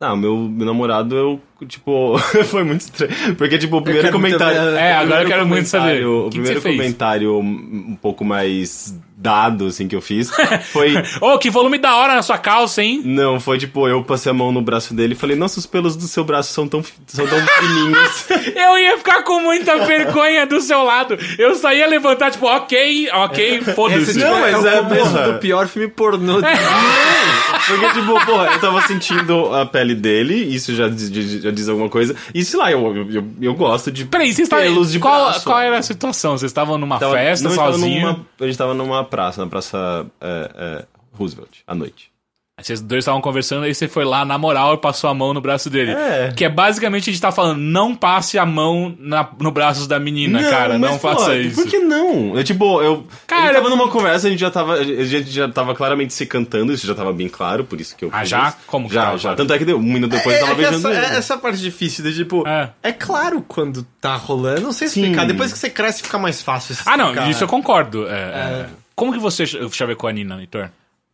[0.00, 2.16] Ah, meu, meu namorado, eu, tipo,
[2.46, 3.34] foi muito estranho.
[3.36, 4.76] Porque, tipo, o primeiro comentário.
[4.76, 6.06] É, agora eu quero muito saber.
[6.06, 6.76] O que que primeiro você fez?
[6.76, 10.30] comentário um pouco mais dado, assim, que eu fiz
[10.72, 10.94] foi.
[11.20, 13.02] Ô, que volume da hora na sua calça, hein?
[13.04, 15.96] Não, foi tipo, eu passei a mão no braço dele e falei, nossa, os pelos
[15.96, 18.26] do seu braço são tão, são tão fininhos.
[18.54, 21.16] Eu ia ficar com muita vergonha do seu lado.
[21.38, 24.10] Eu só ia levantar, tipo, ok, ok, foda-se.
[24.10, 25.32] Esse, Não, tipo, mas é o é, começo porra.
[25.32, 26.38] do pior filme pornô.
[27.66, 31.88] Porque, tipo, porra, eu tava sentindo a pele dele, isso já, diz- já, diz alguma
[31.88, 32.14] coisa.
[32.34, 34.64] E sei lá, eu, eu, eu, eu gosto de Peraí, vocês estavam.
[34.64, 35.44] pelos de Qual, braço.
[35.44, 36.36] qual era a situação?
[36.38, 38.00] Vocês estavam numa Tava- festa, sozinho?
[38.06, 42.10] numa- a gente tava numa praça, na praça é, é, Roosevelt, à noite.
[42.58, 45.32] Aí Vocês dois estavam conversando, aí você foi lá na moral e passou a mão
[45.32, 45.92] no braço dele.
[45.92, 46.32] É.
[46.34, 50.00] Que é basicamente a gente tá falando, não passe a mão na, no braço da
[50.00, 50.76] menina, cara.
[50.76, 51.54] mas, Não faça pô, isso.
[51.54, 52.36] Por que não?
[52.36, 53.06] Eu, tipo, eu.
[53.28, 54.72] Cara, Cara, tava numa conversa, a gente já tava.
[54.74, 58.04] A gente já tava claramente se cantando, isso já tava bem claro, por isso que
[58.04, 58.10] eu.
[58.12, 58.52] Ah, fiz já?
[58.66, 59.22] Como que Já, tava já.
[59.22, 59.36] claro?
[59.36, 61.14] Tanto é que deu, um minuto depois eu tava é beijando essa, ele.
[61.14, 62.42] é essa parte difícil de tipo.
[62.44, 62.70] É.
[62.82, 62.90] É.
[62.92, 64.62] claro quando tá rolando.
[64.62, 65.02] Não sei Sim.
[65.02, 65.26] explicar.
[65.26, 66.74] Depois que você cresce, fica mais fácil.
[66.84, 67.30] Ah, não, explicar.
[67.30, 68.08] isso eu concordo.
[68.08, 68.66] É, é.
[68.98, 70.70] Como que você ch- chavecou a Nina, Heitor?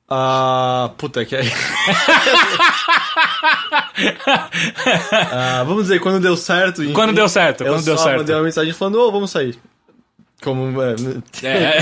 [0.09, 1.45] Ah, puta que aí.
[5.33, 6.83] Ah, vamos dizer, quando deu certo.
[6.93, 8.19] Quando deu certo, eu quando deu certo.
[8.19, 9.59] mandei uma mensagem falando, ô, vamos sair.
[10.43, 10.81] Como.
[10.83, 10.95] é,
[11.43, 11.79] É.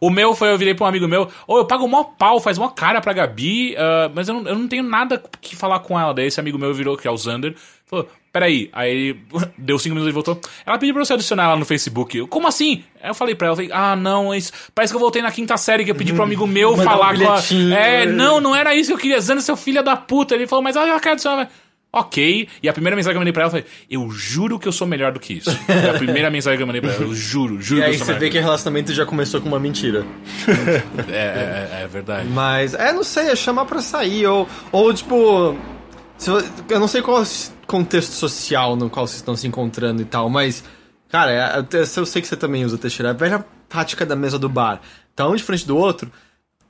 [0.00, 2.58] O meu foi, eu virei pra um amigo meu, ô, eu pago mó pau, faz
[2.58, 5.98] mó cara pra Gabi, ah, mas eu não, eu não tenho nada que falar com
[5.98, 6.12] ela.
[6.12, 7.54] Daí esse amigo meu virou, que é o Zander,
[7.86, 8.70] falou, peraí.
[8.72, 9.16] Aí
[9.58, 10.40] deu cinco minutos e voltou.
[10.64, 12.16] Ela pediu pra você adicionar ela no Facebook.
[12.16, 12.82] Eu, Como assim?
[13.02, 15.56] Aí eu falei pra ela, falei, ah, não, isso, parece que eu voltei na quinta
[15.56, 17.34] série que eu pedi pro amigo meu Mandar falar um com a...
[17.34, 17.74] bilhetinho.
[17.74, 19.20] É, não, não era isso que eu queria.
[19.20, 20.34] Zander, seu filho da puta.
[20.34, 21.48] Ele falou, mas ela quer adicionar.
[21.94, 24.72] Ok, e a primeira mensagem que eu mandei pra ela foi: Eu juro que eu
[24.72, 25.54] sou melhor do que isso.
[25.54, 27.92] Foi a primeira mensagem que eu mandei pra ela, eu juro, juro E que aí
[27.92, 30.02] eu sou você melhor vê que o relacionamento já começou com uma mentira.
[31.12, 32.26] É, é, é, é verdade.
[32.30, 35.54] Mas, é, não sei, é chamar pra sair, ou, ou tipo.
[36.16, 37.22] se vo- eu não sei qual
[37.72, 40.62] contexto social no qual vocês estão se encontrando e tal, mas.
[41.08, 41.66] Cara, é- eu,
[41.96, 43.08] eu sei que você também usa Teixeira.
[43.08, 44.80] É a velha tática da mesa do bar.
[45.16, 46.10] Tá um de frente do outro.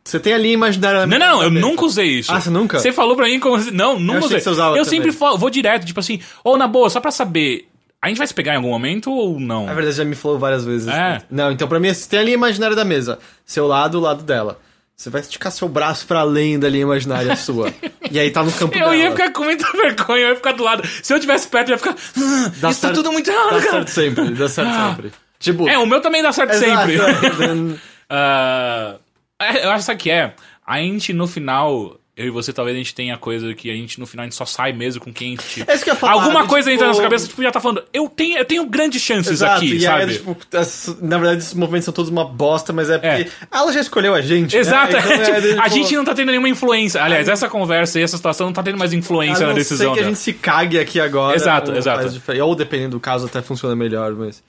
[0.05, 1.19] Você tem ali imaginariamente.
[1.19, 2.33] Não, não, eu nunca usei isso.
[2.33, 2.79] Ah, você nunca?
[2.81, 3.57] Você falou pra mim como.
[3.73, 4.39] Não, nunca achei usei.
[4.39, 4.99] que você usava eu também.
[5.01, 7.69] sempre falo- vou direto, tipo assim, ou na boa, só pra saber,
[8.01, 9.67] a gente vai se pegar em algum momento ou não?
[9.67, 10.89] Na verdade, já me falou várias vezes.
[10.89, 11.23] É.
[11.31, 13.19] Não, então pra mim, você tem a linha imaginária da mesa.
[13.45, 14.59] Seu lado, o lado dela.
[15.03, 17.75] Você vai esticar seu braço pra além da linha imaginária sua.
[18.09, 18.95] e aí tá no campo Eu dela.
[18.97, 20.87] ia ficar com muita vergonha, eu ia ficar do lado.
[21.03, 21.97] Se eu tivesse perto, eu ia ficar.
[21.97, 23.71] "Ah, Dá isso tá certo- tudo muito Dá errado, cara.
[23.73, 25.13] certo sempre, dá certo sempre.
[25.41, 26.89] Tipo, É, o meu também dá certo exato.
[26.89, 27.81] sempre.
[28.09, 28.97] Ah,
[29.41, 30.35] é, eu acho que é.
[30.65, 33.99] A gente no final, eu e você, talvez a gente tenha coisa que a gente
[33.99, 35.65] no final a gente só sai mesmo com quem a gente.
[35.67, 37.51] É isso que eu falar, Alguma né, coisa tipo- entra na nossa cabeça, tipo, já
[37.51, 40.03] tá falando, eu tenho, eu tenho grandes chances Exato, aqui, sabe?
[40.05, 43.29] aí, tipo, as- na verdade, esses movimentos são todos uma bosta, mas é porque É.
[43.51, 44.55] ela já escolheu a gente.
[44.57, 44.99] Exato, né?
[45.01, 47.03] Então, é, tipo, a tipo, gente não tá tendo nenhuma influência.
[47.03, 49.95] Aliás, essa conversa e essa situação não tá tendo mais influência na decisão.
[49.95, 51.35] ser que a gente se cague aqui agora.
[51.35, 52.09] Exato, exato.
[52.45, 54.43] Ou dependendo do caso, até funciona melhor, mas.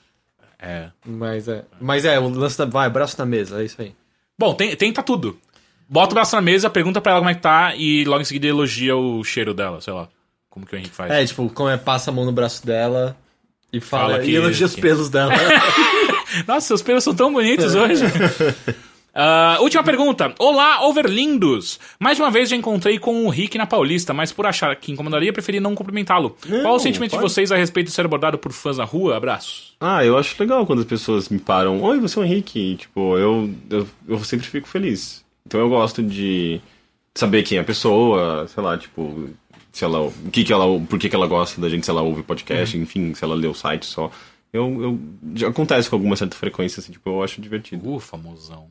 [0.60, 0.88] É.
[1.06, 1.64] Mas é.
[1.80, 2.64] Mas é, o lance da.
[2.66, 3.94] Vai, braço na mesa, é isso aí.
[4.38, 5.38] Bom, tem- tenta tudo.
[5.88, 8.24] Bota o braço na mesa, pergunta pra ela como é que tá e logo em
[8.24, 10.08] seguida elogia o cheiro dela, sei lá.
[10.50, 11.10] Como que o Henrique faz.
[11.12, 13.16] É, tipo, como é, passa a mão no braço dela
[13.72, 14.12] e fala.
[14.14, 15.32] Fala que- e elogia os que- pelos dela.
[16.46, 18.04] Nossa, seus pelos são tão bonitos hoje.
[19.16, 20.34] Ah, última pergunta.
[20.40, 21.78] Olá, overlindos!
[22.00, 25.32] Mais uma vez já encontrei com o Rick na Paulista, mas por achar que incomodaria,
[25.32, 26.36] preferi não cumprimentá-lo.
[26.62, 27.30] Qual o sentimento de pode.
[27.32, 29.16] vocês a respeito de ser abordado por fãs na rua?
[29.16, 29.72] Abraço.
[29.80, 31.80] Ah, eu acho legal quando as pessoas me param.
[31.80, 32.58] Oi, você é o Henrique.
[32.58, 35.23] E, tipo, eu, eu, eu sempre fico feliz.
[35.46, 36.60] Então eu gosto de
[37.14, 39.30] saber quem é a pessoa, sei lá, tipo,
[39.72, 40.00] se ela.
[40.00, 40.80] O que que ela.
[40.80, 43.46] Por que, que ela gosta da gente, se ela ouve podcast, enfim, se ela lê
[43.46, 44.10] o site só.
[44.52, 45.00] Eu,
[45.36, 47.92] eu, acontece com alguma certa frequência, assim, tipo, eu acho divertido.
[47.92, 48.68] Uh, famosão.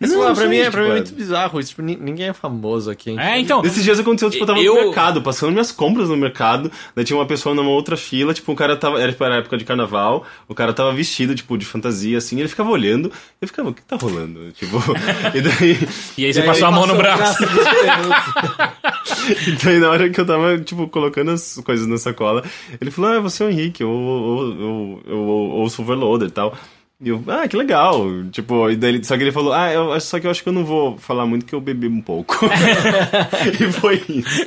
[0.00, 1.70] Isso Não, pra, mim, é, tipo, pra mim é muito bizarro isso.
[1.70, 3.10] Tipo, ni- ninguém é famoso aqui.
[3.10, 3.18] hein?
[3.20, 3.62] É, então.
[3.64, 7.04] Esses dias aconteceu, tipo, eu tava Eu- no mercado, passando minhas compras no mercado, daí
[7.04, 9.64] tinha uma pessoa numa outra fila, tipo, o cara tava, era tipo, era época de
[9.64, 13.10] carnaval, o cara tava vestido, tipo, de fantasia, assim, ele ficava olhando,
[13.40, 14.50] eu ficava, o que tá rolando?
[14.52, 14.76] Tipo,
[15.34, 15.78] e daí,
[16.18, 17.44] E aí você E aí passou a mão no braço.
[19.46, 22.42] e daí na hora que eu tava, tipo, colocando as coisas na sacola,
[22.80, 26.28] ele falou, ah, você é o Henrique, eu, eu, eu, eu, eu ouço o Overloader
[26.28, 26.56] e tal.
[26.98, 28.06] E eu, ah, que legal.
[28.32, 30.48] Tipo, e daí, ele- só que ele falou, ah, eu, só que eu acho que
[30.48, 32.34] eu não vou falar muito que eu bebi um pouco.
[33.60, 34.46] e foi isso.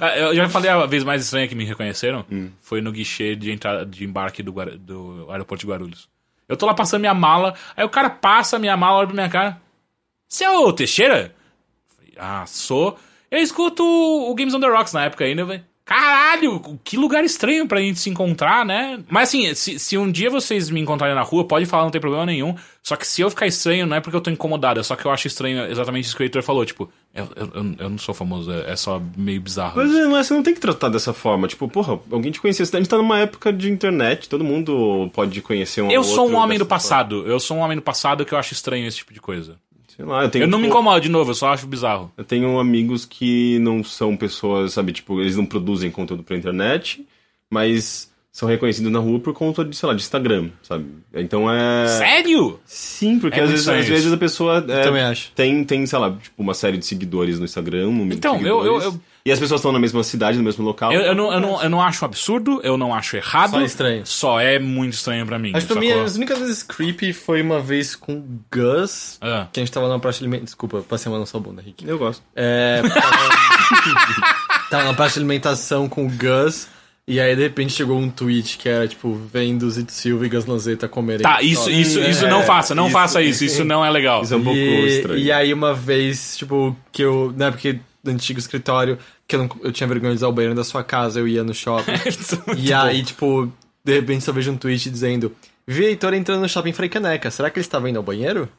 [0.00, 2.24] Ah, Eu já falei a vez mais estranha que me reconheceram.
[2.30, 2.50] Hum.
[2.60, 6.08] Foi no guichê de entrada de embarque do, do aeroporto de Guarulhos.
[6.48, 9.14] Eu tô lá passando minha mala, aí o cara passa a minha mala, olha pra
[9.14, 9.60] minha cara.
[10.28, 11.34] Você é o Teixeira?
[11.96, 12.98] Falei, ah, sou.
[13.30, 15.64] Eu escuto o Games on the Rocks na época ainda, velho.
[15.86, 18.98] Caralho, que lugar estranho pra gente se encontrar, né?
[19.08, 22.00] Mas assim, se, se um dia vocês me encontrarem na rua, pode falar, não tem
[22.00, 22.56] problema nenhum.
[22.82, 25.04] Só que se eu ficar estranho, não é porque eu tô incomodado, é só que
[25.06, 26.64] eu acho estranho exatamente isso que o Heitor falou.
[26.66, 29.74] Tipo, eu, eu, eu- não sou famoso, é, é só meio bizarro.
[29.76, 31.46] Mas mas você não tem que tratar dessa forma.
[31.46, 32.64] Tipo, porra, alguém te conhecia.
[32.64, 36.34] A gente tá numa época de internet, todo mundo pode conhecer um Eu sou um
[36.34, 39.14] homem do passado, eu sou um homem do passado que eu acho estranho esse tipo
[39.14, 39.56] de coisa.
[39.96, 40.42] Sei lá, eu tenho.
[40.44, 42.12] Eu não me tipo, incomodo, de novo, eu só acho bizarro.
[42.16, 47.06] Eu tenho amigos que não são pessoas, sabe, tipo, eles não produzem conteúdo pra internet,
[47.50, 50.84] mas são reconhecidos na rua por conta de, sei lá, de Instagram, sabe?
[51.14, 51.86] Então é.
[51.88, 52.60] Sério?
[52.66, 55.32] Sim, porque É às, vezes, às vezes a pessoa é, também acho.
[55.34, 58.82] Tem, tem, sei lá, tipo, uma série de seguidores no Instagram, um Então, eu- eu-
[58.82, 60.92] eu- E as pessoas estão na mesma cidade, no mesmo local.
[60.92, 63.50] Eu, eu não, eu, não, eu não acho absurdo, eu não acho errado.
[63.50, 64.06] Só estranho.
[64.06, 65.50] Só é muito estranho pra mim.
[65.52, 68.24] Acho que pra mim, as únicas vezes creepy foi uma vez com o
[68.54, 69.48] Gus, Ah.
[69.52, 70.44] que a gente tava na praça de alimentação.
[70.46, 71.86] Desculpa, passei a mão na sua bunda, Rick.
[71.86, 72.22] Eu gosto.
[72.36, 72.82] É.
[72.82, 73.86] Tava,
[74.70, 76.68] tava na praça de alimentação com o Gus.
[77.08, 80.44] E aí, de repente, chegou um tweet que era, tipo, vendo Zito Silva e Gus
[80.44, 81.22] Lanzetta comerem.
[81.22, 84.22] Tá, isso, isso, isso não faça, não isso- faça isso, isso não é legal.
[84.22, 85.18] Isso é um pouco e, estranho.
[85.20, 87.32] e aí, uma vez, tipo, que eu.
[87.36, 90.54] Né, porque no antigo escritório, que eu, não, eu tinha vergonha de usar o banheiro
[90.54, 91.92] da sua casa, eu ia no shopping.
[92.56, 93.52] e aí, tipo,
[93.84, 95.34] de repente só vejo um tweet dizendo.
[95.66, 97.28] Vi a Heitor entrando no shopping Frei Caneca.
[97.30, 98.48] Será que ele estava indo ao banheiro?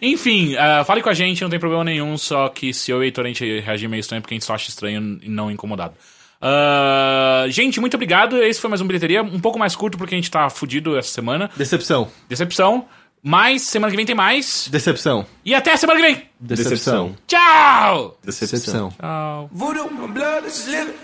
[0.00, 3.00] Enfim, ah, fale com a gente, não tem problema nenhum, só que se eu e
[3.00, 5.28] o Heitor a gente reagir meio estranho, é porque a gente só acha estranho e
[5.30, 5.94] não incomodado.
[6.40, 8.42] Ah, gente, muito obrigado.
[8.42, 11.10] Esse foi mais um bilheteria, um pouco mais curto porque a gente tá fudido essa
[11.10, 11.50] semana.
[11.56, 12.08] Decepção.
[12.28, 12.86] Decepção.
[13.22, 14.68] Mas semana que vem tem mais.
[14.70, 15.26] Decepção.
[15.44, 16.22] E até semana que vem.
[16.40, 17.14] Decepção.
[17.26, 18.18] Tchau!
[18.24, 18.90] Decepção.
[18.98, 19.50] Tchau.
[19.52, 20.94] Voodoo, my blood is living.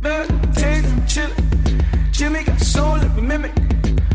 [0.00, 1.54] Blood, taste, and chillin'.
[2.12, 3.52] Jimmy got soul, let me mimic.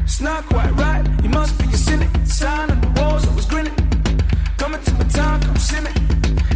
[0.04, 2.10] It's not quite right, you must be a cynic.
[2.26, 3.76] Sign on the walls, I was grinning.
[4.58, 5.92] Coming to my time, come see me.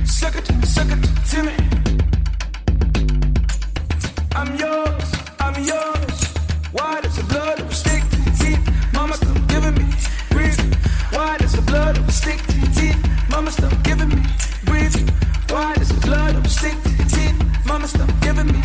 [0.05, 1.55] Sucker to sucker to Timmy.
[4.35, 6.23] I'm yours, I'm yours.
[6.71, 7.62] Why does the blood
[11.13, 12.97] Why does the blood of a stick to your teeth?
[13.29, 14.23] Mama still giving me
[14.65, 15.07] breathing.
[15.49, 17.65] Why does the blood of a stick to your teeth?
[17.67, 18.61] Mama still giving me